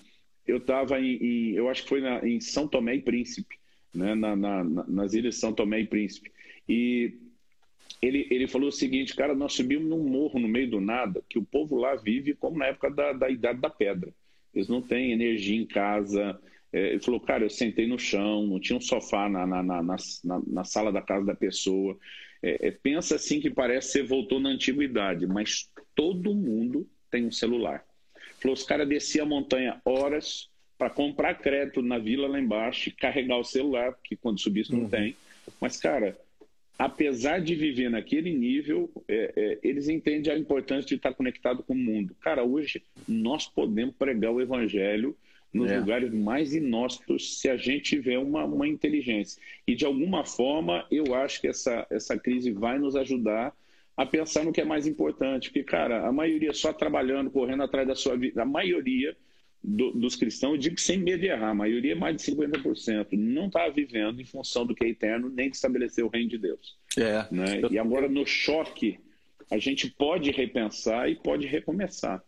eu 0.46 0.58
estava 0.58 1.00
em, 1.00 1.16
em, 1.16 1.50
eu 1.52 1.68
acho 1.68 1.82
que 1.82 1.88
foi 1.88 2.00
na, 2.00 2.26
em 2.26 2.40
São 2.40 2.66
Tomé 2.66 2.96
e 2.96 3.02
Príncipe, 3.02 3.56
né? 3.94 4.14
Na, 4.14 4.34
na, 4.36 4.64
nas 4.64 5.14
ilhas 5.14 5.36
São 5.36 5.52
Tomé 5.52 5.80
e 5.80 5.86
Príncipe. 5.86 6.30
E 6.68 7.14
ele, 8.00 8.26
ele 8.30 8.46
falou 8.46 8.68
o 8.68 8.72
seguinte, 8.72 9.14
cara, 9.14 9.34
nós 9.34 9.52
subimos 9.52 9.88
num 9.88 10.02
morro 10.02 10.38
no 10.38 10.48
meio 10.48 10.70
do 10.70 10.80
nada, 10.80 11.22
que 11.28 11.38
o 11.38 11.44
povo 11.44 11.76
lá 11.76 11.94
vive 11.96 12.34
como 12.34 12.58
na 12.58 12.66
época 12.66 12.90
da, 12.90 13.12
da 13.12 13.28
Idade 13.28 13.60
da 13.60 13.68
Pedra. 13.68 14.12
Eles 14.54 14.68
não 14.68 14.80
têm 14.80 15.12
energia 15.12 15.60
em 15.60 15.66
casa. 15.66 16.40
É, 16.72 16.90
ele 16.90 17.00
falou, 17.00 17.20
cara, 17.20 17.44
eu 17.44 17.50
sentei 17.50 17.86
no 17.86 17.98
chão, 17.98 18.46
não 18.46 18.60
tinha 18.60 18.76
um 18.76 18.80
sofá 18.80 19.28
na, 19.28 19.46
na, 19.46 19.62
na, 19.62 19.82
na, 19.82 19.96
na 20.46 20.64
sala 20.64 20.90
da 20.90 21.02
casa 21.02 21.26
da 21.26 21.34
pessoa. 21.34 21.98
É, 22.42 22.68
é, 22.68 22.70
pensa 22.70 23.16
assim 23.16 23.40
que 23.40 23.50
parece 23.50 23.88
que 23.88 23.98
você 23.98 24.02
voltou 24.02 24.40
na 24.40 24.48
antiguidade, 24.48 25.26
mas 25.26 25.70
todo 25.94 26.34
mundo 26.34 26.88
tem 27.10 27.26
um 27.26 27.32
celular. 27.32 27.84
Falou, 28.40 28.54
os 28.54 28.64
caras 28.64 28.88
desciam 28.88 29.26
a 29.26 29.28
montanha 29.28 29.80
horas 29.84 30.48
para 30.78 30.88
comprar 30.88 31.34
crédito 31.34 31.82
na 31.82 31.98
vila 31.98 32.26
lá 32.26 32.40
embaixo 32.40 32.88
e 32.88 32.92
carregar 32.92 33.36
o 33.36 33.44
celular, 33.44 33.92
porque 33.92 34.16
quando 34.16 34.40
subisse 34.40 34.72
não 34.72 34.80
uhum. 34.80 34.88
tem. 34.88 35.14
Mas, 35.60 35.76
cara, 35.76 36.18
apesar 36.78 37.40
de 37.40 37.54
viver 37.54 37.90
naquele 37.90 38.32
nível, 38.32 38.90
é, 39.06 39.32
é, 39.36 39.58
eles 39.62 39.90
entendem 39.90 40.32
a 40.32 40.38
importância 40.38 40.88
de 40.88 40.94
estar 40.94 41.12
conectado 41.12 41.62
com 41.62 41.74
o 41.74 41.76
mundo. 41.76 42.16
Cara, 42.20 42.42
hoje 42.42 42.82
nós 43.06 43.46
podemos 43.46 43.94
pregar 43.94 44.32
o 44.32 44.40
evangelho 44.40 45.14
nos 45.52 45.70
é. 45.70 45.78
lugares 45.78 46.10
mais 46.12 46.54
inóspitos 46.54 47.38
se 47.40 47.50
a 47.50 47.56
gente 47.58 47.96
tiver 47.96 48.18
uma, 48.18 48.44
uma 48.44 48.66
inteligência. 48.66 49.40
E 49.66 49.74
de 49.74 49.84
alguma 49.84 50.24
forma, 50.24 50.86
eu 50.90 51.14
acho 51.14 51.42
que 51.42 51.48
essa, 51.48 51.86
essa 51.90 52.18
crise 52.18 52.52
vai 52.52 52.78
nos 52.78 52.96
ajudar 52.96 53.54
a 54.00 54.06
pensar 54.06 54.44
no 54.44 54.52
que 54.52 54.62
é 54.62 54.64
mais 54.64 54.86
importante. 54.86 55.50
Porque, 55.50 55.62
cara, 55.62 56.06
a 56.08 56.12
maioria 56.12 56.54
só 56.54 56.72
trabalhando, 56.72 57.30
correndo 57.30 57.62
atrás 57.62 57.86
da 57.86 57.94
sua 57.94 58.16
vida, 58.16 58.40
a 58.40 58.46
maioria 58.46 59.14
do, 59.62 59.92
dos 59.92 60.16
cristãos, 60.16 60.52
eu 60.52 60.58
digo 60.58 60.80
sem 60.80 60.96
medo 60.96 61.20
de 61.20 61.26
errar, 61.26 61.50
a 61.50 61.54
maioria, 61.54 61.94
mais 61.94 62.16
de 62.16 62.22
50%, 62.32 63.08
não 63.12 63.48
está 63.48 63.68
vivendo 63.68 64.18
em 64.18 64.24
função 64.24 64.64
do 64.64 64.74
que 64.74 64.84
é 64.84 64.88
eterno, 64.88 65.28
nem 65.28 65.50
de 65.50 65.56
estabelecer 65.56 66.02
o 66.02 66.08
reino 66.08 66.30
de 66.30 66.38
Deus. 66.38 66.78
É. 66.96 67.26
Né? 67.30 67.60
E 67.70 67.78
agora, 67.78 68.08
no 68.08 68.24
choque 68.24 68.98
a 69.50 69.58
gente 69.58 69.90
pode 69.90 70.30
repensar 70.30 71.10
e 71.10 71.16
pode 71.16 71.46
recomeçar. 71.46 72.24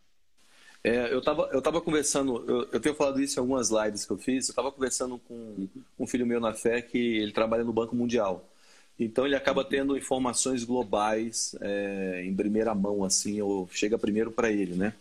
É, 0.85 1.13
eu 1.13 1.21
estava 1.21 1.49
eu 1.53 1.63
tava 1.63 1.81
conversando, 1.81 2.45
eu, 2.49 2.69
eu, 2.73 2.81
tenho 2.81 2.95
falado 2.95 3.21
isso 3.23 3.39
em 3.39 3.41
algumas 3.41 3.71
lives 3.71 4.05
que 4.05 4.13
eu 4.13 4.19
fiz, 4.19 4.49
eu 4.49 4.53
estava 4.53 4.73
conversando 4.73 5.17
com 5.17 5.69
um 5.97 6.07
filho 6.07 6.27
meu 6.27 6.41
na 6.41 6.53
fé 6.53 6.83
que 6.83 6.99
ele 6.99 7.31
trabalha 7.31 7.63
no 7.63 7.73
Banco 7.73 7.95
Mundial. 7.95 8.52
Então 8.99 9.27
ele 9.27 9.35
acaba 9.35 9.65
tendo 9.65 9.97
informações 9.97 10.65
globais 10.65 11.57
é, 11.61 12.23
em 12.25 12.35
primeira 12.35 12.75
mão, 12.75 13.05
assim, 13.05 13.41
ou 13.41 13.69
chega 13.73 13.99
primeiro 13.99 14.31
para 14.31 14.51
ele, 14.51 14.75
né? 14.75 14.95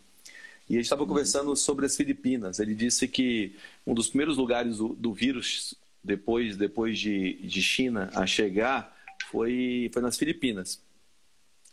E 0.70 0.76
a 0.76 0.78
gente 0.78 0.86
estava 0.86 1.06
conversando 1.06 1.56
sobre 1.56 1.86
as 1.86 1.96
Filipinas. 1.98 2.60
Ele 2.60 2.74
disse 2.74 3.08
que 3.08 3.56
um 3.86 3.94
dos 3.94 4.08
primeiros 4.08 4.38
lugares 4.38 4.78
do, 4.78 4.90
do 4.90 5.14
vírus, 5.14 5.76
depois, 6.04 6.56
depois 6.56 6.98
de, 6.98 7.34
de 7.44 7.62
China, 7.62 8.10
a 8.14 8.26
chegar, 8.26 8.96
foi, 9.30 9.90
foi 9.94 10.02
nas 10.02 10.18
Filipinas. 10.18 10.82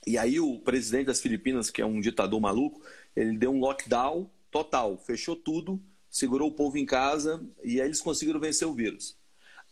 E 0.06 0.18
aí 0.18 0.40
o 0.40 0.58
presidente 0.58 1.06
das 1.06 1.20
Filipinas, 1.20 1.70
que 1.70 1.82
é 1.82 1.86
um 1.86 2.00
ditador 2.00 2.40
maluco, 2.40 2.80
ele 3.14 3.36
deu 3.36 3.52
um 3.52 3.60
lockdown 3.60 4.28
total, 4.50 4.96
fechou 4.98 5.36
tudo, 5.36 5.80
segurou 6.10 6.48
o 6.48 6.54
povo 6.54 6.78
em 6.78 6.86
casa 6.86 7.44
e 7.62 7.80
aí 7.80 7.86
eles 7.86 8.00
conseguiram 8.00 8.40
vencer 8.40 8.66
o 8.66 8.74
vírus. 8.74 9.16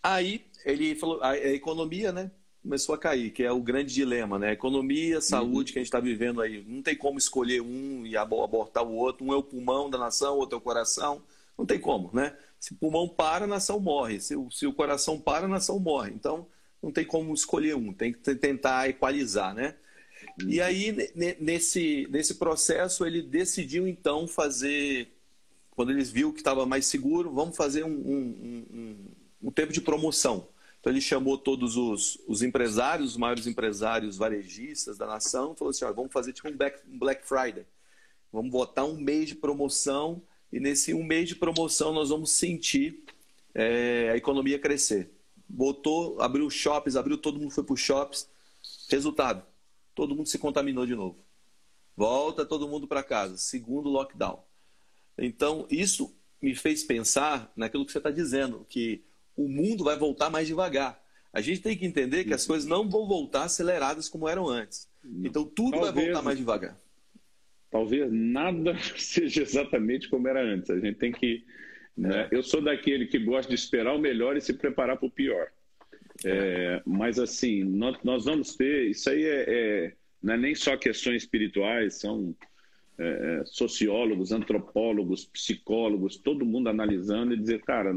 Aí 0.03 0.45
ele 0.67 0.95
falou, 0.95 1.23
a, 1.23 1.37
economia, 1.37 2.13
né, 2.13 2.31
começou 2.63 2.95
a 2.95 2.99
cair, 2.99 3.31
que 3.31 3.43
é 3.43 3.51
o 3.53 3.63
grande 3.63 3.95
dilema, 3.95 4.39
né? 4.39 4.53
Economia, 4.53 5.21
saúde 5.21 5.71
uhum. 5.71 5.73
que 5.73 5.79
a 5.79 5.83
gente 5.83 5.87
está 5.87 6.01
vivendo 6.01 6.43
aí. 6.43 6.65
Não 6.67 6.83
tem 6.83 6.97
como 6.97 7.17
escolher 7.17 7.63
um 7.63 8.05
e 8.05 8.17
abortar 8.17 8.85
o 8.85 8.93
outro. 8.93 9.25
Um 9.25 9.33
é 9.33 9.37
o 9.37 9.43
pulmão 9.43 9.89
da 9.89 9.97
nação, 9.97 10.37
outro 10.37 10.57
é 10.57 10.59
o 10.59 10.61
coração. 10.61 11.23
Não 11.57 11.65
tem 11.65 11.79
como, 11.79 12.11
né? 12.13 12.37
Se 12.59 12.73
o 12.73 12.77
pulmão 12.77 13.09
para, 13.09 13.45
a 13.45 13.49
nação 13.49 13.79
morre. 13.79 14.21
Se 14.21 14.35
o, 14.35 14.51
se 14.51 14.67
o 14.67 14.73
coração 14.73 15.19
para, 15.19 15.47
a 15.47 15.49
nação 15.49 15.79
morre. 15.79 16.11
Então, 16.13 16.49
não 16.83 16.91
tem 16.91 17.05
como 17.05 17.33
escolher 17.33 17.77
um. 17.77 17.93
Tem 17.93 18.13
que 18.13 18.35
tentar 18.35 18.89
equalizar, 18.89 19.55
né? 19.55 19.77
E 20.47 20.61
aí, 20.61 20.95
nesse, 21.41 22.07
nesse 22.11 22.35
processo, 22.35 23.07
ele 23.07 23.23
decidiu 23.23 23.87
então 23.87 24.27
fazer, 24.27 25.09
quando 25.71 25.93
eles 25.93 26.11
viu 26.11 26.33
que 26.33 26.41
estava 26.41 26.67
mais 26.67 26.87
seguro, 26.87 27.33
vamos 27.33 27.57
fazer 27.57 27.85
um, 27.85 27.89
um, 27.89 28.67
um, 28.73 28.97
um, 29.45 29.51
tempo 29.51 29.73
de 29.73 29.81
promoção. 29.81 30.49
Então 30.87 30.93
ele 30.93 31.01
chamou 31.01 31.37
todos 31.37 31.77
os, 31.77 32.17
os 32.29 32.43
empresários, 32.43 33.11
os 33.11 33.17
maiores 33.17 33.49
empresários 33.49 34.17
varejistas 34.17 34.97
da 34.97 35.05
nação, 35.05 35.53
falou 35.57 35.71
assim: 35.71 35.85
vamos 35.87 36.13
fazer 36.13 36.33
tipo 36.33 36.49
um 36.49 36.57
Black, 36.57 37.27
Friday. 37.27 37.67
Vamos 38.33 38.53
botar 38.53 38.85
um 38.85 38.97
mês 38.97 39.31
de 39.31 39.35
promoção 39.35 40.23
e 40.53 40.61
nesse 40.61 40.95
um 40.95 41.03
mês 41.03 41.29
de 41.29 41.35
promoção 41.35 41.93
nós 41.93 42.11
vamos 42.11 42.31
sentir 42.31 43.03
é, 43.53 44.11
a 44.13 44.17
economia 44.17 44.61
crescer. 44.61 45.11
Botou, 45.49 46.23
abriu 46.23 46.49
shoppings, 46.49 46.95
abriu, 46.95 47.19
todo 47.19 47.41
mundo 47.41 47.51
foi 47.51 47.65
para 47.65 47.75
os 47.75 47.81
shoppings. 47.81 48.29
Resultado, 48.89 49.45
todo 49.93 50.15
mundo 50.15 50.29
se 50.29 50.39
contaminou 50.39 50.87
de 50.87 50.95
novo. 50.95 51.19
Volta 51.97 52.47
todo 52.47 52.69
mundo 52.69 52.87
para 52.87 53.03
casa, 53.03 53.37
segundo 53.37 53.89
lockdown. 53.89 54.39
Então, 55.19 55.67
isso 55.69 56.15
me 56.41 56.55
fez 56.55 56.85
pensar 56.85 57.53
naquilo 57.57 57.85
que 57.85 57.91
você 57.91 57.99
está 57.99 58.13
dizendo, 58.13 58.65
que 58.69 59.05
o 59.37 59.49
mundo 59.49 59.85
vai 59.85 59.97
voltar 59.97 60.31
mais 60.31 60.47
devagar. 60.47 61.01
A 61.33 61.41
gente 61.41 61.61
tem 61.61 61.77
que 61.77 61.85
entender 61.85 62.25
que 62.25 62.33
as 62.33 62.47
coisas 62.47 62.67
não 62.67 62.89
vão 62.89 63.07
voltar 63.07 63.45
aceleradas 63.45 64.09
como 64.09 64.29
eram 64.29 64.49
antes. 64.49 64.89
Então, 65.23 65.45
tudo 65.45 65.73
talvez, 65.73 65.95
vai 65.95 66.05
voltar 66.07 66.23
mais 66.23 66.39
devagar. 66.39 66.81
Talvez 67.71 68.11
nada 68.11 68.75
seja 68.97 69.43
exatamente 69.43 70.09
como 70.09 70.27
era 70.27 70.43
antes. 70.43 70.71
A 70.71 70.79
gente 70.79 70.97
tem 70.97 71.13
que. 71.13 71.45
Né? 71.97 72.29
É. 72.31 72.37
Eu 72.37 72.43
sou 72.43 72.63
daquele 72.63 73.07
que 73.07 73.19
gosta 73.19 73.49
de 73.49 73.55
esperar 73.55 73.95
o 73.95 73.99
melhor 73.99 74.37
e 74.37 74.41
se 74.41 74.55
preparar 74.55 74.97
para 74.97 75.07
o 75.07 75.11
pior. 75.11 75.49
É, 76.25 76.81
mas 76.87 77.19
assim, 77.19 77.63
nós, 77.65 77.99
nós, 78.03 78.25
vamos 78.25 78.57
ter, 78.57 78.89
isso 78.89 79.11
aí 79.11 79.23
é, 79.25 79.45
é, 79.47 79.93
não 80.23 80.35
é 80.35 80.39
nem 80.39 80.55
só 80.55 80.77
questões 80.77 81.23
espirituais, 81.23 82.01
são 82.01 82.35
é, 82.99 83.41
é 83.41 83.45
sociólogos, 83.45 84.33
antropólogos, 84.33 85.25
psicólogos, 85.25 86.17
todo 86.17 86.47
mundo 86.47 86.69
analisando 86.69 87.35
e 87.35 87.39
dizer, 87.39 87.63
cara, 87.63 87.93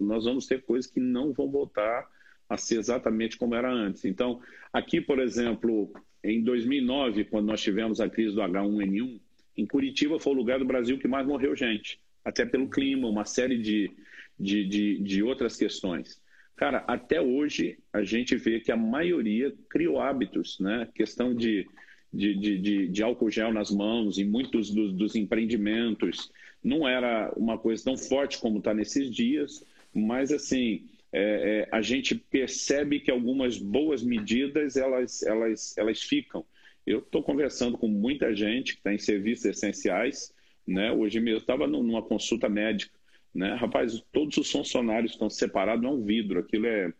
nós 0.00 0.24
vamos 0.24 0.46
ter 0.46 0.62
coisas 0.62 0.90
que 0.90 1.00
não 1.00 1.32
vão 1.32 1.50
voltar 1.50 2.08
a 2.48 2.56
ser 2.56 2.78
exatamente 2.78 3.36
como 3.36 3.54
era 3.54 3.72
antes. 3.72 4.04
Então, 4.04 4.40
aqui, 4.72 5.00
por 5.00 5.18
exemplo, 5.18 5.92
em 6.22 6.42
2009, 6.42 7.24
quando 7.24 7.46
nós 7.46 7.60
tivemos 7.60 8.00
a 8.00 8.08
crise 8.08 8.34
do 8.34 8.40
H1N1, 8.42 9.20
em 9.56 9.66
Curitiba 9.66 10.18
foi 10.18 10.32
o 10.32 10.36
lugar 10.36 10.58
do 10.58 10.64
Brasil 10.64 10.98
que 10.98 11.08
mais 11.08 11.26
morreu 11.26 11.54
gente, 11.54 12.00
até 12.24 12.44
pelo 12.44 12.68
clima, 12.68 13.08
uma 13.08 13.24
série 13.24 13.58
de, 13.58 13.90
de, 14.38 14.66
de, 14.66 14.98
de 14.98 15.22
outras 15.22 15.56
questões. 15.56 16.20
Cara, 16.56 16.84
até 16.86 17.20
hoje 17.20 17.78
a 17.92 18.02
gente 18.02 18.36
vê 18.36 18.60
que 18.60 18.70
a 18.70 18.76
maioria 18.76 19.52
criou 19.68 20.00
hábitos, 20.00 20.58
né? 20.60 20.88
Questão 20.94 21.34
de, 21.34 21.66
de, 22.14 22.58
de, 22.58 22.88
de 22.88 23.02
álcool 23.02 23.30
gel 23.30 23.52
nas 23.52 23.70
mãos 23.70 24.18
em 24.18 24.24
muitos 24.24 24.70
dos, 24.70 24.92
dos 24.92 25.14
empreendimentos. 25.14 26.30
Não 26.62 26.88
era 26.88 27.32
uma 27.36 27.58
coisa 27.58 27.84
tão 27.84 27.96
forte 27.96 28.38
como 28.38 28.58
está 28.58 28.72
nesses 28.72 29.10
dias, 29.10 29.64
mas 29.92 30.32
assim, 30.32 30.84
é, 31.12 31.66
é, 31.66 31.68
a 31.70 31.82
gente 31.82 32.14
percebe 32.14 33.00
que 33.00 33.10
algumas 33.10 33.58
boas 33.58 34.02
medidas 34.02 34.76
elas, 34.76 35.22
elas, 35.22 35.76
elas 35.76 36.02
ficam. 36.02 36.44
Eu 36.86 36.98
estou 37.00 37.22
conversando 37.22 37.78
com 37.78 37.88
muita 37.88 38.34
gente 38.34 38.74
que 38.74 38.80
está 38.80 38.92
em 38.92 38.98
serviços 38.98 39.46
essenciais. 39.46 40.32
Né? 40.66 40.90
Hoje 40.92 41.20
mesmo 41.20 41.40
estava 41.40 41.66
numa 41.66 42.02
consulta 42.02 42.48
médica 42.48 42.94
né? 43.34 43.54
Rapaz, 43.54 44.00
todos 44.12 44.36
os 44.36 44.50
funcionários 44.50 45.12
estão 45.12 45.28
separados, 45.28 45.84
é 45.84 45.88
um 45.88 46.04
vidro, 46.04 46.38
aquilo 46.38 46.66
é 46.66 46.92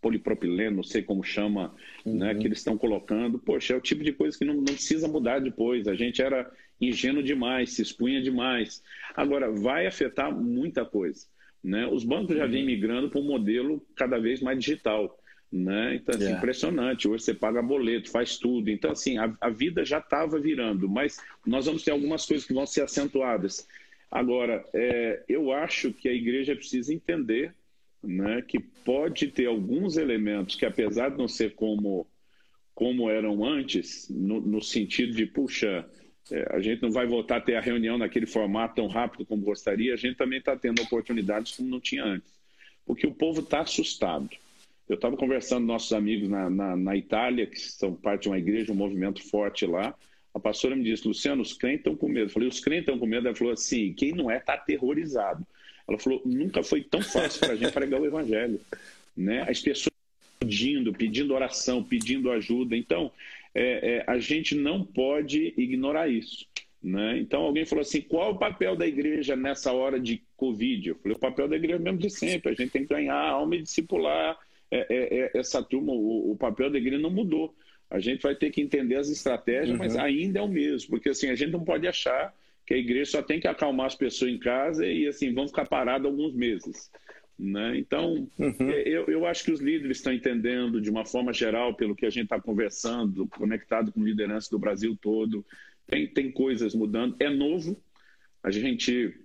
polipropileno, 0.00 0.76
não 0.76 0.82
sei 0.82 1.02
como 1.02 1.22
chama, 1.22 1.74
né, 2.04 2.12
uhum. 2.12 2.18
né, 2.18 2.34
que 2.34 2.46
eles 2.46 2.58
estão 2.58 2.76
colocando. 2.76 3.38
Poxa, 3.38 3.74
é 3.74 3.76
o 3.76 3.80
tipo 3.80 4.02
de 4.02 4.12
coisa 4.12 4.36
que 4.36 4.44
não, 4.44 4.54
não 4.54 4.64
precisa 4.64 5.06
mudar 5.06 5.40
depois. 5.40 5.86
A 5.86 5.94
gente 5.94 6.22
era 6.22 6.50
ingênuo 6.80 7.22
demais, 7.22 7.72
se 7.72 7.82
expunha 7.82 8.22
demais. 8.22 8.82
Agora, 9.14 9.50
vai 9.50 9.86
afetar 9.86 10.34
muita 10.34 10.84
coisa. 10.84 11.26
Né? 11.62 11.86
Os 11.86 12.04
bancos 12.04 12.36
já 12.36 12.46
vêm 12.46 12.60
uhum. 12.60 12.66
migrando 12.66 13.10
para 13.10 13.20
um 13.20 13.24
modelo 13.24 13.84
cada 13.94 14.18
vez 14.18 14.40
mais 14.40 14.58
digital. 14.58 15.18
Né? 15.52 15.96
Então, 15.96 16.14
assim, 16.14 16.24
yeah. 16.24 16.38
impressionante. 16.38 17.08
Hoje 17.08 17.24
você 17.24 17.34
paga 17.34 17.60
boleto, 17.60 18.10
faz 18.10 18.38
tudo. 18.38 18.70
Então, 18.70 18.92
assim, 18.92 19.18
a, 19.18 19.36
a 19.40 19.50
vida 19.50 19.84
já 19.84 19.98
estava 19.98 20.38
virando, 20.38 20.88
mas 20.88 21.18
nós 21.44 21.66
vamos 21.66 21.82
ter 21.82 21.90
algumas 21.90 22.24
coisas 22.24 22.46
que 22.46 22.54
vão 22.54 22.66
ser 22.66 22.82
acentuadas. 22.82 23.66
Agora, 24.10 24.64
é, 24.72 25.22
eu 25.28 25.52
acho 25.52 25.92
que 25.92 26.08
a 26.08 26.12
igreja 26.12 26.56
precisa 26.56 26.94
entender 26.94 27.54
né, 28.02 28.42
que 28.42 28.58
pode 28.58 29.28
ter 29.28 29.46
alguns 29.46 29.96
elementos 29.96 30.56
que, 30.56 30.64
apesar 30.64 31.10
de 31.10 31.18
não 31.18 31.28
ser 31.28 31.54
como, 31.54 32.06
como 32.74 33.10
eram 33.10 33.44
antes, 33.44 34.08
no, 34.08 34.40
no 34.40 34.62
sentido 34.62 35.14
de, 35.14 35.26
puxa, 35.26 35.86
é, 36.30 36.46
a 36.50 36.60
gente 36.60 36.82
não 36.82 36.90
vai 36.90 37.06
voltar 37.06 37.36
a 37.36 37.40
ter 37.40 37.56
a 37.56 37.60
reunião 37.60 37.98
naquele 37.98 38.26
formato 38.26 38.76
tão 38.76 38.86
rápido 38.86 39.26
como 39.26 39.42
gostaria, 39.42 39.92
a 39.92 39.96
gente 39.96 40.16
também 40.16 40.38
está 40.38 40.56
tendo 40.56 40.82
oportunidades 40.82 41.56
como 41.56 41.68
não 41.68 41.80
tinha 41.80 42.04
antes. 42.04 42.32
Porque 42.86 43.06
o 43.06 43.14
povo 43.14 43.40
está 43.40 43.60
assustado. 43.60 44.28
Eu 44.88 44.96
estava 44.96 45.16
conversando 45.16 45.60
com 45.60 45.72
nossos 45.72 45.92
amigos 45.92 46.28
na, 46.28 46.50
na, 46.50 46.76
na 46.76 46.96
Itália, 46.96 47.46
que 47.46 47.60
são 47.60 47.94
parte 47.94 48.22
de 48.22 48.28
uma 48.28 48.38
igreja, 48.38 48.72
um 48.72 48.76
movimento 48.76 49.22
forte 49.22 49.64
lá, 49.66 49.94
a 50.32 50.38
pastora 50.38 50.76
me 50.76 50.84
disse, 50.84 51.06
Luciano, 51.06 51.42
os 51.42 51.52
crentes 51.52 51.80
estão 51.80 51.96
com 51.96 52.08
medo. 52.08 52.26
Eu 52.26 52.30
falei, 52.30 52.48
os 52.48 52.60
crentes 52.60 52.82
estão 52.82 52.98
com 52.98 53.06
medo? 53.06 53.26
Ela 53.26 53.36
falou 53.36 53.52
assim, 53.52 53.92
quem 53.92 54.12
não 54.12 54.30
é 54.30 54.38
está 54.38 54.54
aterrorizado. 54.54 55.44
Ela 55.90 55.98
falou, 55.98 56.22
nunca 56.24 56.62
foi 56.62 56.82
tão 56.82 57.02
fácil 57.02 57.40
para 57.40 57.52
a 57.52 57.56
gente 57.56 57.72
pregar 57.72 58.00
o 58.00 58.06
evangelho. 58.06 58.60
Né? 59.16 59.42
As 59.42 59.60
pessoas 59.60 59.90
pedindo, 60.38 60.92
pedindo 60.92 61.34
oração, 61.34 61.82
pedindo 61.82 62.30
ajuda. 62.30 62.76
Então, 62.76 63.10
é, 63.52 63.96
é, 63.96 64.04
a 64.06 64.18
gente 64.20 64.54
não 64.54 64.84
pode 64.84 65.52
ignorar 65.56 66.08
isso. 66.08 66.46
Né? 66.82 67.18
Então, 67.18 67.42
alguém 67.42 67.66
falou 67.66 67.82
assim, 67.82 68.00
qual 68.00 68.32
o 68.32 68.38
papel 68.38 68.76
da 68.76 68.86
igreja 68.86 69.34
nessa 69.34 69.72
hora 69.72 69.98
de 69.98 70.22
Covid? 70.36 70.90
Eu 70.90 70.94
falei, 70.94 71.16
o 71.16 71.20
papel 71.20 71.48
da 71.48 71.56
igreja 71.56 71.76
é 71.76 71.78
mesmo 71.80 71.98
de 71.98 72.08
sempre. 72.08 72.52
A 72.52 72.54
gente 72.54 72.70
tem 72.70 72.82
que 72.82 72.94
ganhar 72.94 73.16
alma 73.16 73.56
e 73.56 73.62
discipular 73.62 74.38
é, 74.70 74.86
é, 74.88 75.18
é 75.18 75.30
essa 75.34 75.60
turma. 75.60 75.92
O, 75.92 76.30
o 76.30 76.36
papel 76.36 76.70
da 76.70 76.78
igreja 76.78 77.02
não 77.02 77.10
mudou. 77.10 77.52
A 77.90 77.98
gente 77.98 78.22
vai 78.22 78.36
ter 78.36 78.50
que 78.50 78.62
entender 78.62 78.94
as 78.94 79.10
estratégias, 79.10 79.70
uhum. 79.70 79.78
mas 79.78 79.96
ainda 79.96 80.38
é 80.38 80.42
o 80.42 80.48
mesmo, 80.48 80.90
porque 80.90 81.08
assim, 81.08 81.28
a 81.28 81.34
gente 81.34 81.50
não 81.50 81.64
pode 81.64 81.88
achar 81.88 82.32
que 82.70 82.74
a 82.74 82.78
igreja 82.78 83.10
só 83.10 83.20
tem 83.20 83.40
que 83.40 83.48
acalmar 83.48 83.86
as 83.86 83.96
pessoas 83.96 84.30
em 84.30 84.38
casa 84.38 84.86
e 84.86 85.08
assim, 85.08 85.34
vão 85.34 85.48
ficar 85.48 85.66
parados 85.66 86.06
alguns 86.06 86.32
meses. 86.32 86.88
Né? 87.36 87.76
Então, 87.76 88.28
uhum. 88.38 88.70
É, 88.70 88.88
eu, 88.88 89.06
eu 89.06 89.26
acho 89.26 89.42
que 89.42 89.50
os 89.50 89.60
líderes 89.60 89.96
estão 89.96 90.12
entendendo, 90.12 90.80
de 90.80 90.88
uma 90.88 91.04
forma 91.04 91.32
geral, 91.32 91.74
pelo 91.74 91.96
que 91.96 92.06
a 92.06 92.10
gente 92.10 92.24
está 92.24 92.40
conversando, 92.40 93.26
conectado 93.26 93.90
com 93.90 94.04
liderança 94.04 94.48
do 94.52 94.58
Brasil 94.58 94.96
todo, 95.02 95.44
tem, 95.84 96.06
tem 96.06 96.30
coisas 96.30 96.72
mudando. 96.72 97.16
É 97.18 97.28
novo, 97.28 97.76
a 98.40 98.52
gente 98.52 99.16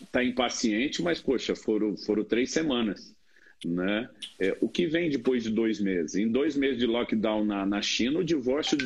está 0.00 0.24
impaciente, 0.24 1.02
mas, 1.02 1.20
poxa, 1.20 1.54
foram, 1.54 1.94
foram 1.98 2.24
três 2.24 2.52
semanas. 2.52 3.14
Né? 3.66 4.08
É, 4.40 4.56
o 4.62 4.68
que 4.68 4.86
vem 4.86 5.10
depois 5.10 5.42
de 5.42 5.50
dois 5.50 5.78
meses? 5.78 6.14
Em 6.14 6.26
dois 6.26 6.56
meses 6.56 6.78
de 6.78 6.86
lockdown 6.86 7.44
na, 7.44 7.66
na 7.66 7.82
China, 7.82 8.20
o 8.20 8.24
divórcio 8.24 8.78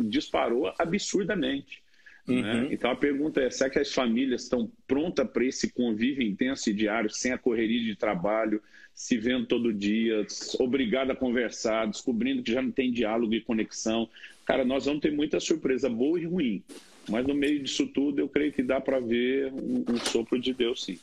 disparou 0.00 0.72
absurdamente. 0.78 1.83
Uhum. 2.26 2.42
Né? 2.42 2.68
Então 2.70 2.90
a 2.90 2.96
pergunta 2.96 3.40
é: 3.40 3.50
será 3.50 3.68
que 3.68 3.78
as 3.78 3.92
famílias 3.92 4.42
estão 4.42 4.70
prontas 4.86 5.28
para 5.28 5.44
esse 5.44 5.70
convívio 5.72 6.26
intenso 6.26 6.70
e 6.70 6.72
diário, 6.72 7.10
sem 7.10 7.32
a 7.32 7.38
correria 7.38 7.82
de 7.82 7.96
trabalho, 7.96 8.62
se 8.94 9.18
vendo 9.18 9.46
todo 9.46 9.72
dia, 9.72 10.26
obrigado 10.58 11.10
a 11.10 11.16
conversar, 11.16 11.86
descobrindo 11.86 12.42
que 12.42 12.52
já 12.52 12.62
não 12.62 12.70
tem 12.70 12.92
diálogo 12.92 13.34
e 13.34 13.40
conexão? 13.40 14.08
Cara, 14.44 14.64
nós 14.64 14.86
vamos 14.86 15.00
ter 15.00 15.12
muita 15.12 15.40
surpresa 15.40 15.88
boa 15.88 16.20
e 16.20 16.24
ruim, 16.24 16.62
mas 17.08 17.26
no 17.26 17.34
meio 17.34 17.62
disso 17.62 17.86
tudo 17.86 18.20
eu 18.20 18.28
creio 18.28 18.52
que 18.52 18.62
dá 18.62 18.80
para 18.80 19.00
ver 19.00 19.52
um, 19.52 19.84
um, 19.88 19.96
sopro 19.98 20.38
de 20.38 20.52
Deus, 20.52 20.84
sim. 20.84 20.98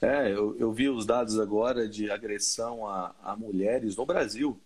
É, 0.00 0.30
eu, 0.30 0.54
eu 0.58 0.72
vi 0.72 0.88
os 0.88 1.06
dados 1.06 1.38
agora 1.38 1.88
de 1.88 2.10
agressão 2.10 2.86
a, 2.86 3.14
a 3.22 3.36
mulheres 3.36 3.96
no 3.96 4.04
Brasil. 4.04 4.58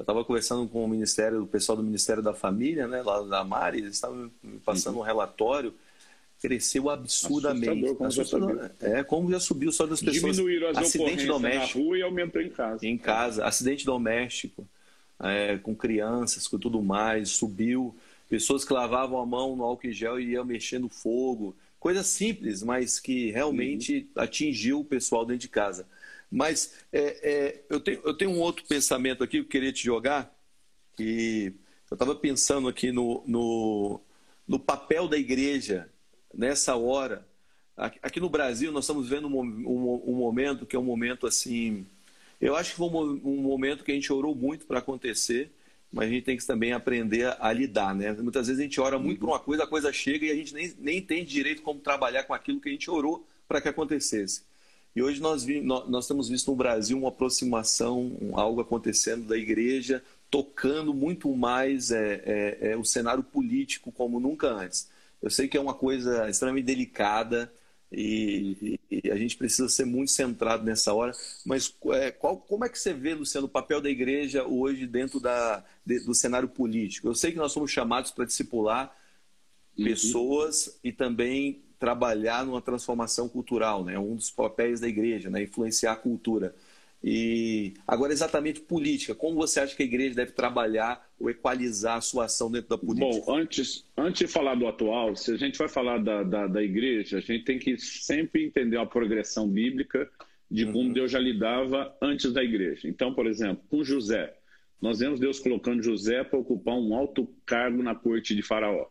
Eu 0.00 0.02
estava 0.02 0.24
conversando 0.24 0.66
com 0.66 0.82
o 0.82 0.88
Ministério, 0.88 1.42
o 1.42 1.46
pessoal 1.46 1.76
do 1.76 1.84
Ministério 1.84 2.22
da 2.22 2.32
Família, 2.32 2.88
né, 2.88 3.02
lá 3.02 3.20
da 3.20 3.44
Mari, 3.44 3.80
eles 3.80 3.96
estavam 3.96 4.30
me 4.42 4.58
passando 4.58 4.94
uhum. 4.94 5.02
um 5.02 5.04
relatório. 5.04 5.74
Cresceu 6.40 6.88
absurdamente. 6.88 7.94
Como 7.94 8.08
Assustador. 8.08 8.70
É, 8.80 9.04
como 9.04 9.30
já 9.30 9.38
subiu 9.38 9.70
só 9.70 9.84
das 9.84 10.00
pessoas. 10.00 10.36
Diminuíram 10.36 10.70
as 10.70 10.78
acidente 10.78 11.26
doméstico 11.26 11.78
na 11.78 11.84
rua 11.84 11.98
e 11.98 12.02
aumentou 12.02 12.40
em 12.40 12.48
casa. 12.48 12.86
Em 12.86 12.96
casa, 12.96 13.44
acidente 13.44 13.84
doméstico, 13.84 14.66
é, 15.22 15.58
com 15.58 15.74
crianças, 15.74 16.48
com 16.48 16.58
tudo 16.58 16.80
mais, 16.80 17.28
subiu. 17.28 17.94
Pessoas 18.26 18.64
que 18.64 18.72
lavavam 18.72 19.20
a 19.20 19.26
mão 19.26 19.54
no 19.54 19.64
álcool 19.64 19.88
em 19.88 19.92
gel 19.92 20.18
e 20.18 20.30
iam 20.30 20.46
mexendo 20.46 20.88
fogo. 20.88 21.54
Coisa 21.78 22.02
simples, 22.02 22.62
mas 22.62 22.98
que 22.98 23.30
realmente 23.32 24.08
uhum. 24.16 24.22
atingiu 24.22 24.80
o 24.80 24.84
pessoal 24.84 25.26
dentro 25.26 25.42
de 25.42 25.48
casa. 25.48 25.86
Mas 26.30 26.74
é, 26.92 27.00
é, 27.22 27.64
eu, 27.68 27.80
tenho, 27.80 28.00
eu 28.04 28.14
tenho 28.14 28.30
um 28.30 28.38
outro 28.38 28.64
pensamento 28.66 29.24
aqui 29.24 29.32
que 29.32 29.38
eu 29.38 29.48
queria 29.48 29.72
te 29.72 29.84
jogar. 29.84 30.32
E 30.98 31.52
eu 31.90 31.94
estava 31.94 32.14
pensando 32.14 32.68
aqui 32.68 32.92
no, 32.92 33.24
no, 33.26 34.00
no, 34.46 34.58
papel 34.58 35.08
da 35.08 35.18
igreja 35.18 35.88
nessa 36.32 36.76
hora. 36.76 37.26
Aqui 37.76 38.20
no 38.20 38.28
Brasil, 38.28 38.70
nós 38.70 38.84
estamos 38.84 39.08
vendo 39.08 39.26
um, 39.26 39.40
um, 39.40 40.02
um 40.06 40.14
momento 40.14 40.66
que 40.66 40.76
é 40.76 40.78
um 40.78 40.84
momento 40.84 41.26
assim. 41.26 41.86
Eu 42.40 42.54
acho 42.54 42.70
que 42.70 42.76
foi 42.76 42.88
um, 42.88 43.20
um 43.24 43.42
momento 43.42 43.82
que 43.82 43.90
a 43.90 43.94
gente 43.94 44.12
orou 44.12 44.34
muito 44.34 44.66
para 44.66 44.78
acontecer, 44.78 45.50
mas 45.90 46.06
a 46.06 46.12
gente 46.12 46.24
tem 46.24 46.36
que 46.36 46.46
também 46.46 46.72
aprender 46.72 47.24
a, 47.24 47.38
a 47.40 47.52
lidar, 47.52 47.94
né? 47.94 48.12
Muitas 48.12 48.46
vezes 48.46 48.60
a 48.60 48.62
gente 48.62 48.80
ora 48.80 48.98
muito 48.98 49.20
por 49.20 49.30
uma 49.30 49.40
coisa, 49.40 49.64
a 49.64 49.66
coisa 49.66 49.92
chega 49.92 50.26
e 50.26 50.30
a 50.30 50.34
gente 50.34 50.54
nem, 50.54 50.72
nem 50.78 50.98
entende 50.98 51.30
direito 51.30 51.62
como 51.62 51.80
trabalhar 51.80 52.24
com 52.24 52.34
aquilo 52.34 52.60
que 52.60 52.68
a 52.68 52.72
gente 52.72 52.88
orou 52.90 53.26
para 53.48 53.60
que 53.60 53.68
acontecesse. 53.68 54.42
E 54.94 55.02
hoje 55.02 55.20
nós, 55.20 55.44
vi, 55.44 55.60
nós, 55.60 55.88
nós 55.88 56.06
temos 56.06 56.28
visto 56.28 56.50
no 56.50 56.56
Brasil 56.56 56.98
uma 56.98 57.08
aproximação, 57.08 58.16
algo 58.32 58.60
acontecendo 58.60 59.26
da 59.26 59.36
igreja, 59.36 60.02
tocando 60.30 60.94
muito 60.94 61.34
mais 61.34 61.90
é, 61.90 62.22
é, 62.24 62.58
é, 62.70 62.76
o 62.76 62.84
cenário 62.84 63.22
político 63.22 63.92
como 63.92 64.18
nunca 64.18 64.48
antes. 64.48 64.88
Eu 65.22 65.30
sei 65.30 65.48
que 65.48 65.56
é 65.56 65.60
uma 65.60 65.74
coisa 65.74 66.28
extremamente 66.28 66.64
delicada 66.64 67.52
e, 67.92 68.78
e, 68.90 69.02
e 69.04 69.10
a 69.10 69.16
gente 69.16 69.36
precisa 69.36 69.68
ser 69.68 69.84
muito 69.84 70.10
centrado 70.10 70.64
nessa 70.64 70.94
hora, 70.94 71.12
mas 71.44 71.74
é, 71.92 72.10
qual, 72.10 72.36
como 72.36 72.64
é 72.64 72.68
que 72.68 72.78
você 72.78 72.92
vê, 72.92 73.14
Luciano, 73.14 73.46
o 73.46 73.50
papel 73.50 73.80
da 73.80 73.90
igreja 73.90 74.44
hoje 74.44 74.86
dentro 74.86 75.18
da, 75.18 75.64
de, 75.84 76.00
do 76.00 76.14
cenário 76.14 76.48
político? 76.48 77.08
Eu 77.08 77.14
sei 77.14 77.32
que 77.32 77.38
nós 77.38 77.52
somos 77.52 77.70
chamados 77.70 78.12
para 78.12 78.24
discipular 78.24 78.96
uhum. 79.76 79.84
pessoas 79.84 80.78
e 80.82 80.92
também 80.92 81.62
trabalhar 81.80 82.44
numa 82.44 82.60
transformação 82.60 83.28
cultural, 83.28 83.82
né? 83.82 83.98
Um 83.98 84.14
dos 84.14 84.30
papéis 84.30 84.78
da 84.78 84.86
igreja, 84.86 85.30
né? 85.30 85.42
Influenciar 85.42 85.92
a 85.92 85.96
cultura. 85.96 86.54
E 87.02 87.72
agora 87.88 88.12
exatamente 88.12 88.60
política, 88.60 89.14
como 89.14 89.34
você 89.34 89.60
acha 89.60 89.74
que 89.74 89.82
a 89.82 89.86
igreja 89.86 90.14
deve 90.14 90.32
trabalhar 90.32 91.02
ou 91.18 91.30
equalizar 91.30 91.96
a 91.96 92.00
sua 92.02 92.26
ação 92.26 92.50
dentro 92.50 92.68
da 92.68 92.76
política? 92.78 93.24
Bom, 93.24 93.34
antes, 93.34 93.86
antes 93.96 94.18
de 94.18 94.26
falar 94.26 94.54
do 94.54 94.68
atual, 94.68 95.16
se 95.16 95.32
a 95.32 95.36
gente 95.38 95.58
vai 95.58 95.68
falar 95.68 95.96
da, 95.96 96.22
da, 96.22 96.46
da 96.46 96.62
igreja, 96.62 97.16
a 97.16 97.20
gente 97.20 97.44
tem 97.44 97.58
que 97.58 97.78
sempre 97.78 98.44
entender 98.44 98.76
a 98.76 98.84
progressão 98.84 99.48
bíblica 99.48 100.06
de 100.50 100.66
como 100.66 100.80
uhum. 100.80 100.92
Deus 100.92 101.10
já 101.10 101.18
lidava 101.18 101.96
antes 102.02 102.30
da 102.32 102.44
igreja. 102.44 102.86
Então, 102.86 103.14
por 103.14 103.26
exemplo, 103.26 103.64
com 103.70 103.82
José, 103.82 104.34
nós 104.82 104.98
vemos 104.98 105.18
Deus 105.18 105.38
colocando 105.38 105.82
José 105.82 106.22
para 106.22 106.38
ocupar 106.38 106.74
um 106.74 106.94
alto 106.94 107.26
cargo 107.46 107.82
na 107.82 107.94
corte 107.94 108.34
de 108.34 108.42
Faraó. 108.42 108.86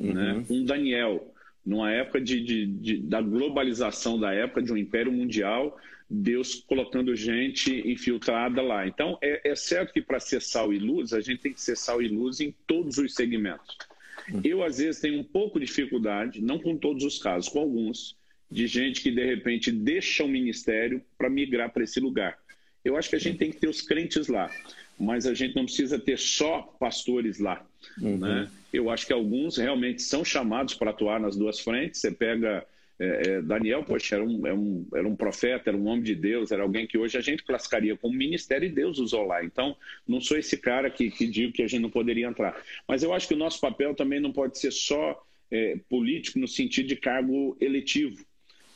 Uhum. 0.00 0.14
Né? 0.14 0.44
Com 0.48 0.64
Daniel, 0.64 1.31
numa 1.64 1.90
época 1.92 2.20
de, 2.20 2.40
de, 2.40 2.66
de, 2.66 2.96
da 2.98 3.20
globalização 3.20 4.18
da 4.18 4.32
época, 4.32 4.62
de 4.62 4.72
um 4.72 4.76
império 4.76 5.12
mundial, 5.12 5.78
Deus 6.10 6.56
colocando 6.66 7.14
gente 7.16 7.88
infiltrada 7.88 8.60
lá. 8.60 8.86
Então, 8.86 9.16
é, 9.22 9.50
é 9.50 9.56
certo 9.56 9.92
que 9.92 10.02
para 10.02 10.20
ser 10.20 10.42
sal 10.42 10.72
e 10.72 10.78
luz, 10.78 11.12
a 11.12 11.20
gente 11.20 11.40
tem 11.40 11.52
que 11.52 11.60
ser 11.60 11.76
sal 11.76 12.02
e 12.02 12.08
luz 12.08 12.40
em 12.40 12.54
todos 12.66 12.98
os 12.98 13.14
segmentos. 13.14 13.78
Eu, 14.44 14.62
às 14.62 14.78
vezes, 14.78 15.00
tenho 15.00 15.18
um 15.18 15.24
pouco 15.24 15.58
de 15.58 15.66
dificuldade, 15.66 16.42
não 16.42 16.58
com 16.58 16.76
todos 16.76 17.02
os 17.04 17.18
casos, 17.18 17.48
com 17.48 17.60
alguns, 17.60 18.16
de 18.50 18.66
gente 18.66 19.00
que, 19.00 19.10
de 19.10 19.24
repente, 19.24 19.72
deixa 19.72 20.22
o 20.22 20.28
ministério 20.28 21.02
para 21.16 21.30
migrar 21.30 21.72
para 21.72 21.84
esse 21.84 21.98
lugar. 21.98 22.38
Eu 22.84 22.96
acho 22.96 23.08
que 23.08 23.16
a 23.16 23.18
gente 23.18 23.38
tem 23.38 23.50
que 23.50 23.58
ter 23.58 23.68
os 23.68 23.80
crentes 23.80 24.28
lá, 24.28 24.50
mas 24.98 25.26
a 25.26 25.32
gente 25.32 25.56
não 25.56 25.64
precisa 25.64 25.98
ter 25.98 26.18
só 26.18 26.62
pastores 26.78 27.38
lá. 27.38 27.64
Uhum. 28.00 28.18
Né? 28.18 28.50
Eu 28.72 28.90
acho 28.90 29.06
que 29.06 29.12
alguns 29.12 29.56
realmente 29.56 30.02
são 30.02 30.24
chamados 30.24 30.74
para 30.74 30.90
atuar 30.90 31.20
nas 31.20 31.36
duas 31.36 31.60
frentes. 31.60 32.00
Você 32.00 32.10
pega 32.10 32.66
é, 33.02 33.22
é, 33.26 33.42
Daniel, 33.42 33.82
poxa, 33.82 34.14
era 34.14 34.24
um, 34.24 34.46
era, 34.46 34.54
um, 34.54 34.86
era 34.94 35.08
um 35.08 35.16
profeta, 35.16 35.70
era 35.70 35.76
um 35.76 35.86
homem 35.88 36.04
de 36.04 36.14
Deus, 36.14 36.52
era 36.52 36.62
alguém 36.62 36.86
que 36.86 36.96
hoje 36.96 37.18
a 37.18 37.20
gente 37.20 37.42
classificaria 37.42 37.96
como 37.96 38.14
ministério 38.14 38.66
e 38.66 38.72
Deus 38.72 38.98
usou 38.98 39.26
lá. 39.26 39.44
Então, 39.44 39.76
não 40.06 40.20
sou 40.20 40.38
esse 40.38 40.56
cara 40.56 40.88
que, 40.88 41.10
que 41.10 41.26
digo 41.26 41.52
que 41.52 41.62
a 41.62 41.66
gente 41.66 41.82
não 41.82 41.90
poderia 41.90 42.28
entrar. 42.28 42.62
Mas 42.86 43.02
eu 43.02 43.12
acho 43.12 43.26
que 43.26 43.34
o 43.34 43.36
nosso 43.36 43.60
papel 43.60 43.92
também 43.94 44.20
não 44.20 44.32
pode 44.32 44.56
ser 44.56 44.70
só 44.70 45.20
é, 45.50 45.80
político 45.88 46.38
no 46.38 46.46
sentido 46.46 46.86
de 46.86 46.96
cargo 46.96 47.56
eletivo. 47.60 48.24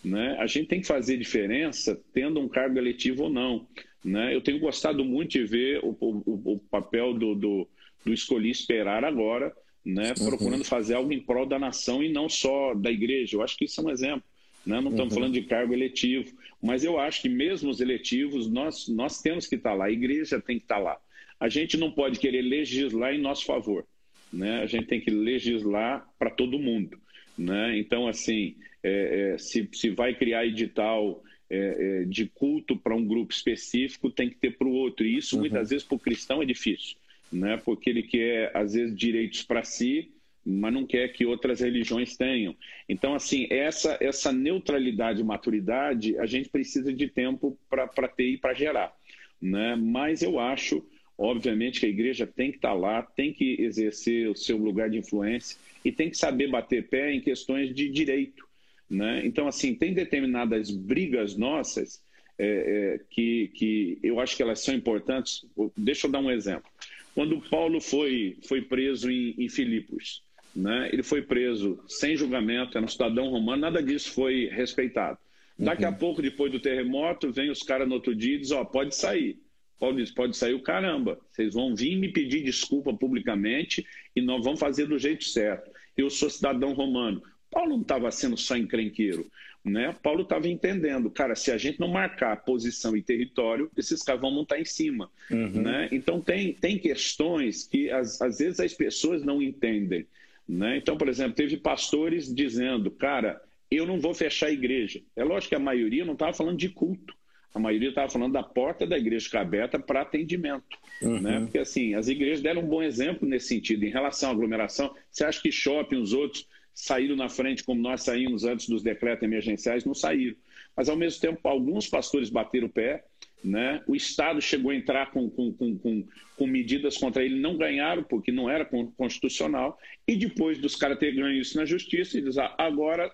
Né? 0.05 0.37
A 0.41 0.47
gente 0.47 0.67
tem 0.67 0.81
que 0.81 0.87
fazer 0.87 1.17
diferença 1.17 2.01
tendo 2.13 2.41
um 2.41 2.49
cargo 2.49 2.79
eletivo 2.79 3.25
ou 3.25 3.31
não. 3.31 3.67
Né? 4.05 4.35
Eu 4.35 4.41
tenho 4.41 4.59
gostado 4.59 5.05
muito 5.05 5.33
de 5.33 5.45
ver 5.45 5.81
o, 5.85 5.97
o, 6.01 6.53
o 6.55 6.59
papel 6.71 7.15
do, 7.15 7.35
do, 7.35 7.69
do 8.07 8.15
Escolhi 8.15 8.51
Esperar 8.51 9.05
agora, 9.05 9.53
né? 9.85 10.15
Uhum. 10.19 10.27
procurando 10.27 10.65
fazer 10.65 10.95
algo 10.95 11.13
em 11.13 11.21
prol 11.21 11.45
da 11.45 11.59
nação 11.59 12.03
e 12.03 12.11
não 12.11 12.29
só 12.29 12.73
da 12.73 12.91
igreja. 12.91 13.37
Eu 13.37 13.43
acho 13.43 13.57
que 13.57 13.65
isso 13.65 13.81
é 13.81 13.85
um 13.85 13.91
exemplo. 13.91 14.23
Né? 14.65 14.81
Não 14.81 14.91
estamos 14.91 15.13
uhum. 15.13 15.21
falando 15.21 15.35
de 15.35 15.43
cargo 15.43 15.75
eletivo, 15.75 16.37
mas 16.63 16.85
eu 16.85 16.99
acho 16.99 17.23
que 17.23 17.29
mesmo 17.29 17.69
os 17.69 17.81
eletivos, 17.81 18.49
nós, 18.49 18.89
nós 18.89 19.21
temos 19.21 19.47
que 19.47 19.57
estar 19.57 19.75
lá, 19.75 19.87
a 19.87 19.91
igreja 19.91 20.41
tem 20.41 20.59
que 20.59 20.65
estar 20.65 20.79
lá. 20.79 20.97
A 21.39 21.49
gente 21.49 21.77
não 21.77 21.91
pode 21.91 22.19
querer 22.19 22.43
legislar 22.43 23.13
em 23.13 23.21
nosso 23.21 23.45
favor. 23.45 23.85
Né? 24.33 24.61
A 24.63 24.67
gente 24.67 24.87
tem 24.87 25.01
que 25.01 25.11
legislar 25.11 26.09
para 26.19 26.31
todo 26.31 26.59
mundo. 26.59 26.99
Né? 27.37 27.79
Então, 27.79 28.09
assim, 28.09 28.57
é, 28.83 29.35
é, 29.35 29.39
se, 29.39 29.69
se 29.73 29.91
vai 29.91 30.15
criar 30.15 30.47
edital 30.47 31.23
é, 31.49 31.57
é, 32.03 32.05
de 32.05 32.27
culto 32.27 32.77
para 32.77 32.95
um 32.95 33.07
grupo 33.07 33.33
específico 33.33 34.11
tem 34.11 34.29
que 34.29 34.37
ter 34.37 34.57
para 34.57 34.67
o 34.67 34.73
outro. 34.73 35.07
E 35.07 35.17
isso, 35.17 35.37
uhum. 35.37 35.43
muitas 35.43 35.71
vezes, 35.71 35.87
para 35.87 35.97
o 35.97 36.01
cristão 36.01 36.43
é 36.43 36.47
difícil, 36.47 36.97
né? 37.33 37.57
porque 37.65 37.91
ele 37.91 38.03
quer, 38.03 38.51
às 38.55 38.75
vezes, 38.75 38.97
direitos 38.97 39.43
para 39.43 39.63
si, 39.63 40.13
mas 40.45 40.73
não 40.73 40.87
quer 40.87 41.09
que 41.09 41.27
outras 41.27 41.61
religiões 41.61 42.17
tenham. 42.17 42.55
Então, 42.89 43.15
assim, 43.15 43.49
essa, 43.51 43.99
essa 44.01 44.33
neutralidade 44.33 45.21
e 45.21 45.25
maturidade, 45.25 46.17
a 46.19 46.27
gente 46.27 46.49
precisa 46.49 46.93
de 46.93 47.09
tempo 47.09 47.59
para 47.69 48.07
ter 48.07 48.29
e 48.29 48.39
para 48.39 48.55
gerar. 48.55 48.95
Né? 49.43 49.75
Mas 49.75 50.23
eu 50.23 50.39
acho, 50.39 50.87
obviamente, 51.19 51.81
que 51.81 51.87
a 51.87 51.89
igreja 51.89 52.27
tem 52.27 52.51
que 52.53 52.59
estar 52.59 52.69
tá 52.69 52.75
lá, 52.75 53.03
tem 53.03 53.33
que 53.33 53.61
exercer 53.61 54.29
o 54.31 54.37
seu 54.37 54.57
lugar 54.57 54.89
de 54.89 54.99
influência 54.99 55.59
e 55.85 55.91
tem 55.91 56.09
que 56.09 56.17
saber 56.17 56.49
bater 56.49 56.87
pé 56.87 57.13
em 57.13 57.21
questões 57.21 57.75
de 57.75 57.89
direito. 57.89 58.47
Né? 58.89 59.27
Então, 59.27 59.49
assim, 59.49 59.75
tem 59.75 59.93
determinadas 59.93 60.71
brigas 60.71 61.37
nossas 61.37 62.01
é, 62.39 62.47
é, 62.47 63.01
que, 63.11 63.51
que 63.55 63.99
eu 64.03 64.21
acho 64.21 64.37
que 64.37 64.43
elas 64.43 64.61
são 64.61 64.75
importantes. 64.75 65.45
Deixa 65.77 66.07
eu 66.07 66.11
dar 66.11 66.21
um 66.21 66.31
exemplo. 66.31 66.71
Quando 67.17 67.41
Paulo 67.41 67.81
foi, 67.81 68.37
foi 68.47 68.61
preso 68.61 69.11
em, 69.11 69.35
em 69.39 69.49
Filipos, 69.49 70.23
né? 70.55 70.91
ele 70.93 71.03
foi 71.03 71.23
preso 71.23 71.83
sem 71.89 72.15
julgamento, 72.15 72.77
era 72.77 72.85
um 72.85 72.89
cidadão 72.89 73.31
romano, 73.31 73.63
nada 73.63 73.83
disso 73.83 74.13
foi 74.13 74.51
respeitado. 74.53 75.17
Daqui 75.59 75.85
uhum. 75.85 75.89
a 75.89 75.93
pouco, 75.93 76.21
depois 76.21 76.53
do 76.53 76.61
terremoto, 76.61 77.33
vem 77.33 77.49
os 77.49 77.63
caras 77.63 77.89
no 77.89 77.95
outro 77.95 78.15
dia 78.15 78.35
e 78.35 78.41
dizem, 78.41 78.59
ó, 78.59 78.61
oh, 78.61 78.67
pode 78.67 78.95
sair. 78.95 79.41
Paulo 79.81 79.97
diz, 79.97 80.11
pode 80.11 80.37
sair 80.37 80.53
o 80.53 80.63
caramba. 80.63 81.19
Vocês 81.31 81.55
vão 81.55 81.75
vir 81.75 81.97
me 81.97 82.13
pedir 82.13 82.45
desculpa 82.45 82.93
publicamente 82.93 83.87
e 84.15 84.21
nós 84.21 84.45
vamos 84.45 84.61
fazer 84.61 84.85
do 84.85 84.99
jeito 84.99 85.25
certo. 85.25 85.71
Eu 85.97 86.11
sou 86.11 86.29
cidadão 86.29 86.75
romano. 86.75 87.23
Paulo 87.51 87.71
não 87.71 87.81
estava 87.81 88.11
sendo 88.11 88.37
só 88.37 88.59
encrenqueiro, 88.59 89.27
né? 89.67 89.95
Paulo 90.01 90.23
estava 90.23 90.47
entendendo, 90.49 91.11
cara, 91.11 91.35
se 91.35 91.51
a 91.51 91.59
gente 91.59 91.81
não 91.81 91.89
marcar 91.89 92.45
posição 92.45 92.97
e 92.97 93.03
território, 93.03 93.69
esses 93.77 94.01
caras 94.01 94.21
vão 94.21 94.31
montar 94.31 94.61
em 94.61 94.65
cima, 94.65 95.11
uhum. 95.29 95.61
né? 95.63 95.89
Então 95.91 96.21
tem, 96.21 96.55
tem 96.55 96.79
questões 96.79 97.67
que 97.67 97.91
às, 97.91 98.23
às 98.23 98.39
vezes 98.39 98.61
as 98.61 98.73
pessoas 98.73 99.25
não 99.25 99.43
entendem, 99.43 100.07
né? 100.49 100.77
Então, 100.77 100.97
por 100.97 101.09
exemplo, 101.09 101.35
teve 101.35 101.57
pastores 101.57 102.33
dizendo, 102.33 102.93
cara, 102.93 103.43
eu 103.69 103.85
não 103.85 103.99
vou 103.99 104.15
fechar 104.15 104.47
a 104.47 104.53
igreja. 104.53 105.03
É 105.17 105.25
lógico 105.25 105.49
que 105.49 105.57
a 105.57 105.61
maioria 105.61 106.05
não 106.05 106.13
estava 106.13 106.33
falando 106.33 106.59
de 106.59 106.69
culto, 106.69 107.13
a 107.53 107.59
maioria 107.59 107.89
estava 107.89 108.09
falando 108.09 108.35
da 108.35 108.45
porta 108.45 108.87
da 108.87 108.97
igreja 108.97 109.25
ficar 109.25 109.41
aberta 109.41 109.81
para 109.81 110.03
atendimento. 110.03 110.79
Uhum. 111.03 111.21
Né? 111.21 111.41
Porque 111.41 111.59
assim, 111.59 111.95
as 111.95 112.07
igrejas 112.07 112.41
deram 112.41 112.63
um 112.63 112.69
bom 112.69 112.83
exemplo 112.83 113.29
nesse 113.29 113.49
sentido. 113.49 113.85
Em 113.85 113.91
relação 113.91 114.29
à 114.29 114.33
aglomeração, 114.33 114.95
você 115.11 115.25
acha 115.25 115.43
que 115.43 115.51
shopping, 115.51 115.97
os 115.97 116.13
outros, 116.13 116.47
saíram 116.77 117.17
na 117.17 117.31
frente 117.31 117.65
como 117.65 117.81
nós 117.81 118.03
saímos 118.03 118.45
antes 118.45 118.69
dos 118.69 118.83
decretos 118.83 119.23
emergenciais, 119.23 119.87
não 119.87 119.95
saíram. 119.95 120.37
Mas, 120.77 120.91
ao 120.91 120.97
mesmo 120.97 121.19
tempo, 121.23 121.41
alguns 121.49 121.89
pastores 121.89 122.29
bateram 122.29 122.67
o 122.67 122.71
pé, 122.71 123.03
né? 123.43 123.83
o 123.87 123.97
Estado 123.97 124.43
chegou 124.43 124.71
a 124.71 124.75
entrar 124.75 125.11
com, 125.11 125.31
com, 125.31 125.53
com, 125.55 126.05
com, 126.37 126.47
medidas 126.47 126.99
contra 126.99 127.25
ele, 127.25 127.41
não 127.41 127.57
ganharam, 127.57 128.03
porque 128.03 128.31
não 128.31 128.51
era 128.51 128.69
constitucional, 128.97 129.79
e 130.07 130.17
depois 130.17 130.59
dos 130.59 130.77
caras 130.77 130.99
terem 130.99 131.17
ganho 131.17 131.41
isso 131.41 131.57
na 131.57 131.65
justiça, 131.65 132.19
eles 132.19 132.37
ah, 132.37 132.55
agora 132.59 133.11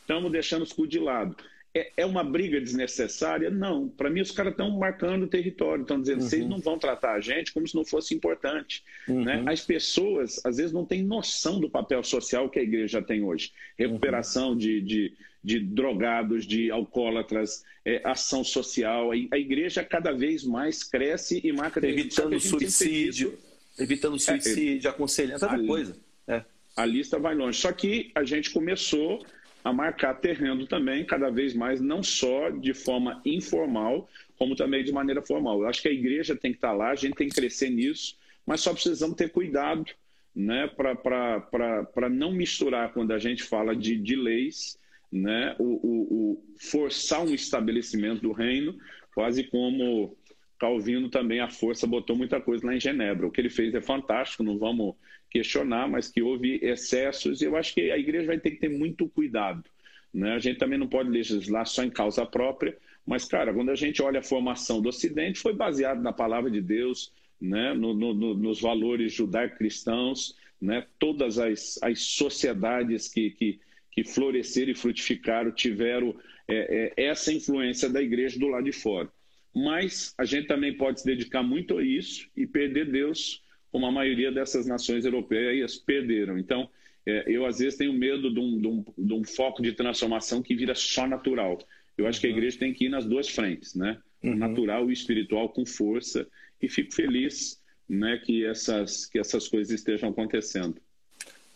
estamos 0.00 0.32
deixando 0.32 0.62
os 0.62 0.72
cu 0.72 0.86
de 0.86 0.98
lado. 0.98 1.36
É, 1.76 1.92
é 1.98 2.06
uma 2.06 2.24
briga 2.24 2.58
desnecessária? 2.58 3.50
Não. 3.50 3.86
Para 3.86 4.08
mim, 4.08 4.22
os 4.22 4.30
caras 4.30 4.52
estão 4.52 4.70
marcando 4.70 5.24
o 5.24 5.26
território, 5.26 5.82
estão 5.82 6.00
dizendo 6.00 6.22
uhum. 6.22 6.28
vocês 6.28 6.46
não 6.46 6.58
vão 6.58 6.78
tratar 6.78 7.12
a 7.12 7.20
gente 7.20 7.52
como 7.52 7.68
se 7.68 7.74
não 7.74 7.84
fosse 7.84 8.14
importante. 8.14 8.82
Uhum. 9.06 9.24
Né? 9.24 9.42
As 9.46 9.60
pessoas, 9.60 10.40
às 10.44 10.56
vezes, 10.56 10.72
não 10.72 10.86
têm 10.86 11.02
noção 11.02 11.60
do 11.60 11.68
papel 11.68 12.02
social 12.02 12.48
que 12.48 12.58
a 12.58 12.62
igreja 12.62 13.02
tem 13.02 13.22
hoje. 13.22 13.52
Recuperação 13.78 14.50
uhum. 14.50 14.56
de, 14.56 14.80
de, 14.80 15.12
de, 15.44 15.60
drogados, 15.60 16.46
de 16.46 16.70
alcoólatras, 16.70 17.62
é, 17.84 18.00
ação 18.02 18.42
social. 18.42 19.10
A 19.12 19.38
igreja 19.38 19.84
cada 19.84 20.12
vez 20.12 20.44
mais 20.44 20.82
cresce 20.82 21.42
e 21.44 21.52
marca 21.52 21.86
Evitando 21.86 22.40
suicídio, 22.40 23.38
evitando 23.78 24.18
suicídio, 24.18 24.88
é, 24.88 24.90
aconselhando, 24.90 25.40
tanta 25.40 25.62
coisa. 25.66 25.94
É. 26.26 26.42
A 26.74 26.86
lista 26.86 27.18
vai 27.18 27.34
longe. 27.34 27.58
Só 27.58 27.70
que 27.70 28.10
a 28.14 28.24
gente 28.24 28.50
começou 28.50 29.22
a 29.66 29.72
marcar 29.72 30.14
terreno 30.14 30.64
também, 30.64 31.04
cada 31.04 31.28
vez 31.28 31.52
mais, 31.52 31.80
não 31.80 32.00
só 32.00 32.50
de 32.50 32.72
forma 32.72 33.20
informal, 33.26 34.08
como 34.38 34.54
também 34.54 34.84
de 34.84 34.92
maneira 34.92 35.20
formal. 35.20 35.60
Eu 35.60 35.66
acho 35.66 35.82
que 35.82 35.88
a 35.88 35.92
igreja 35.92 36.36
tem 36.36 36.52
que 36.52 36.58
estar 36.58 36.72
lá, 36.72 36.90
a 36.90 36.94
gente 36.94 37.16
tem 37.16 37.28
que 37.28 37.34
crescer 37.34 37.68
nisso, 37.68 38.16
mas 38.46 38.60
só 38.60 38.72
precisamos 38.72 39.16
ter 39.16 39.28
cuidado 39.28 39.84
né, 40.32 40.68
para 40.68 42.08
não 42.08 42.30
misturar 42.30 42.92
quando 42.92 43.10
a 43.10 43.18
gente 43.18 43.42
fala 43.42 43.74
de, 43.74 43.96
de 43.96 44.14
leis, 44.14 44.78
né, 45.10 45.56
o, 45.58 45.64
o, 45.64 46.02
o, 46.12 46.44
forçar 46.60 47.24
um 47.24 47.34
estabelecimento 47.34 48.22
do 48.22 48.30
reino, 48.30 48.78
quase 49.12 49.42
como 49.42 50.16
Calvino 50.58 51.08
também, 51.08 51.40
a 51.40 51.48
força 51.48 51.86
botou 51.86 52.16
muita 52.16 52.40
coisa 52.40 52.66
lá 52.66 52.74
em 52.74 52.80
Genebra. 52.80 53.26
O 53.26 53.30
que 53.30 53.40
ele 53.40 53.50
fez 53.50 53.74
é 53.74 53.80
fantástico, 53.80 54.42
não 54.42 54.58
vamos 54.58 54.94
questionar, 55.30 55.88
mas 55.88 56.08
que 56.08 56.22
houve 56.22 56.58
excessos, 56.62 57.42
e 57.42 57.44
eu 57.44 57.56
acho 57.56 57.74
que 57.74 57.90
a 57.90 57.98
igreja 57.98 58.26
vai 58.26 58.38
ter 58.38 58.52
que 58.52 58.60
ter 58.60 58.70
muito 58.70 59.08
cuidado. 59.08 59.64
Né? 60.12 60.32
A 60.32 60.38
gente 60.38 60.58
também 60.58 60.78
não 60.78 60.88
pode 60.88 61.10
legislar 61.10 61.66
só 61.66 61.84
em 61.84 61.90
causa 61.90 62.24
própria, 62.24 62.76
mas, 63.04 63.26
cara, 63.26 63.52
quando 63.52 63.70
a 63.70 63.74
gente 63.74 64.02
olha 64.02 64.20
a 64.20 64.22
formação 64.22 64.80
do 64.80 64.88
Ocidente, 64.88 65.38
foi 65.38 65.52
baseado 65.52 66.02
na 66.02 66.12
palavra 66.12 66.50
de 66.50 66.60
Deus, 66.60 67.12
né? 67.40 67.74
no, 67.74 67.92
no, 67.92 68.34
nos 68.34 68.60
valores 68.60 69.12
judaico-cristãos, 69.12 70.36
né? 70.60 70.86
todas 70.98 71.38
as, 71.38 71.78
as 71.82 72.00
sociedades 72.00 73.08
que, 73.08 73.30
que, 73.30 73.60
que 73.92 74.04
floresceram 74.04 74.72
e 74.72 74.74
frutificaram 74.74 75.52
tiveram 75.52 76.16
é, 76.48 76.92
é, 76.96 77.04
essa 77.04 77.32
influência 77.32 77.88
da 77.88 78.00
igreja 78.00 78.38
do 78.38 78.48
lado 78.48 78.64
de 78.64 78.72
fora. 78.72 79.10
Mas 79.56 80.12
a 80.18 80.26
gente 80.26 80.46
também 80.46 80.76
pode 80.76 81.00
se 81.00 81.06
dedicar 81.06 81.42
muito 81.42 81.78
a 81.78 81.82
isso 81.82 82.28
e 82.36 82.46
perder 82.46 82.92
Deus 82.92 83.42
como 83.72 83.86
a 83.86 83.90
maioria 83.90 84.30
dessas 84.30 84.66
nações 84.66 85.06
europeias 85.06 85.76
perderam. 85.76 86.38
Então, 86.38 86.68
é, 87.06 87.24
eu 87.26 87.46
às 87.46 87.58
vezes 87.58 87.78
tenho 87.78 87.94
medo 87.94 88.30
de 88.30 88.38
um, 88.38 88.60
de, 88.60 88.68
um, 88.68 88.84
de 88.98 89.14
um, 89.14 89.24
foco 89.24 89.62
de 89.62 89.72
transformação 89.72 90.42
que 90.42 90.54
vira 90.54 90.74
só 90.74 91.06
natural. 91.06 91.58
Eu 91.96 92.06
acho 92.06 92.18
uhum. 92.18 92.20
que 92.20 92.26
a 92.26 92.30
uhum. 92.30 92.36
igreja 92.36 92.58
tem 92.58 92.74
que 92.74 92.84
ir 92.84 92.88
nas 92.90 93.06
duas 93.06 93.30
frentes, 93.30 93.74
né? 93.74 93.98
Uhum. 94.22 94.34
Natural 94.34 94.90
e 94.90 94.92
espiritual 94.92 95.48
com 95.48 95.64
força. 95.64 96.28
E 96.60 96.68
fico 96.68 96.94
feliz 96.94 97.58
né, 97.88 98.18
que, 98.18 98.44
essas, 98.44 99.06
que 99.06 99.18
essas 99.18 99.48
coisas 99.48 99.72
estejam 99.72 100.10
acontecendo. 100.10 100.78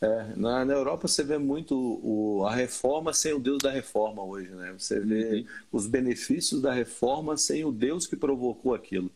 É, 0.03 0.35
na, 0.35 0.65
na, 0.65 0.73
Europa 0.73 1.07
você 1.07 1.23
vê 1.23 1.37
muito 1.37 1.77
o, 1.77 2.47
a 2.47 2.55
reforma 2.55 3.13
sem 3.13 3.35
o 3.35 3.39
Deus 3.39 3.59
da 3.59 3.71
reforma 3.71 4.25
hoje, 4.25 4.49
né? 4.49 4.73
Você 4.79 4.99
vê 4.99 5.41
uhum. 5.41 5.47
os 5.71 5.87
benefícios 5.87 6.63
da 6.63 6.73
reforma 6.73 7.37
sem 7.37 7.65
o 7.67 7.71
Deus 7.73 8.07
que 8.07 8.17
provocou 8.17 8.75
aquilo. 8.75 9.11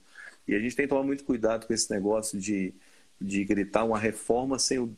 E 0.46 0.54
a 0.54 0.58
gente 0.58 0.76
tem 0.76 0.84
que 0.84 0.90
tomar 0.90 1.02
muito 1.02 1.24
cuidado 1.24 1.66
com 1.66 1.72
esse 1.72 1.90
negócio 1.90 2.38
de, 2.38 2.74
de 3.18 3.44
gritar 3.44 3.84
uma 3.84 3.98
reforma 3.98 4.58
sem 4.58 4.94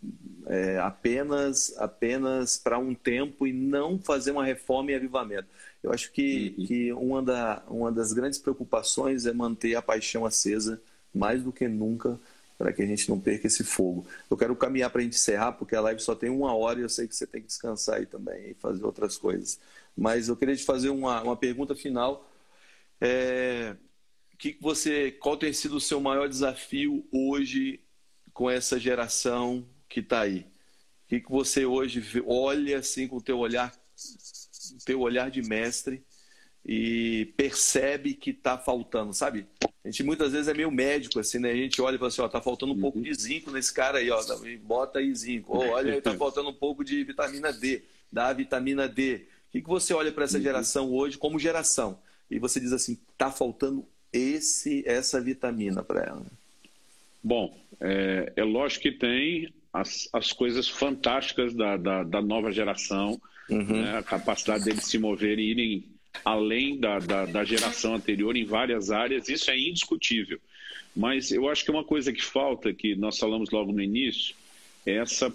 é, 0.47 0.78
apenas 0.78 1.76
apenas 1.78 2.59
para 2.59 2.78
um 2.78 2.93
tempo 2.93 3.47
e 3.47 3.53
não 3.53 3.97
fazer 3.99 4.32
uma 4.32 4.45
reforma 4.45 4.91
e 4.91 4.95
avivamento. 4.97 5.49
Eu 5.82 5.93
acho 5.93 6.11
que, 6.11 6.55
uhum. 6.59 6.66
que 6.66 6.93
uma, 6.95 7.22
da, 7.22 7.62
uma 7.68 7.93
das 7.93 8.12
grandes 8.12 8.41
preocupações 8.41 9.24
é 9.24 9.32
manter 9.32 9.76
a 9.76 9.82
paixão 9.82 10.26
acesa 10.26 10.82
mais 11.14 11.45
do 11.45 11.53
que 11.53 11.68
nunca 11.68 12.18
para 12.59 12.72
que 12.72 12.82
a 12.82 12.86
gente 12.86 13.09
não 13.09 13.20
perca 13.20 13.46
esse 13.46 13.62
fogo. 13.64 14.07
Eu 14.30 14.36
quero 14.36 14.57
caminhar 14.57 14.90
para 14.90 15.00
a 15.00 15.04
gente 15.04 15.16
encerrar, 15.16 15.52
porque 15.52 15.76
a 15.76 15.80
live 15.80 16.00
só 16.00 16.14
tem 16.14 16.30
uma 16.30 16.54
hora 16.54 16.80
e 16.80 16.82
eu 16.82 16.88
sei 16.88 17.07
que 17.07 17.14
você 17.14 17.26
tem 17.26 17.40
que 17.40 17.48
descansar 17.48 17.96
aí 17.96 18.07
também 18.07 18.50
e 18.50 18.54
fazer 18.54 18.84
outras 18.84 19.18
coisas. 19.18 19.61
Mas 19.96 20.28
eu 20.28 20.36
queria 20.36 20.57
te 20.57 20.64
fazer 20.64 20.88
uma, 20.88 21.22
uma 21.22 21.36
pergunta 21.36 21.74
final. 21.74 22.30
É, 23.00 23.76
que 24.38 24.57
você, 24.61 25.11
qual 25.12 25.36
tem 25.36 25.52
sido 25.52 25.76
o 25.76 25.80
seu 25.80 26.00
maior 26.00 26.28
desafio 26.28 27.07
hoje 27.12 27.80
com 28.32 28.50
essa 28.50 28.78
geração 28.78 29.66
que 29.88 30.00
está 30.00 30.20
aí? 30.20 30.40
O 30.40 31.09
que, 31.09 31.20
que 31.20 31.30
você 31.30 31.64
hoje 31.64 32.02
olha 32.26 32.78
assim 32.78 33.07
com 33.07 33.16
o 33.16 33.22
teu 33.22 33.38
olhar, 33.38 33.72
teu 34.84 35.00
olhar 35.00 35.30
de 35.30 35.42
mestre 35.42 36.02
e 36.69 37.33
percebe 37.37 38.12
que 38.12 38.31
está 38.31 38.59
faltando, 38.59 39.14
sabe? 39.14 39.47
A 39.85 39.89
gente 39.89 40.03
muitas 40.03 40.33
vezes 40.33 40.49
é 40.49 40.55
meio 40.55 40.71
médico, 40.71 41.21
assim, 41.21 41.39
né? 41.39 41.53
A 41.53 41.55
gente 41.55 41.81
olha 41.81 41.95
e 41.95 41.99
fala 41.99 42.09
assim, 42.09 42.23
ó, 42.23 42.29
tá 42.29 42.41
faltando 42.41 42.73
um 42.73 42.81
pouco 42.81 43.01
de 43.01 43.14
zinco 43.14 43.53
nesse 43.53 43.73
cara 43.73 43.99
aí, 43.99 44.11
ó, 44.11 44.21
bota 44.64 44.99
aí 44.99 45.14
zinco. 45.14 45.57
Ou 45.57 45.69
olha, 45.69 45.95
aí 45.95 46.01
tá 46.01 46.14
faltando 46.19 46.49
um 46.49 46.55
pouco 46.55 46.85
de 46.85 47.05
vitamina 47.05 47.53
D, 47.53 47.83
dá 48.11 48.33
vitamina 48.33 48.89
D. 48.89 49.27
O 49.49 49.53
que, 49.53 49.62
que 49.62 49.69
você 49.69 49.95
olha 49.95 50.11
para 50.11 50.25
essa 50.25 50.39
uhum. 50.39 50.43
geração 50.43 50.93
hoje 50.93 51.17
como 51.17 51.39
geração? 51.39 52.01
E 52.29 52.41
você 52.41 52.59
diz 52.59 52.73
assim, 52.73 52.99
tá 53.17 53.31
faltando 53.31 53.87
esse 54.12 54.83
essa 54.89 55.21
vitamina 55.21 55.85
para 55.85 56.03
ela? 56.03 56.27
Bom, 57.23 57.57
é, 57.81 58.33
é, 58.35 58.43
lógico 58.43 58.83
que 58.83 58.93
tem 58.93 59.55
as, 59.73 60.09
as 60.12 60.33
coisas 60.33 60.69
fantásticas 60.69 61.55
da, 61.55 61.77
da, 61.77 62.03
da 62.03 62.21
nova 62.21 62.51
geração, 62.51 63.21
uhum. 63.49 63.83
né, 63.83 63.99
a 63.99 64.03
capacidade 64.03 64.64
deles 64.64 64.85
se 64.85 64.99
moverem 64.99 65.45
e 65.45 65.51
irem 65.53 65.95
além 66.25 66.79
da, 66.79 66.99
da, 66.99 67.27
da 67.27 67.45
geração 67.45 67.95
anterior 67.95 68.37
em 68.37 68.45
várias 68.45 68.91
áreas, 68.91 69.29
isso 69.29 69.51
é 69.51 69.59
indiscutível. 69.59 70.41
Mas 70.95 71.31
eu 71.31 71.49
acho 71.49 71.64
que 71.64 71.71
uma 71.71 71.85
coisa 71.85 72.12
que 72.12 72.25
falta, 72.25 72.73
que 72.73 72.97
nós 72.97 73.19
falamos 73.19 73.51
logo 73.51 73.73
no 73.73 73.83
início, 73.83 74.35
é 74.85 74.97
essa 74.97 75.33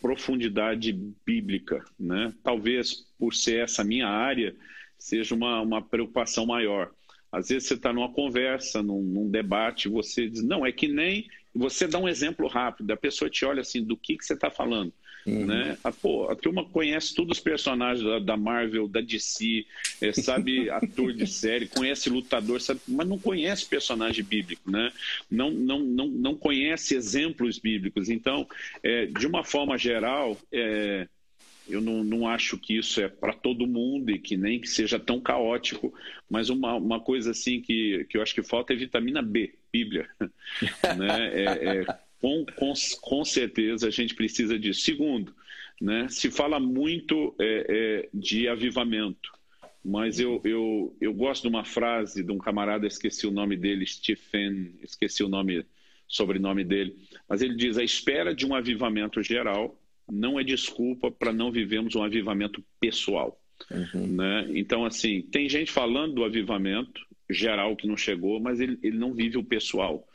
profundidade 0.00 0.92
bíblica. 1.24 1.84
Né? 1.98 2.32
Talvez 2.42 3.06
por 3.18 3.34
ser 3.34 3.64
essa 3.64 3.84
minha 3.84 4.08
área, 4.08 4.54
seja 4.98 5.34
uma, 5.34 5.60
uma 5.60 5.82
preocupação 5.82 6.46
maior. 6.46 6.90
Às 7.30 7.48
vezes 7.48 7.68
você 7.68 7.74
está 7.74 7.92
numa 7.92 8.12
conversa, 8.12 8.82
num, 8.82 9.02
num, 9.02 9.28
debate, 9.28 9.88
você 9.88 10.28
diz, 10.28 10.42
não, 10.42 10.64
é 10.64 10.72
que 10.72 10.88
nem. 10.88 11.28
Você 11.54 11.86
dá 11.86 11.98
um 11.98 12.08
exemplo 12.08 12.46
rápido, 12.48 12.90
a 12.90 12.96
pessoa 12.96 13.30
te 13.30 13.44
olha 13.44 13.62
assim, 13.62 13.82
do 13.82 13.96
que, 13.96 14.16
que 14.16 14.24
você 14.24 14.34
está 14.34 14.50
falando. 14.50 14.92
Uhum. 15.26 15.46
Né? 15.46 15.76
A, 15.82 15.90
pô, 15.90 16.30
a 16.30 16.36
turma 16.36 16.64
conhece 16.64 17.14
todos 17.14 17.38
os 17.38 17.42
personagens 17.42 18.04
da, 18.04 18.18
da 18.20 18.36
Marvel, 18.36 18.86
da 18.86 19.00
DC, 19.00 19.66
é, 20.00 20.12
sabe 20.12 20.70
ator 20.70 21.12
de 21.12 21.26
série, 21.26 21.66
conhece 21.66 22.08
lutador, 22.08 22.60
sabe, 22.60 22.80
mas 22.86 23.08
não 23.08 23.18
conhece 23.18 23.66
personagem 23.66 24.24
bíblico, 24.24 24.70
né? 24.70 24.92
não, 25.30 25.50
não, 25.50 25.80
não, 25.80 26.06
não 26.06 26.36
conhece 26.36 26.94
exemplos 26.94 27.58
bíblicos. 27.58 28.08
Então, 28.08 28.46
é, 28.82 29.06
de 29.06 29.26
uma 29.26 29.42
forma 29.42 29.76
geral, 29.76 30.38
é, 30.52 31.08
eu 31.68 31.80
não, 31.80 32.04
não 32.04 32.28
acho 32.28 32.56
que 32.56 32.76
isso 32.76 33.00
é 33.00 33.08
para 33.08 33.32
todo 33.32 33.66
mundo 33.66 34.10
e 34.10 34.18
que 34.18 34.36
nem 34.36 34.60
que 34.60 34.68
seja 34.68 34.98
tão 34.98 35.20
caótico, 35.20 35.92
mas 36.30 36.48
uma, 36.48 36.74
uma 36.74 37.00
coisa 37.00 37.32
assim 37.32 37.60
que, 37.60 38.06
que 38.08 38.16
eu 38.16 38.22
acho 38.22 38.34
que 38.34 38.42
falta 38.42 38.72
é 38.72 38.76
vitamina 38.76 39.20
B, 39.20 39.54
Bíblia. 39.72 40.08
né? 40.96 41.32
É, 41.34 41.44
é, 41.44 41.98
com, 42.20 42.44
com, 42.56 42.72
com 43.00 43.24
certeza 43.24 43.88
a 43.88 43.90
gente 43.90 44.14
precisa 44.14 44.58
disso. 44.58 44.80
Segundo, 44.82 45.34
né? 45.80 46.06
se 46.08 46.30
fala 46.30 46.58
muito 46.58 47.34
é, 47.38 47.66
é 47.68 48.08
de 48.12 48.48
avivamento, 48.48 49.30
mas 49.84 50.18
eu, 50.18 50.40
eu, 50.44 50.96
eu 51.00 51.14
gosto 51.14 51.42
de 51.42 51.48
uma 51.48 51.64
frase 51.64 52.24
de 52.24 52.32
um 52.32 52.38
camarada, 52.38 52.86
esqueci 52.86 53.26
o 53.26 53.30
nome 53.30 53.56
dele, 53.56 53.86
Stephen, 53.86 54.74
esqueci 54.82 55.22
o 55.22 55.28
nome, 55.28 55.64
sobrenome 56.08 56.64
dele, 56.64 56.96
mas 57.28 57.40
ele 57.42 57.54
diz: 57.54 57.78
a 57.78 57.84
espera 57.84 58.34
de 58.34 58.44
um 58.44 58.54
avivamento 58.54 59.22
geral 59.22 59.80
não 60.10 60.38
é 60.38 60.44
desculpa 60.44 61.10
para 61.10 61.32
não 61.32 61.50
vivermos 61.50 61.94
um 61.94 62.02
avivamento 62.02 62.64
pessoal. 62.80 63.40
Uhum. 63.70 64.06
Né? 64.08 64.46
Então, 64.54 64.84
assim, 64.84 65.22
tem 65.22 65.48
gente 65.48 65.70
falando 65.70 66.14
do 66.14 66.24
avivamento 66.24 67.00
geral 67.28 67.74
que 67.76 67.86
não 67.86 67.96
chegou, 67.96 68.38
mas 68.40 68.60
ele, 68.60 68.78
ele 68.82 68.98
não 68.98 69.14
vive 69.14 69.38
o 69.38 69.44
pessoal. 69.44 70.06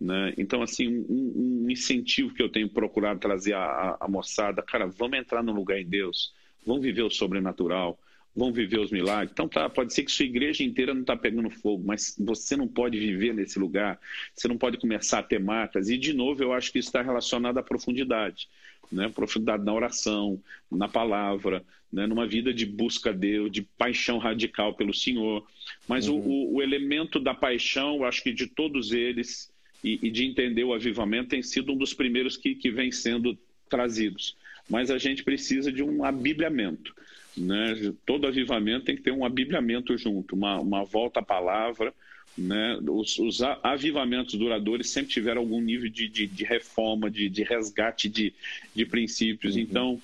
Né? 0.00 0.32
Então, 0.38 0.62
assim, 0.62 1.04
um, 1.08 1.64
um, 1.64 1.70
incentivo 1.70 2.34
que 2.34 2.42
eu 2.42 2.48
tenho 2.48 2.68
procurado 2.68 3.20
trazer 3.20 3.52
à, 3.52 3.98
à 4.00 4.08
moçada, 4.08 4.62
cara, 4.62 4.86
vamos 4.86 5.18
entrar 5.18 5.42
no 5.42 5.52
lugar 5.52 5.78
em 5.78 5.86
Deus, 5.86 6.32
vamos 6.64 6.82
viver 6.82 7.02
o 7.02 7.10
sobrenatural, 7.10 7.98
vão 8.34 8.52
viver 8.52 8.78
os 8.78 8.90
milagres. 8.90 9.30
Então 9.32 9.48
tá, 9.48 9.68
pode 9.68 9.92
ser 9.92 10.04
que 10.04 10.10
sua 10.10 10.24
igreja 10.24 10.62
inteira 10.62 10.94
não 10.94 11.02
está 11.02 11.16
pegando 11.16 11.50
fogo, 11.50 11.84
mas 11.86 12.16
você 12.18 12.56
não 12.56 12.66
pode 12.66 12.98
viver 12.98 13.34
nesse 13.34 13.58
lugar, 13.58 13.98
você 14.34 14.48
não 14.48 14.56
pode 14.56 14.78
começar 14.78 15.18
a 15.18 15.22
ter 15.22 15.38
marcas. 15.38 15.90
E 15.90 15.98
de 15.98 16.14
novo, 16.14 16.42
eu 16.42 16.52
acho 16.52 16.72
que 16.72 16.78
isso 16.78 16.88
está 16.88 17.02
relacionado 17.02 17.58
à 17.58 17.62
profundidade, 17.62 18.48
né? 18.90 19.08
Profundidade 19.08 19.64
na 19.64 19.74
oração, 19.74 20.40
na 20.70 20.88
palavra, 20.88 21.62
né? 21.92 22.06
numa 22.06 22.26
vida 22.26 22.54
de 22.54 22.64
busca 22.64 23.10
a 23.10 23.12
Deus, 23.12 23.50
de 23.50 23.62
paixão 23.62 24.18
radical 24.18 24.74
pelo 24.74 24.94
Senhor. 24.94 25.46
Mas 25.86 26.08
uhum. 26.08 26.18
o, 26.18 26.54
o, 26.54 26.62
elemento 26.62 27.18
da 27.18 27.34
paixão, 27.34 27.96
eu 27.96 28.04
acho 28.04 28.22
que 28.22 28.32
de 28.32 28.46
todos 28.46 28.92
eles 28.92 29.52
e, 29.82 29.98
e, 30.02 30.10
de 30.10 30.24
entender 30.24 30.64
o 30.64 30.74
avivamento 30.74 31.30
tem 31.30 31.42
sido 31.42 31.72
um 31.72 31.76
dos 31.76 31.94
primeiros 31.94 32.36
que, 32.36 32.54
que 32.54 32.70
vem 32.70 32.92
sendo 32.92 33.36
trazidos. 33.68 34.36
Mas 34.68 34.90
a 34.90 34.98
gente 34.98 35.24
precisa 35.24 35.72
de 35.72 35.82
um 35.82 36.04
abibliamento. 36.04 36.94
Né? 37.36 37.92
Todo 38.04 38.26
avivamento 38.26 38.84
tem 38.84 38.96
que 38.96 39.02
ter 39.02 39.12
um 39.12 39.24
abibliamento 39.24 39.96
junto, 39.96 40.34
uma, 40.34 40.60
uma 40.60 40.84
volta 40.84 41.20
à 41.20 41.22
palavra. 41.22 41.94
Né? 42.36 42.78
Os, 42.88 43.18
os 43.18 43.40
avivamentos 43.62 44.34
duradouros 44.34 44.90
sempre 44.90 45.10
tiveram 45.10 45.42
algum 45.42 45.60
nível 45.60 45.88
de, 45.88 46.08
de, 46.08 46.26
de 46.26 46.44
reforma, 46.44 47.10
de, 47.10 47.28
de, 47.28 47.42
resgate 47.42 48.08
de, 48.08 48.32
de 48.74 48.86
princípios. 48.86 49.56
Uhum. 49.56 49.62
Então, 49.62 50.02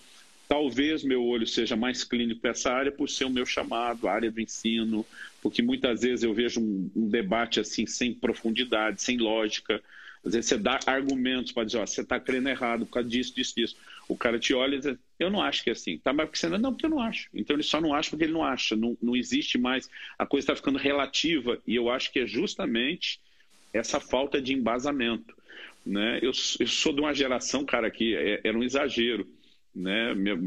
talvez 0.48 1.02
meu 1.02 1.24
olho 1.24 1.46
seja 1.46 1.76
mais 1.76 2.04
clínico 2.04 2.40
para 2.40 2.50
essa 2.50 2.72
área 2.72 2.92
por 2.92 3.08
ser 3.08 3.24
o 3.24 3.30
meu 3.30 3.44
chamado, 3.44 4.08
a 4.08 4.12
área 4.12 4.30
do 4.30 4.40
ensino, 4.40 5.04
porque 5.42 5.62
muitas 5.62 6.02
vezes 6.02 6.22
eu 6.22 6.32
vejo 6.32 6.60
um, 6.60 6.90
um 6.94 7.08
debate 7.08 7.60
assim 7.60 7.86
sem 7.86 8.14
profundidade, 8.14 9.02
sem 9.02 9.18
lógica. 9.18 9.82
Às 10.24 10.34
vezes 10.34 10.48
você 10.48 10.58
dá 10.58 10.80
argumentos 10.86 11.52
para 11.52 11.64
dizer, 11.64 11.78
ó, 11.78 11.86
você 11.86 12.00
está 12.00 12.18
crendo 12.18 12.48
errado 12.48 12.84
por 12.86 12.94
causa 12.94 13.08
disso, 13.08 13.34
disso, 13.34 13.54
disso. 13.56 13.76
O 14.08 14.16
cara 14.16 14.38
te 14.38 14.54
olha 14.54 14.76
e 14.76 14.80
diz, 14.80 14.96
eu 15.18 15.30
não 15.30 15.40
acho 15.42 15.62
que 15.62 15.70
é 15.70 15.72
assim. 15.72 15.98
Tá, 15.98 16.12
mas 16.12 16.26
porque 16.26 16.38
você 16.38 16.48
não, 16.48 16.58
não, 16.58 16.72
porque 16.72 16.86
eu 16.86 16.90
não 16.90 17.00
acho. 17.00 17.28
Então 17.34 17.54
ele 17.54 17.62
só 17.62 17.80
não 17.80 17.94
acha 17.94 18.10
porque 18.10 18.24
ele 18.24 18.32
não 18.32 18.44
acha. 18.44 18.74
Não, 18.74 18.96
não 19.00 19.14
existe 19.16 19.58
mais. 19.58 19.88
A 20.18 20.26
coisa 20.26 20.44
está 20.44 20.56
ficando 20.56 20.78
relativa 20.78 21.60
e 21.66 21.74
eu 21.74 21.90
acho 21.90 22.12
que 22.12 22.20
é 22.20 22.26
justamente 22.26 23.20
essa 23.72 24.00
falta 24.00 24.40
de 24.40 24.52
embasamento. 24.52 25.34
Né? 25.84 26.18
Eu, 26.20 26.32
eu 26.58 26.66
sou 26.66 26.92
de 26.92 27.00
uma 27.00 27.14
geração, 27.14 27.64
cara, 27.64 27.90
que 27.90 28.16
é, 28.16 28.40
era 28.42 28.58
um 28.58 28.64
exagero 28.64 29.28
né? 29.76 30.14
Meu, 30.14 30.38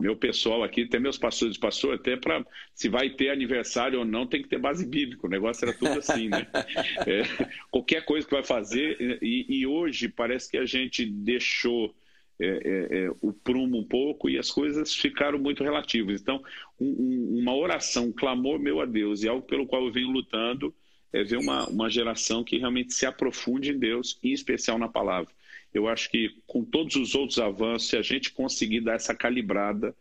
meu 0.00 0.16
pessoal 0.16 0.62
aqui, 0.62 0.82
até 0.82 0.98
meus 0.98 1.18
pastores 1.18 1.58
passou 1.58 1.92
até 1.92 2.16
para 2.16 2.46
se 2.72 2.88
vai 2.88 3.10
ter 3.10 3.30
aniversário 3.30 3.98
ou 3.98 4.04
não, 4.04 4.26
tem 4.26 4.40
que 4.40 4.48
ter 4.48 4.58
base 4.58 4.86
bíblica. 4.86 5.26
O 5.26 5.30
negócio 5.30 5.64
era 5.64 5.76
tudo 5.76 5.98
assim, 5.98 6.28
né? 6.28 6.46
É, 7.06 7.22
qualquer 7.70 8.04
coisa 8.04 8.26
que 8.26 8.34
vai 8.34 8.44
fazer, 8.44 9.18
e, 9.22 9.46
e, 9.48 9.66
hoje 9.66 10.08
parece 10.08 10.50
que 10.50 10.56
a 10.56 10.64
gente 10.64 11.04
deixou 11.06 11.94
é, 12.40 12.46
é, 12.46 12.98
é, 12.98 13.10
o 13.20 13.32
prumo 13.32 13.78
um 13.78 13.84
pouco 13.84 14.28
e 14.28 14.38
as 14.38 14.50
coisas 14.50 14.94
ficaram 14.94 15.38
muito 15.38 15.64
relativas. 15.64 16.20
Então, 16.20 16.42
um, 16.78 16.86
um, 16.86 17.38
uma 17.40 17.54
oração, 17.54 18.06
um 18.06 18.12
clamor 18.12 18.58
meu 18.58 18.80
a 18.80 18.86
Deus 18.86 19.22
e 19.22 19.28
algo 19.28 19.46
pelo 19.46 19.66
qual 19.66 19.84
eu 19.84 19.92
venho 19.92 20.10
lutando 20.10 20.74
é 21.12 21.24
ver 21.24 21.38
uma, 21.38 21.66
uma 21.68 21.88
geração 21.90 22.44
que 22.44 22.58
realmente 22.58 22.92
se 22.92 23.06
aprofunde 23.06 23.70
em 23.70 23.78
Deus, 23.78 24.18
em 24.22 24.32
especial 24.32 24.78
na 24.78 24.88
palavra. 24.88 25.32
Eu 25.72 25.88
acho 25.88 26.10
que 26.10 26.34
com 26.46 26.64
todos 26.64 26.96
os 26.96 27.14
outros 27.14 27.38
avanços, 27.38 27.88
se 27.88 27.96
a 27.96 28.02
gente 28.02 28.32
conseguir 28.32 28.80
dar 28.80 28.94
essa 28.94 29.14
calibrada, 29.14 29.94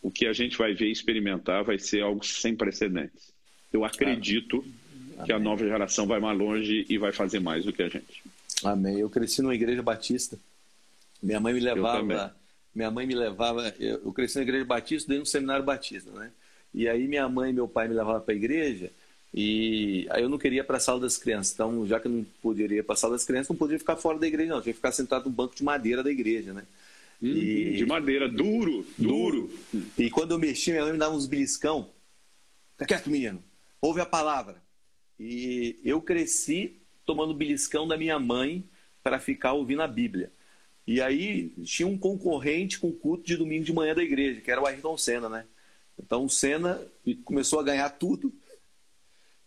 o 0.00 0.10
que 0.10 0.26
a 0.26 0.32
gente 0.32 0.56
vai 0.56 0.74
ver 0.74 0.86
e 0.86 0.92
experimentar 0.92 1.64
vai 1.64 1.78
ser 1.78 2.02
algo 2.02 2.24
sem 2.24 2.54
precedentes. 2.54 3.32
Eu 3.72 3.84
acredito 3.84 4.64
Amém. 5.14 5.26
que 5.26 5.32
a 5.32 5.38
nova 5.38 5.66
geração 5.66 6.06
vai 6.06 6.20
mais 6.20 6.38
longe 6.38 6.86
e 6.88 6.96
vai 6.98 7.12
fazer 7.12 7.40
mais 7.40 7.64
do 7.64 7.72
que 7.72 7.82
a 7.82 7.88
gente. 7.88 8.22
Amém. 8.62 8.98
Eu 8.98 9.10
cresci 9.10 9.42
numa 9.42 9.54
igreja 9.54 9.82
batista. 9.82 10.38
Minha 11.22 11.40
mãe 11.40 11.52
me 11.52 11.60
levava. 11.60 12.34
Minha 12.74 12.90
mãe 12.90 13.06
me 13.06 13.14
levava. 13.14 13.74
Eu 13.78 14.12
cresci 14.12 14.36
na 14.36 14.42
igreja 14.42 14.64
batista, 14.64 15.08
dentro 15.08 15.24
do 15.24 15.28
seminário 15.28 15.64
batista, 15.64 16.10
né? 16.12 16.30
E 16.72 16.88
aí 16.88 17.08
minha 17.08 17.28
mãe 17.28 17.50
e 17.50 17.52
meu 17.52 17.66
pai 17.66 17.88
me 17.88 17.94
levavam 17.94 18.20
para 18.20 18.34
a 18.34 18.36
igreja 18.36 18.90
e 19.32 20.06
aí 20.10 20.22
eu 20.22 20.28
não 20.28 20.38
queria 20.38 20.60
ir 20.60 20.64
para 20.64 20.78
a 20.78 20.80
sala 20.80 21.00
das 21.00 21.18
crianças. 21.18 21.52
Então, 21.52 21.86
já 21.86 22.00
que 22.00 22.06
eu 22.06 22.12
não 22.12 22.26
poderia 22.42 22.78
ir 22.78 22.82
para 22.82 22.94
a 22.94 22.96
sala 22.96 23.14
das 23.14 23.24
crianças, 23.24 23.48
não 23.48 23.56
podia 23.56 23.78
ficar 23.78 23.96
fora 23.96 24.18
da 24.18 24.26
igreja, 24.26 24.54
não. 24.54 24.62
Tinha 24.62 24.72
que 24.72 24.78
ficar 24.78 24.92
sentado 24.92 25.26
no 25.26 25.30
banco 25.30 25.54
de 25.54 25.62
madeira 25.62 26.02
da 26.02 26.10
igreja, 26.10 26.52
né? 26.52 26.64
Hum, 27.22 27.26
e... 27.28 27.76
De 27.76 27.86
madeira, 27.86 28.28
duro, 28.28 28.86
duro. 28.96 29.50
E 29.98 30.08
quando 30.10 30.32
eu 30.32 30.38
mexia, 30.38 30.72
minha 30.72 30.84
mãe 30.84 30.92
me 30.92 30.98
dava 30.98 31.14
uns 31.14 31.26
beliscão. 31.26 31.90
Fica 32.72 32.86
quieto, 32.86 33.10
menino. 33.10 33.42
Ouve 33.80 34.00
a 34.00 34.06
palavra. 34.06 34.62
E 35.20 35.78
eu 35.84 36.00
cresci 36.00 36.80
tomando 37.04 37.34
beliscão 37.34 37.86
da 37.86 37.96
minha 37.96 38.18
mãe 38.18 38.64
para 39.02 39.18
ficar 39.18 39.52
ouvindo 39.52 39.82
a 39.82 39.88
Bíblia. 39.88 40.32
E 40.86 41.02
aí 41.02 41.50
tinha 41.64 41.86
um 41.86 41.98
concorrente 41.98 42.78
com 42.78 42.88
o 42.88 42.92
culto 42.92 43.24
de 43.24 43.36
domingo 43.36 43.64
de 43.64 43.72
manhã 43.72 43.94
da 43.94 44.02
igreja, 44.02 44.40
que 44.40 44.50
era 44.50 44.60
o 44.60 44.66
Ayrton 44.66 44.96
Senna, 44.96 45.28
né? 45.28 45.44
Então 45.98 46.24
o 46.24 46.30
Senna 46.30 46.80
começou 47.24 47.60
a 47.60 47.62
ganhar 47.62 47.90
tudo 47.90 48.32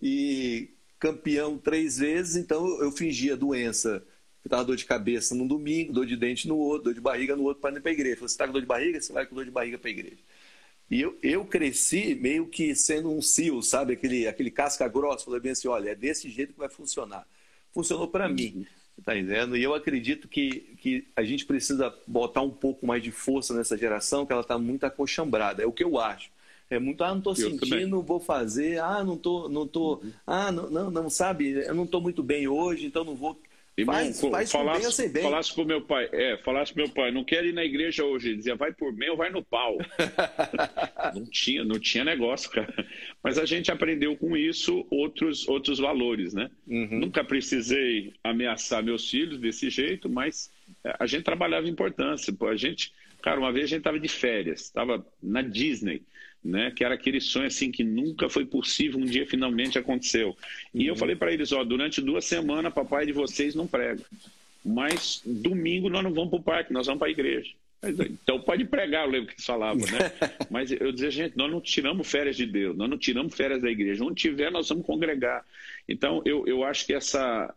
e 0.02 0.70
campeão 0.99 1.58
três 1.58 1.97
vezes, 1.97 2.36
então 2.36 2.82
eu 2.82 2.91
fingia 2.91 3.36
doença. 3.36 4.04
Eu 4.43 4.49
tava 4.49 4.66
dor 4.66 4.76
de 4.76 4.86
cabeça 4.86 5.36
num 5.36 5.47
domingo, 5.47 5.93
dor 5.93 6.06
de 6.06 6.16
dente 6.16 6.47
no 6.47 6.58
outro, 6.58 6.86
dor 6.86 6.93
de 6.93 7.02
barriga 7.02 7.36
no 7.36 7.43
outro 7.43 7.62
para 7.62 7.76
ir 7.76 7.82
para 7.82 7.91
a 7.91 7.93
igreja. 7.93 8.16
Falei, 8.16 8.30
você 8.30 8.34
está 8.34 8.47
com 8.47 8.54
dor 8.54 8.62
de 8.62 8.68
barriga? 8.68 8.99
Você 8.99 9.14
vai 9.14 9.26
com 9.26 9.36
dor 9.36 9.45
de 9.45 9.52
barriga 9.52 9.78
para 9.78 9.89
a 9.89 9.91
igreja. 9.91 10.18
E 10.89 10.99
eu, 10.99 11.18
eu 11.24 11.45
cresci 11.45 12.16
meio 12.16 12.47
que 12.47 12.76
sendo 12.76 13.12
um 13.12 13.22
cio, 13.22 13.62
sabe? 13.62 13.93
Aquele, 13.93 14.28
aquele 14.28 14.52
casca 14.52 14.88
grossa. 14.88 15.26
Falei 15.26 15.39
bem 15.39 15.52
assim, 15.54 15.68
olha, 15.68 15.91
é 15.91 15.95
desse 15.95 16.30
jeito 16.30 16.54
que 16.54 16.60
vai 16.60 16.70
funcionar. 16.70 17.26
Funcionou 17.72 18.08
para 18.08 18.28
mim, 18.28 18.68
tá 19.06 19.16
entendendo? 19.16 19.56
E 19.56 19.64
eu 19.64 19.74
acredito 19.74 20.28
que, 20.28 20.76
que 20.82 21.08
a 21.16 21.24
gente 21.24 21.45
precisa 21.45 21.95
botar 22.06 22.41
um 22.41 22.49
pouco 22.49 22.86
mais 22.86 23.02
de 23.02 23.12
força 23.12 23.54
nessa 23.54 23.78
geração, 23.78 24.26
que 24.26 24.34
ela 24.34 24.41
está 24.41 24.58
muito 24.58 24.84
acochambrada. 24.84 25.64
É 25.64 25.66
o 25.66 25.72
que 25.72 25.84
eu 25.84 25.97
acho. 25.97 26.30
É 26.72 26.80
muito, 26.80 27.04
ah, 27.04 27.10
não 27.10 27.18
estou 27.18 27.36
sentindo, 27.36 28.02
vou 28.02 28.18
fazer, 28.18 28.80
ah, 28.80 29.04
não 29.04 29.18
tô, 29.18 29.50
não 29.50 29.68
tô, 29.68 29.96
uhum. 29.96 30.12
ah, 30.26 30.50
não, 30.54 30.70
não, 30.70 30.90
não, 30.90 31.10
sabe, 31.10 31.52
eu 31.52 31.76
não 31.76 31.84
estou 31.84 32.00
muito 32.00 32.24
bem 32.24 32.48
hoje, 32.48 32.86
então 32.86 33.04
não 33.04 33.14
vou. 33.14 33.38
Irmão, 33.78 33.94
faz, 33.94 34.22
faz 34.22 34.52
falasse, 34.54 34.78
bem 34.80 34.86
ou 34.86 34.92
sem 34.94 35.10
bem. 35.10 35.24
Falasse 35.24 35.54
pro 35.54 35.66
meu 35.66 35.82
pai, 35.82 36.08
é, 36.14 36.38
falasse 36.38 36.74
pro 36.74 36.84
meu 36.84 36.94
pai, 36.94 37.12
não 37.12 37.26
quero 37.26 37.48
ir 37.48 37.54
na 37.54 37.66
igreja 37.66 38.06
hoje, 38.06 38.30
ele 38.30 38.38
dizia, 38.38 38.56
vai 38.56 38.72
por 38.72 38.94
bem 38.94 39.10
ou 39.10 39.18
vai 39.18 39.30
no 39.30 39.44
pau. 39.44 39.78
não 41.14 41.26
tinha, 41.26 41.66
não 41.66 41.78
tinha 41.78 42.06
negócio, 42.06 42.50
cara. 42.50 42.74
Mas 43.22 43.38
a 43.38 43.46
gente 43.46 43.70
aprendeu 43.70 44.16
com 44.16 44.38
isso 44.38 44.88
outros, 44.90 45.46
outros 45.50 45.78
valores, 45.78 46.34
né? 46.34 46.50
Uhum. 46.66 47.00
Nunca 47.02 47.22
precisei 47.22 48.14
ameaçar 48.24 48.82
meus 48.82 49.10
filhos 49.10 49.40
desse 49.40 49.70
jeito, 49.70 50.10
mas 50.10 50.50
a 51.00 51.06
gente 51.06 51.24
trabalhava 51.24 51.68
importância. 51.68 52.34
A 52.50 52.56
gente, 52.56 52.94
cara, 53.22 53.42
uma 53.42 53.52
vez 53.52 53.66
a 53.66 53.70
gente 53.70 53.80
estava 53.80 54.00
de 54.00 54.08
férias, 54.08 54.62
estava 54.62 55.06
na 55.22 55.42
Disney 55.42 56.02
né? 56.44 56.72
Que 56.72 56.84
era 56.84 56.96
aquele 56.96 57.22
sonho 57.22 57.48
assim 57.48 57.72
que 57.72 57.84
nunca 57.84 58.30
foi 58.30 58.46
possível, 58.46 59.00
um 59.00 59.06
dia 59.06 59.26
finalmente 59.26 59.78
aconteceu. 59.78 60.36
E 60.74 60.84
uhum. 60.84 60.88
eu 60.88 60.96
falei 60.96 61.16
para 61.16 61.32
eles, 61.32 61.52
ó, 61.52 61.64
durante 61.64 62.02
duas 62.02 62.26
semanas 62.26 62.74
papai 62.74 63.06
de 63.06 63.12
vocês 63.12 63.56
não 63.56 63.68
prega. 63.68 64.04
Mas 64.64 65.22
domingo 65.26 65.89
nós 65.89 66.04
não 66.04 66.14
vamos 66.14 66.30
para 66.30 66.39
o 66.39 66.44
parque, 66.44 66.74
nós 66.74 66.86
vamos 66.86 67.00
para 67.00 67.08
a 67.08 67.12
igreja. 67.12 67.52
Então 67.84 68.39
pode 68.39 68.64
pregar, 68.66 69.06
eu 69.06 69.12
lembro 69.12 69.28
que 69.28 69.34
eles 69.34 69.46
falavam, 69.46 69.82
né? 69.82 70.12
Mas 70.52 70.72
eu 70.72 70.92
dizia, 70.92 71.10
gente, 71.10 71.36
nós 71.36 71.50
não 71.50 71.60
tiramos 71.60 72.10
férias 72.10 72.38
de 72.38 72.46
Deus, 72.46 72.78
nós 72.78 72.88
não 72.88 72.98
tiramos 72.98 73.34
férias 73.34 73.62
da 73.62 73.72
igreja. 73.72 74.04
Onde 74.04 74.22
tiver, 74.22 74.52
nós 74.52 74.70
vamos 74.70 74.86
congregar. 74.86 75.44
Então 75.89 76.22
eu, 76.24 76.46
eu 76.48 76.64
acho 76.64 76.86
que 76.86 76.94
essa 76.94 77.54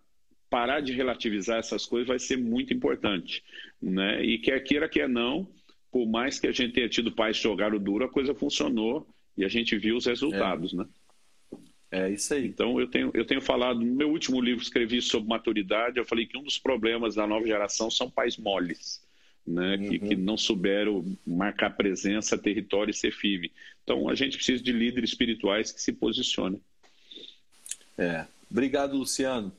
parar 0.48 0.80
de 0.80 0.92
relativizar 0.92 1.58
essas 1.58 1.84
coisas 1.84 2.06
vai 2.06 2.18
ser 2.18 2.38
muito 2.38 2.72
importante, 2.72 3.42
né? 3.82 4.24
E 4.24 4.38
quer 4.38 4.60
queira, 4.60 4.88
quer 4.88 5.08
não, 5.08 5.48
por 5.94 6.08
mais 6.08 6.40
que 6.40 6.48
a 6.48 6.52
gente 6.52 6.72
tenha 6.72 6.88
tido 6.88 7.12
pais 7.12 7.36
que 7.36 7.44
jogaram 7.44 7.78
duro, 7.78 8.04
a 8.04 8.08
coisa 8.08 8.34
funcionou 8.34 9.06
e 9.36 9.44
a 9.44 9.48
gente 9.48 9.78
viu 9.78 9.96
os 9.96 10.06
resultados, 10.06 10.74
é. 10.74 10.78
né? 10.78 10.86
É 11.88 12.10
isso 12.10 12.34
aí. 12.34 12.48
Então 12.48 12.80
eu 12.80 12.88
tenho, 12.88 13.12
eu 13.14 13.24
tenho 13.24 13.40
falado, 13.40 13.78
no 13.78 13.94
meu 13.94 14.10
último 14.10 14.40
livro 14.40 14.60
escrevi 14.60 15.00
sobre 15.00 15.28
maturidade, 15.28 15.96
eu 15.96 16.04
falei 16.04 16.26
que 16.26 16.36
um 16.36 16.42
dos 16.42 16.58
problemas 16.58 17.14
da 17.14 17.28
nova 17.28 17.46
geração 17.46 17.92
são 17.92 18.10
pais 18.10 18.36
moles, 18.36 19.00
né? 19.46 19.76
Uhum. 19.76 19.88
Que, 19.88 19.98
que 20.00 20.16
não 20.16 20.36
souberam 20.36 21.16
marcar 21.24 21.70
presença, 21.76 22.36
território 22.36 22.90
e 22.90 22.94
ser 22.94 23.12
firme. 23.12 23.52
Então 23.84 24.08
a 24.08 24.16
gente 24.16 24.36
precisa 24.36 24.60
de 24.60 24.72
líderes 24.72 25.10
espirituais 25.10 25.70
que 25.70 25.80
se 25.80 25.92
posicionem. 25.92 26.60
É. 27.96 28.26
Obrigado, 28.50 28.96
Luciano. 28.96 29.52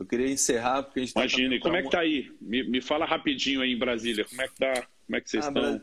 Eu 0.00 0.06
queria 0.06 0.30
encerrar 0.30 0.82
porque 0.82 0.98
a 0.98 1.02
gente 1.02 1.12
tá 1.12 1.20
Imagina, 1.20 1.54
e 1.56 1.60
como 1.60 1.76
é 1.76 1.82
que 1.82 1.90
tá 1.90 2.00
aí? 2.00 2.32
Me, 2.40 2.62
me 2.62 2.80
fala 2.80 3.04
rapidinho 3.04 3.60
aí 3.60 3.70
em 3.70 3.78
Brasília, 3.78 4.24
como 4.24 4.40
é 4.40 4.48
que 4.48 4.54
tá? 4.54 4.72
Como 5.06 5.16
é 5.16 5.20
que 5.20 5.28
vocês 5.28 5.44
ah, 5.44 5.48
estão? 5.48 5.62
Bra... 5.62 5.82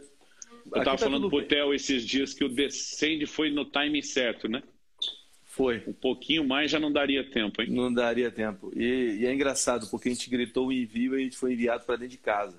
Eu 0.73 0.79
estava 0.79 0.97
tá 0.97 1.05
falando 1.05 1.29
pro 1.29 1.43
Theo 1.43 1.71
esses 1.71 2.03
dias 2.03 2.33
que 2.33 2.43
o 2.43 2.49
descende 2.49 3.27
foi 3.27 3.51
no 3.51 3.63
timing 3.63 4.01
certo, 4.01 4.49
né? 4.49 4.63
Foi. 5.45 5.83
Um 5.85 5.93
pouquinho 5.93 6.43
mais 6.43 6.71
já 6.71 6.79
não 6.79 6.91
daria 6.91 7.29
tempo, 7.29 7.61
hein? 7.61 7.69
Não 7.69 7.93
daria 7.93 8.31
tempo. 8.31 8.71
E, 8.75 9.19
e 9.19 9.25
é 9.27 9.31
engraçado, 9.31 9.87
porque 9.91 10.09
a 10.09 10.11
gente 10.11 10.27
gritou 10.31 10.67
o 10.67 10.73
envio 10.73 11.15
e 11.15 11.21
a 11.21 11.23
gente 11.23 11.37
foi 11.37 11.53
enviado 11.53 11.85
para 11.85 11.97
dentro 11.97 12.13
de 12.13 12.17
casa. 12.17 12.57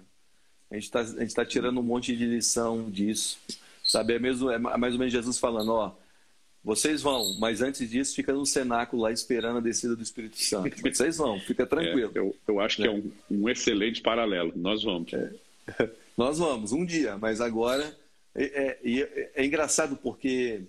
A 0.71 0.77
gente 0.77 0.85
está 0.85 1.43
tá 1.43 1.45
tirando 1.45 1.81
um 1.81 1.83
monte 1.83 2.17
de 2.17 2.25
lição 2.25 2.89
disso. 2.89 3.37
Sabe, 3.83 4.15
é, 4.15 4.19
mesmo, 4.21 4.49
é 4.49 4.59
mais 4.59 4.93
ou 4.93 4.99
menos 5.01 5.13
Jesus 5.13 5.39
falando, 5.41 5.73
ó, 5.73 5.93
vocês 6.63 7.03
vão, 7.03 7.37
mas 7.39 7.63
antes 7.63 7.89
disso 7.89 8.15
fica 8.15 8.33
no 8.33 8.45
cenáculo 8.45 9.03
lá 9.03 9.13
esperando 9.13 9.59
a 9.59 9.61
descida 9.61 9.95
do 9.95 10.03
Espírito 10.03 10.37
Santo. 10.37 10.77
Vocês 10.83 11.17
vão, 11.17 11.39
fica 11.41 11.65
tranquilo. 11.67 12.13
É, 12.15 12.19
eu, 12.19 12.37
eu, 12.47 12.61
acho 12.61 12.77
que 12.77 12.83
é, 12.83 12.87
é 12.87 12.91
um, 12.91 13.11
um, 13.31 13.49
excelente 13.49 14.03
paralelo. 14.03 14.53
Nós 14.57 14.83
vamos. 14.83 15.13
É. 15.13 15.33
Nós 16.17 16.39
vamos, 16.39 16.73
um 16.73 16.85
dia, 16.85 17.17
mas 17.17 17.41
agora 17.41 17.97
É, 18.35 18.45
é, 18.45 18.79
é, 18.85 19.33
é 19.37 19.47
engraçado 19.47 19.97
porque 19.97 20.63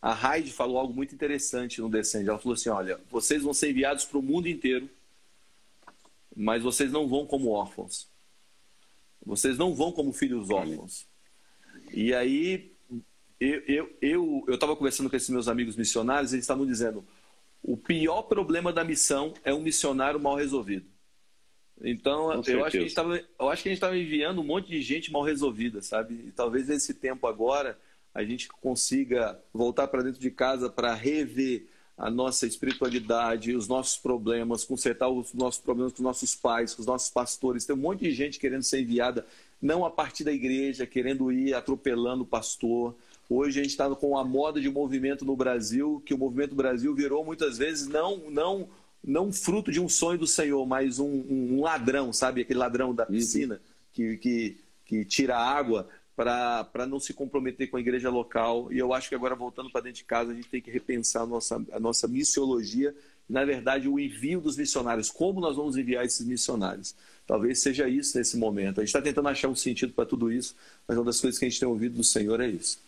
a 0.00 0.36
Heidi 0.36 0.52
falou 0.52 0.78
algo 0.78 0.92
muito 0.92 1.14
interessante 1.14 1.80
no 1.80 1.88
Descende. 1.88 2.28
Ela 2.28 2.38
falou 2.38 2.54
assim: 2.54 2.68
olha, 2.68 3.00
vocês 3.10 3.42
vão 3.42 3.54
ser 3.54 3.70
enviados 3.70 4.04
para 4.04 4.18
o 4.18 4.22
mundo 4.22 4.48
inteiro, 4.48 4.88
mas 6.34 6.62
vocês 6.62 6.92
não 6.92 7.08
vão 7.08 7.26
como 7.26 7.50
órfãos. 7.50 8.08
Vocês 9.24 9.58
não 9.58 9.74
vão 9.74 9.90
como 9.90 10.12
filhos 10.12 10.50
órfãos. 10.50 11.06
E 11.92 12.14
aí, 12.14 12.75
eu 13.38 13.58
estava 13.58 13.88
eu, 14.02 14.44
eu, 14.48 14.58
eu 14.70 14.76
conversando 14.76 15.10
com 15.10 15.16
esses 15.16 15.30
meus 15.30 15.48
amigos 15.48 15.76
missionários, 15.76 16.32
eles 16.32 16.44
estavam 16.44 16.66
dizendo: 16.66 17.04
o 17.62 17.76
pior 17.76 18.22
problema 18.22 18.72
da 18.72 18.84
missão 18.84 19.34
é 19.44 19.52
um 19.52 19.60
missionário 19.60 20.20
mal 20.20 20.36
resolvido. 20.36 20.86
Então, 21.82 22.32
eu 22.32 22.64
acho, 22.64 22.70
que 22.70 22.78
a 22.78 22.80
gente 22.80 22.94
tava, 22.94 23.20
eu 23.38 23.50
acho 23.50 23.62
que 23.62 23.68
a 23.68 23.72
gente 23.72 23.76
estava 23.76 23.98
enviando 23.98 24.40
um 24.40 24.44
monte 24.44 24.68
de 24.68 24.80
gente 24.80 25.12
mal 25.12 25.22
resolvida, 25.22 25.82
sabe? 25.82 26.14
E 26.26 26.30
talvez 26.30 26.68
nesse 26.68 26.94
tempo 26.94 27.26
agora 27.26 27.78
a 28.14 28.24
gente 28.24 28.48
consiga 28.48 29.38
voltar 29.52 29.86
para 29.88 30.02
dentro 30.02 30.18
de 30.18 30.30
casa 30.30 30.70
para 30.70 30.94
rever 30.94 31.66
a 31.98 32.10
nossa 32.10 32.46
espiritualidade, 32.46 33.54
os 33.54 33.68
nossos 33.68 33.98
problemas, 33.98 34.64
consertar 34.64 35.08
os 35.08 35.34
nossos 35.34 35.60
problemas 35.60 35.92
com 35.92 35.98
os 35.98 36.04
nossos 36.04 36.34
pais, 36.34 36.74
com 36.74 36.80
os 36.80 36.86
nossos 36.86 37.10
pastores. 37.10 37.64
Tem 37.64 37.74
um 37.74 37.78
monte 37.78 38.00
de 38.00 38.12
gente 38.12 38.38
querendo 38.38 38.62
ser 38.62 38.80
enviada, 38.80 39.26
não 39.60 39.84
a 39.84 39.90
partir 39.90 40.24
da 40.24 40.32
igreja, 40.32 40.86
querendo 40.86 41.30
ir 41.30 41.54
atropelando 41.54 42.22
o 42.22 42.26
pastor. 42.26 42.94
Hoje 43.28 43.58
a 43.58 43.62
gente 43.62 43.72
está 43.72 43.92
com 43.94 44.16
a 44.16 44.24
moda 44.24 44.60
de 44.60 44.70
movimento 44.70 45.24
no 45.24 45.36
Brasil, 45.36 46.02
que 46.06 46.14
o 46.14 46.18
movimento 46.18 46.54
Brasil 46.54 46.94
virou 46.94 47.24
muitas 47.24 47.58
vezes 47.58 47.88
não, 47.88 48.30
não, 48.30 48.68
não 49.02 49.32
fruto 49.32 49.72
de 49.72 49.80
um 49.80 49.88
sonho 49.88 50.18
do 50.18 50.26
Senhor, 50.26 50.64
mas 50.64 50.98
um, 51.00 51.24
um 51.28 51.60
ladrão, 51.60 52.12
sabe? 52.12 52.42
Aquele 52.42 52.58
ladrão 52.58 52.94
da 52.94 53.04
piscina 53.04 53.60
que, 53.92 54.16
que, 54.18 54.56
que 54.84 55.04
tira 55.04 55.36
água 55.36 55.88
para 56.14 56.86
não 56.88 56.98
se 56.98 57.12
comprometer 57.12 57.68
com 57.68 57.76
a 57.76 57.80
igreja 57.80 58.08
local. 58.08 58.72
E 58.72 58.78
eu 58.78 58.94
acho 58.94 59.08
que 59.08 59.14
agora, 59.14 59.34
voltando 59.34 59.70
para 59.70 59.82
dentro 59.82 59.98
de 59.98 60.04
casa, 60.04 60.32
a 60.32 60.34
gente 60.34 60.48
tem 60.48 60.62
que 60.62 60.70
repensar 60.70 61.22
a 61.22 61.26
nossa, 61.26 61.62
a 61.72 61.80
nossa 61.80 62.08
missiologia, 62.08 62.94
na 63.28 63.44
verdade, 63.44 63.88
o 63.88 63.98
envio 63.98 64.40
dos 64.40 64.56
missionários. 64.56 65.10
Como 65.10 65.40
nós 65.40 65.56
vamos 65.56 65.76
enviar 65.76 66.06
esses 66.06 66.24
missionários? 66.24 66.94
Talvez 67.26 67.60
seja 67.60 67.88
isso 67.88 68.16
nesse 68.16 68.36
momento. 68.36 68.80
A 68.80 68.84
gente 68.84 68.88
está 68.88 69.02
tentando 69.02 69.28
achar 69.28 69.48
um 69.48 69.54
sentido 69.54 69.92
para 69.92 70.06
tudo 70.06 70.32
isso, 70.32 70.54
mas 70.86 70.96
uma 70.96 71.04
das 71.04 71.20
coisas 71.20 71.38
que 71.38 71.44
a 71.44 71.48
gente 71.48 71.58
tem 71.58 71.68
ouvido 71.68 71.96
do 71.96 72.04
Senhor 72.04 72.40
é 72.40 72.48
isso. 72.48 72.85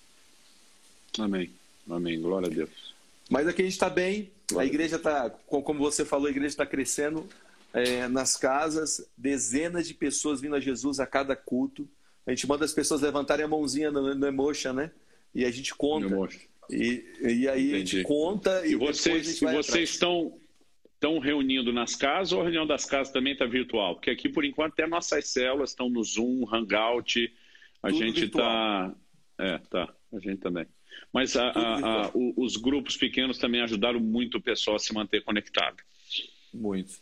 Amém. 1.18 1.50
Amém. 1.88 2.20
Glória 2.20 2.48
a 2.48 2.50
Deus. 2.50 2.94
Mas 3.30 3.46
aqui 3.46 3.62
a 3.62 3.64
gente 3.64 3.74
está 3.74 3.90
bem, 3.90 4.30
a 4.56 4.64
igreja 4.64 4.96
está, 4.96 5.30
como 5.30 5.78
você 5.78 6.04
falou, 6.04 6.26
a 6.26 6.30
igreja 6.30 6.48
está 6.48 6.66
crescendo 6.66 7.28
é, 7.72 8.08
nas 8.08 8.36
casas, 8.36 9.06
dezenas 9.16 9.86
de 9.86 9.94
pessoas 9.94 10.40
vindo 10.40 10.56
a 10.56 10.60
Jesus 10.60 10.98
a 10.98 11.06
cada 11.06 11.36
culto 11.36 11.86
a 12.28 12.30
gente 12.30 12.46
manda 12.46 12.62
as 12.62 12.74
pessoas 12.74 13.00
levantarem 13.00 13.42
a 13.42 13.48
mãozinha 13.48 13.90
no, 13.90 14.14
no 14.14 14.26
Emotion, 14.26 14.74
né? 14.74 14.90
E 15.34 15.46
a 15.46 15.50
gente 15.50 15.74
conta. 15.74 16.14
E, 16.70 17.02
e 17.22 17.48
aí 17.48 17.68
Entendi. 17.68 17.74
a 17.74 17.78
gente 17.78 18.02
conta 18.02 18.66
e, 18.66 18.72
e 18.72 18.76
vocês, 18.76 19.40
vocês 19.40 19.90
estão 19.90 20.38
estão 20.92 21.20
reunindo 21.20 21.72
nas 21.72 21.94
casas 21.94 22.32
ou 22.32 22.40
a 22.40 22.42
reunião 22.42 22.66
das 22.66 22.84
casas 22.84 23.10
também 23.10 23.32
está 23.32 23.46
virtual? 23.46 23.94
Porque 23.94 24.10
aqui, 24.10 24.28
por 24.28 24.44
enquanto, 24.44 24.72
até 24.72 24.86
nossas 24.86 25.28
células 25.28 25.70
estão 25.70 25.88
no 25.88 26.04
Zoom, 26.04 26.44
Hangout, 26.52 27.32
a 27.82 27.88
Tudo 27.88 27.98
gente 27.98 28.24
está... 28.24 28.94
É, 29.38 29.58
tá, 29.70 29.94
a 30.12 30.18
gente 30.18 30.38
também. 30.38 30.66
Mas 31.12 31.36
a, 31.36 31.48
a, 31.48 32.06
a, 32.06 32.10
os 32.14 32.56
grupos 32.56 32.96
pequenos 32.96 33.38
também 33.38 33.62
ajudaram 33.62 34.00
muito 34.00 34.38
o 34.38 34.40
pessoal 34.40 34.76
a 34.76 34.78
se 34.78 34.92
manter 34.92 35.22
conectado. 35.22 35.76
Muito, 36.52 36.98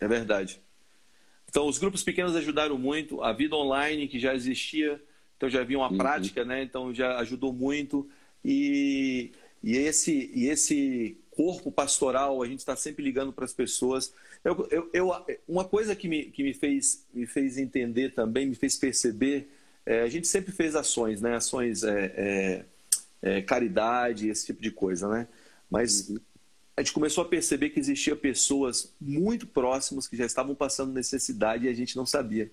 é 0.00 0.08
verdade. 0.08 0.60
Então, 1.48 1.66
os 1.66 1.78
grupos 1.78 2.02
pequenos 2.02 2.36
ajudaram 2.36 2.78
muito, 2.78 3.22
a 3.22 3.32
vida 3.32 3.56
online 3.56 4.06
que 4.06 4.18
já 4.18 4.34
existia, 4.34 5.00
então 5.36 5.48
já 5.48 5.60
havia 5.60 5.78
uma 5.78 5.90
uhum. 5.90 5.96
prática, 5.96 6.44
né? 6.44 6.62
Então 6.62 6.92
já 6.92 7.16
ajudou 7.18 7.52
muito. 7.52 8.08
E, 8.44 9.30
e, 9.62 9.76
esse, 9.76 10.30
e 10.34 10.48
esse 10.48 11.16
corpo 11.30 11.70
pastoral, 11.70 12.42
a 12.42 12.46
gente 12.46 12.58
está 12.58 12.74
sempre 12.74 13.02
ligando 13.02 13.32
para 13.32 13.44
as 13.44 13.54
pessoas. 13.54 14.12
Eu, 14.44 14.68
eu, 14.70 14.90
eu, 14.92 15.12
uma 15.46 15.64
coisa 15.64 15.94
que, 15.94 16.08
me, 16.08 16.24
que 16.24 16.42
me, 16.42 16.52
fez, 16.52 17.06
me 17.14 17.26
fez 17.26 17.56
entender 17.56 18.10
também, 18.10 18.46
me 18.46 18.54
fez 18.54 18.76
perceber, 18.76 19.48
é, 19.86 20.02
a 20.02 20.08
gente 20.08 20.26
sempre 20.26 20.52
fez 20.52 20.74
ações, 20.74 21.20
né? 21.22 21.36
Ações 21.36 21.82
é, 21.84 22.12
é, 22.16 22.64
é 23.22 23.42
caridade, 23.42 24.28
esse 24.28 24.46
tipo 24.46 24.62
de 24.62 24.70
coisa, 24.70 25.08
né? 25.08 25.28
Mas 25.70 26.08
uhum 26.08 26.18
a 26.78 26.80
gente 26.80 26.92
começou 26.92 27.24
a 27.24 27.28
perceber 27.28 27.70
que 27.70 27.80
existia 27.80 28.14
pessoas 28.14 28.94
muito 29.00 29.48
próximas 29.48 30.06
que 30.06 30.16
já 30.16 30.24
estavam 30.24 30.54
passando 30.54 30.92
necessidade 30.92 31.66
e 31.66 31.68
a 31.68 31.74
gente 31.74 31.96
não 31.96 32.06
sabia. 32.06 32.52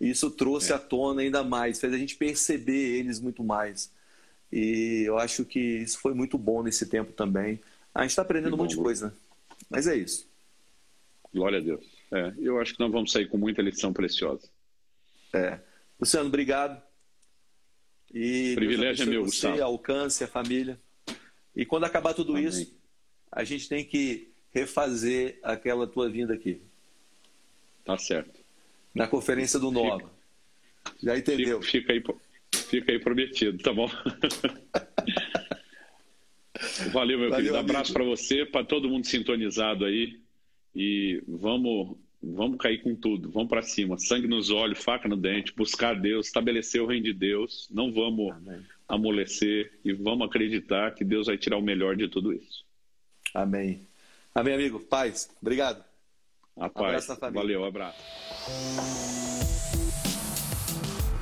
E 0.00 0.10
isso 0.10 0.30
trouxe 0.30 0.70
é. 0.70 0.76
à 0.76 0.78
tona 0.78 1.22
ainda 1.22 1.42
mais, 1.42 1.80
fez 1.80 1.92
a 1.92 1.98
gente 1.98 2.14
perceber 2.14 3.00
eles 3.00 3.18
muito 3.18 3.42
mais. 3.42 3.92
E 4.52 5.02
eu 5.04 5.18
acho 5.18 5.44
que 5.44 5.58
isso 5.58 5.98
foi 5.98 6.14
muito 6.14 6.38
bom 6.38 6.62
nesse 6.62 6.86
tempo 6.86 7.12
também. 7.14 7.60
A 7.92 8.02
gente 8.02 8.10
está 8.10 8.22
aprendendo 8.22 8.54
um 8.54 8.58
monte 8.58 8.76
de 8.76 8.82
coisa, 8.82 9.12
mas 9.68 9.88
é 9.88 9.96
isso. 9.96 10.30
Glória 11.34 11.58
a 11.58 11.62
Deus. 11.62 11.84
É, 12.12 12.32
eu 12.38 12.60
acho 12.60 12.74
que 12.74 12.80
nós 12.80 12.92
vamos 12.92 13.10
sair 13.10 13.26
com 13.26 13.38
muita 13.38 13.60
lição 13.60 13.92
preciosa. 13.92 14.48
É. 15.32 15.58
Luciano, 15.98 16.28
obrigado. 16.28 16.80
E 18.12 18.54
privilégio 18.54 19.04
é 19.04 19.06
meu, 19.06 19.24
você, 19.24 19.48
Gustavo. 19.48 19.62
alcance 19.62 20.22
a 20.22 20.26
família. 20.26 20.78
E 21.54 21.64
quando 21.64 21.84
acabar 21.84 22.14
tudo 22.14 22.32
Amém. 22.32 22.46
isso, 22.46 22.74
a 23.30 23.44
gente 23.44 23.68
tem 23.68 23.84
que 23.84 24.28
refazer 24.52 25.38
aquela 25.42 25.86
tua 25.86 26.10
vinda 26.10 26.34
aqui. 26.34 26.60
Tá 27.84 27.96
certo. 27.98 28.40
Na 28.94 29.06
conferência 29.06 29.58
do 29.58 29.70
Nova. 29.70 30.10
Já 31.02 31.16
entendeu? 31.16 31.62
Fica, 31.62 31.92
fica, 31.92 31.92
aí, 31.92 32.02
fica 32.68 32.92
aí 32.92 32.98
prometido, 32.98 33.62
tá 33.62 33.72
bom? 33.72 33.88
Valeu, 36.92 37.18
meu 37.18 37.30
Valeu, 37.30 37.44
querido. 37.44 37.56
Abraço 37.56 37.92
para 37.92 38.04
você, 38.04 38.44
para 38.44 38.64
todo 38.64 38.88
mundo 38.88 39.06
sintonizado 39.06 39.84
aí. 39.84 40.20
E 40.74 41.22
vamos, 41.26 41.96
vamos 42.22 42.58
cair 42.58 42.82
com 42.82 42.94
tudo. 42.94 43.30
Vamos 43.30 43.48
para 43.48 43.62
cima. 43.62 43.98
Sangue 43.98 44.28
nos 44.28 44.50
olhos, 44.50 44.82
faca 44.82 45.08
no 45.08 45.16
dente, 45.16 45.54
buscar 45.54 45.94
Deus, 45.94 46.26
estabelecer 46.26 46.80
o 46.80 46.86
reino 46.86 47.04
de 47.04 47.12
Deus. 47.12 47.68
Não 47.70 47.92
vamos 47.92 48.32
Amém. 48.32 48.62
amolecer 48.88 49.72
e 49.84 49.92
vamos 49.92 50.26
acreditar 50.26 50.94
que 50.94 51.04
Deus 51.04 51.26
vai 51.26 51.36
tirar 51.36 51.56
o 51.56 51.62
melhor 51.62 51.96
de 51.96 52.08
tudo 52.08 52.32
isso. 52.32 52.64
Amém. 53.34 53.86
Amém, 54.34 54.54
amigo. 54.54 54.80
Paz. 54.80 55.30
Obrigado. 55.40 55.84
A 56.56 56.68
paz. 56.68 57.06
Valeu, 57.32 57.64
abraço. 57.64 57.98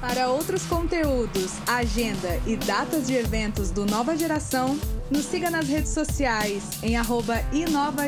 Para 0.01 0.31
outros 0.31 0.65
conteúdos, 0.67 1.53
agenda 1.69 2.41
e 2.47 2.57
datas 2.57 3.07
de 3.07 3.15
eventos 3.15 3.71
do 3.71 3.85
Nova 3.85 4.17
Geração, 4.17 4.79
nos 5.11 5.27
siga 5.27 5.51
nas 5.51 5.67
redes 5.69 5.93
sociais 5.93 6.63
em 6.83 6.97
arroba 6.97 7.41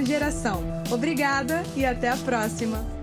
Geração. 0.04 0.62
Obrigada 0.90 1.62
e 1.76 1.84
até 1.84 2.08
a 2.08 2.16
próxima! 2.16 3.01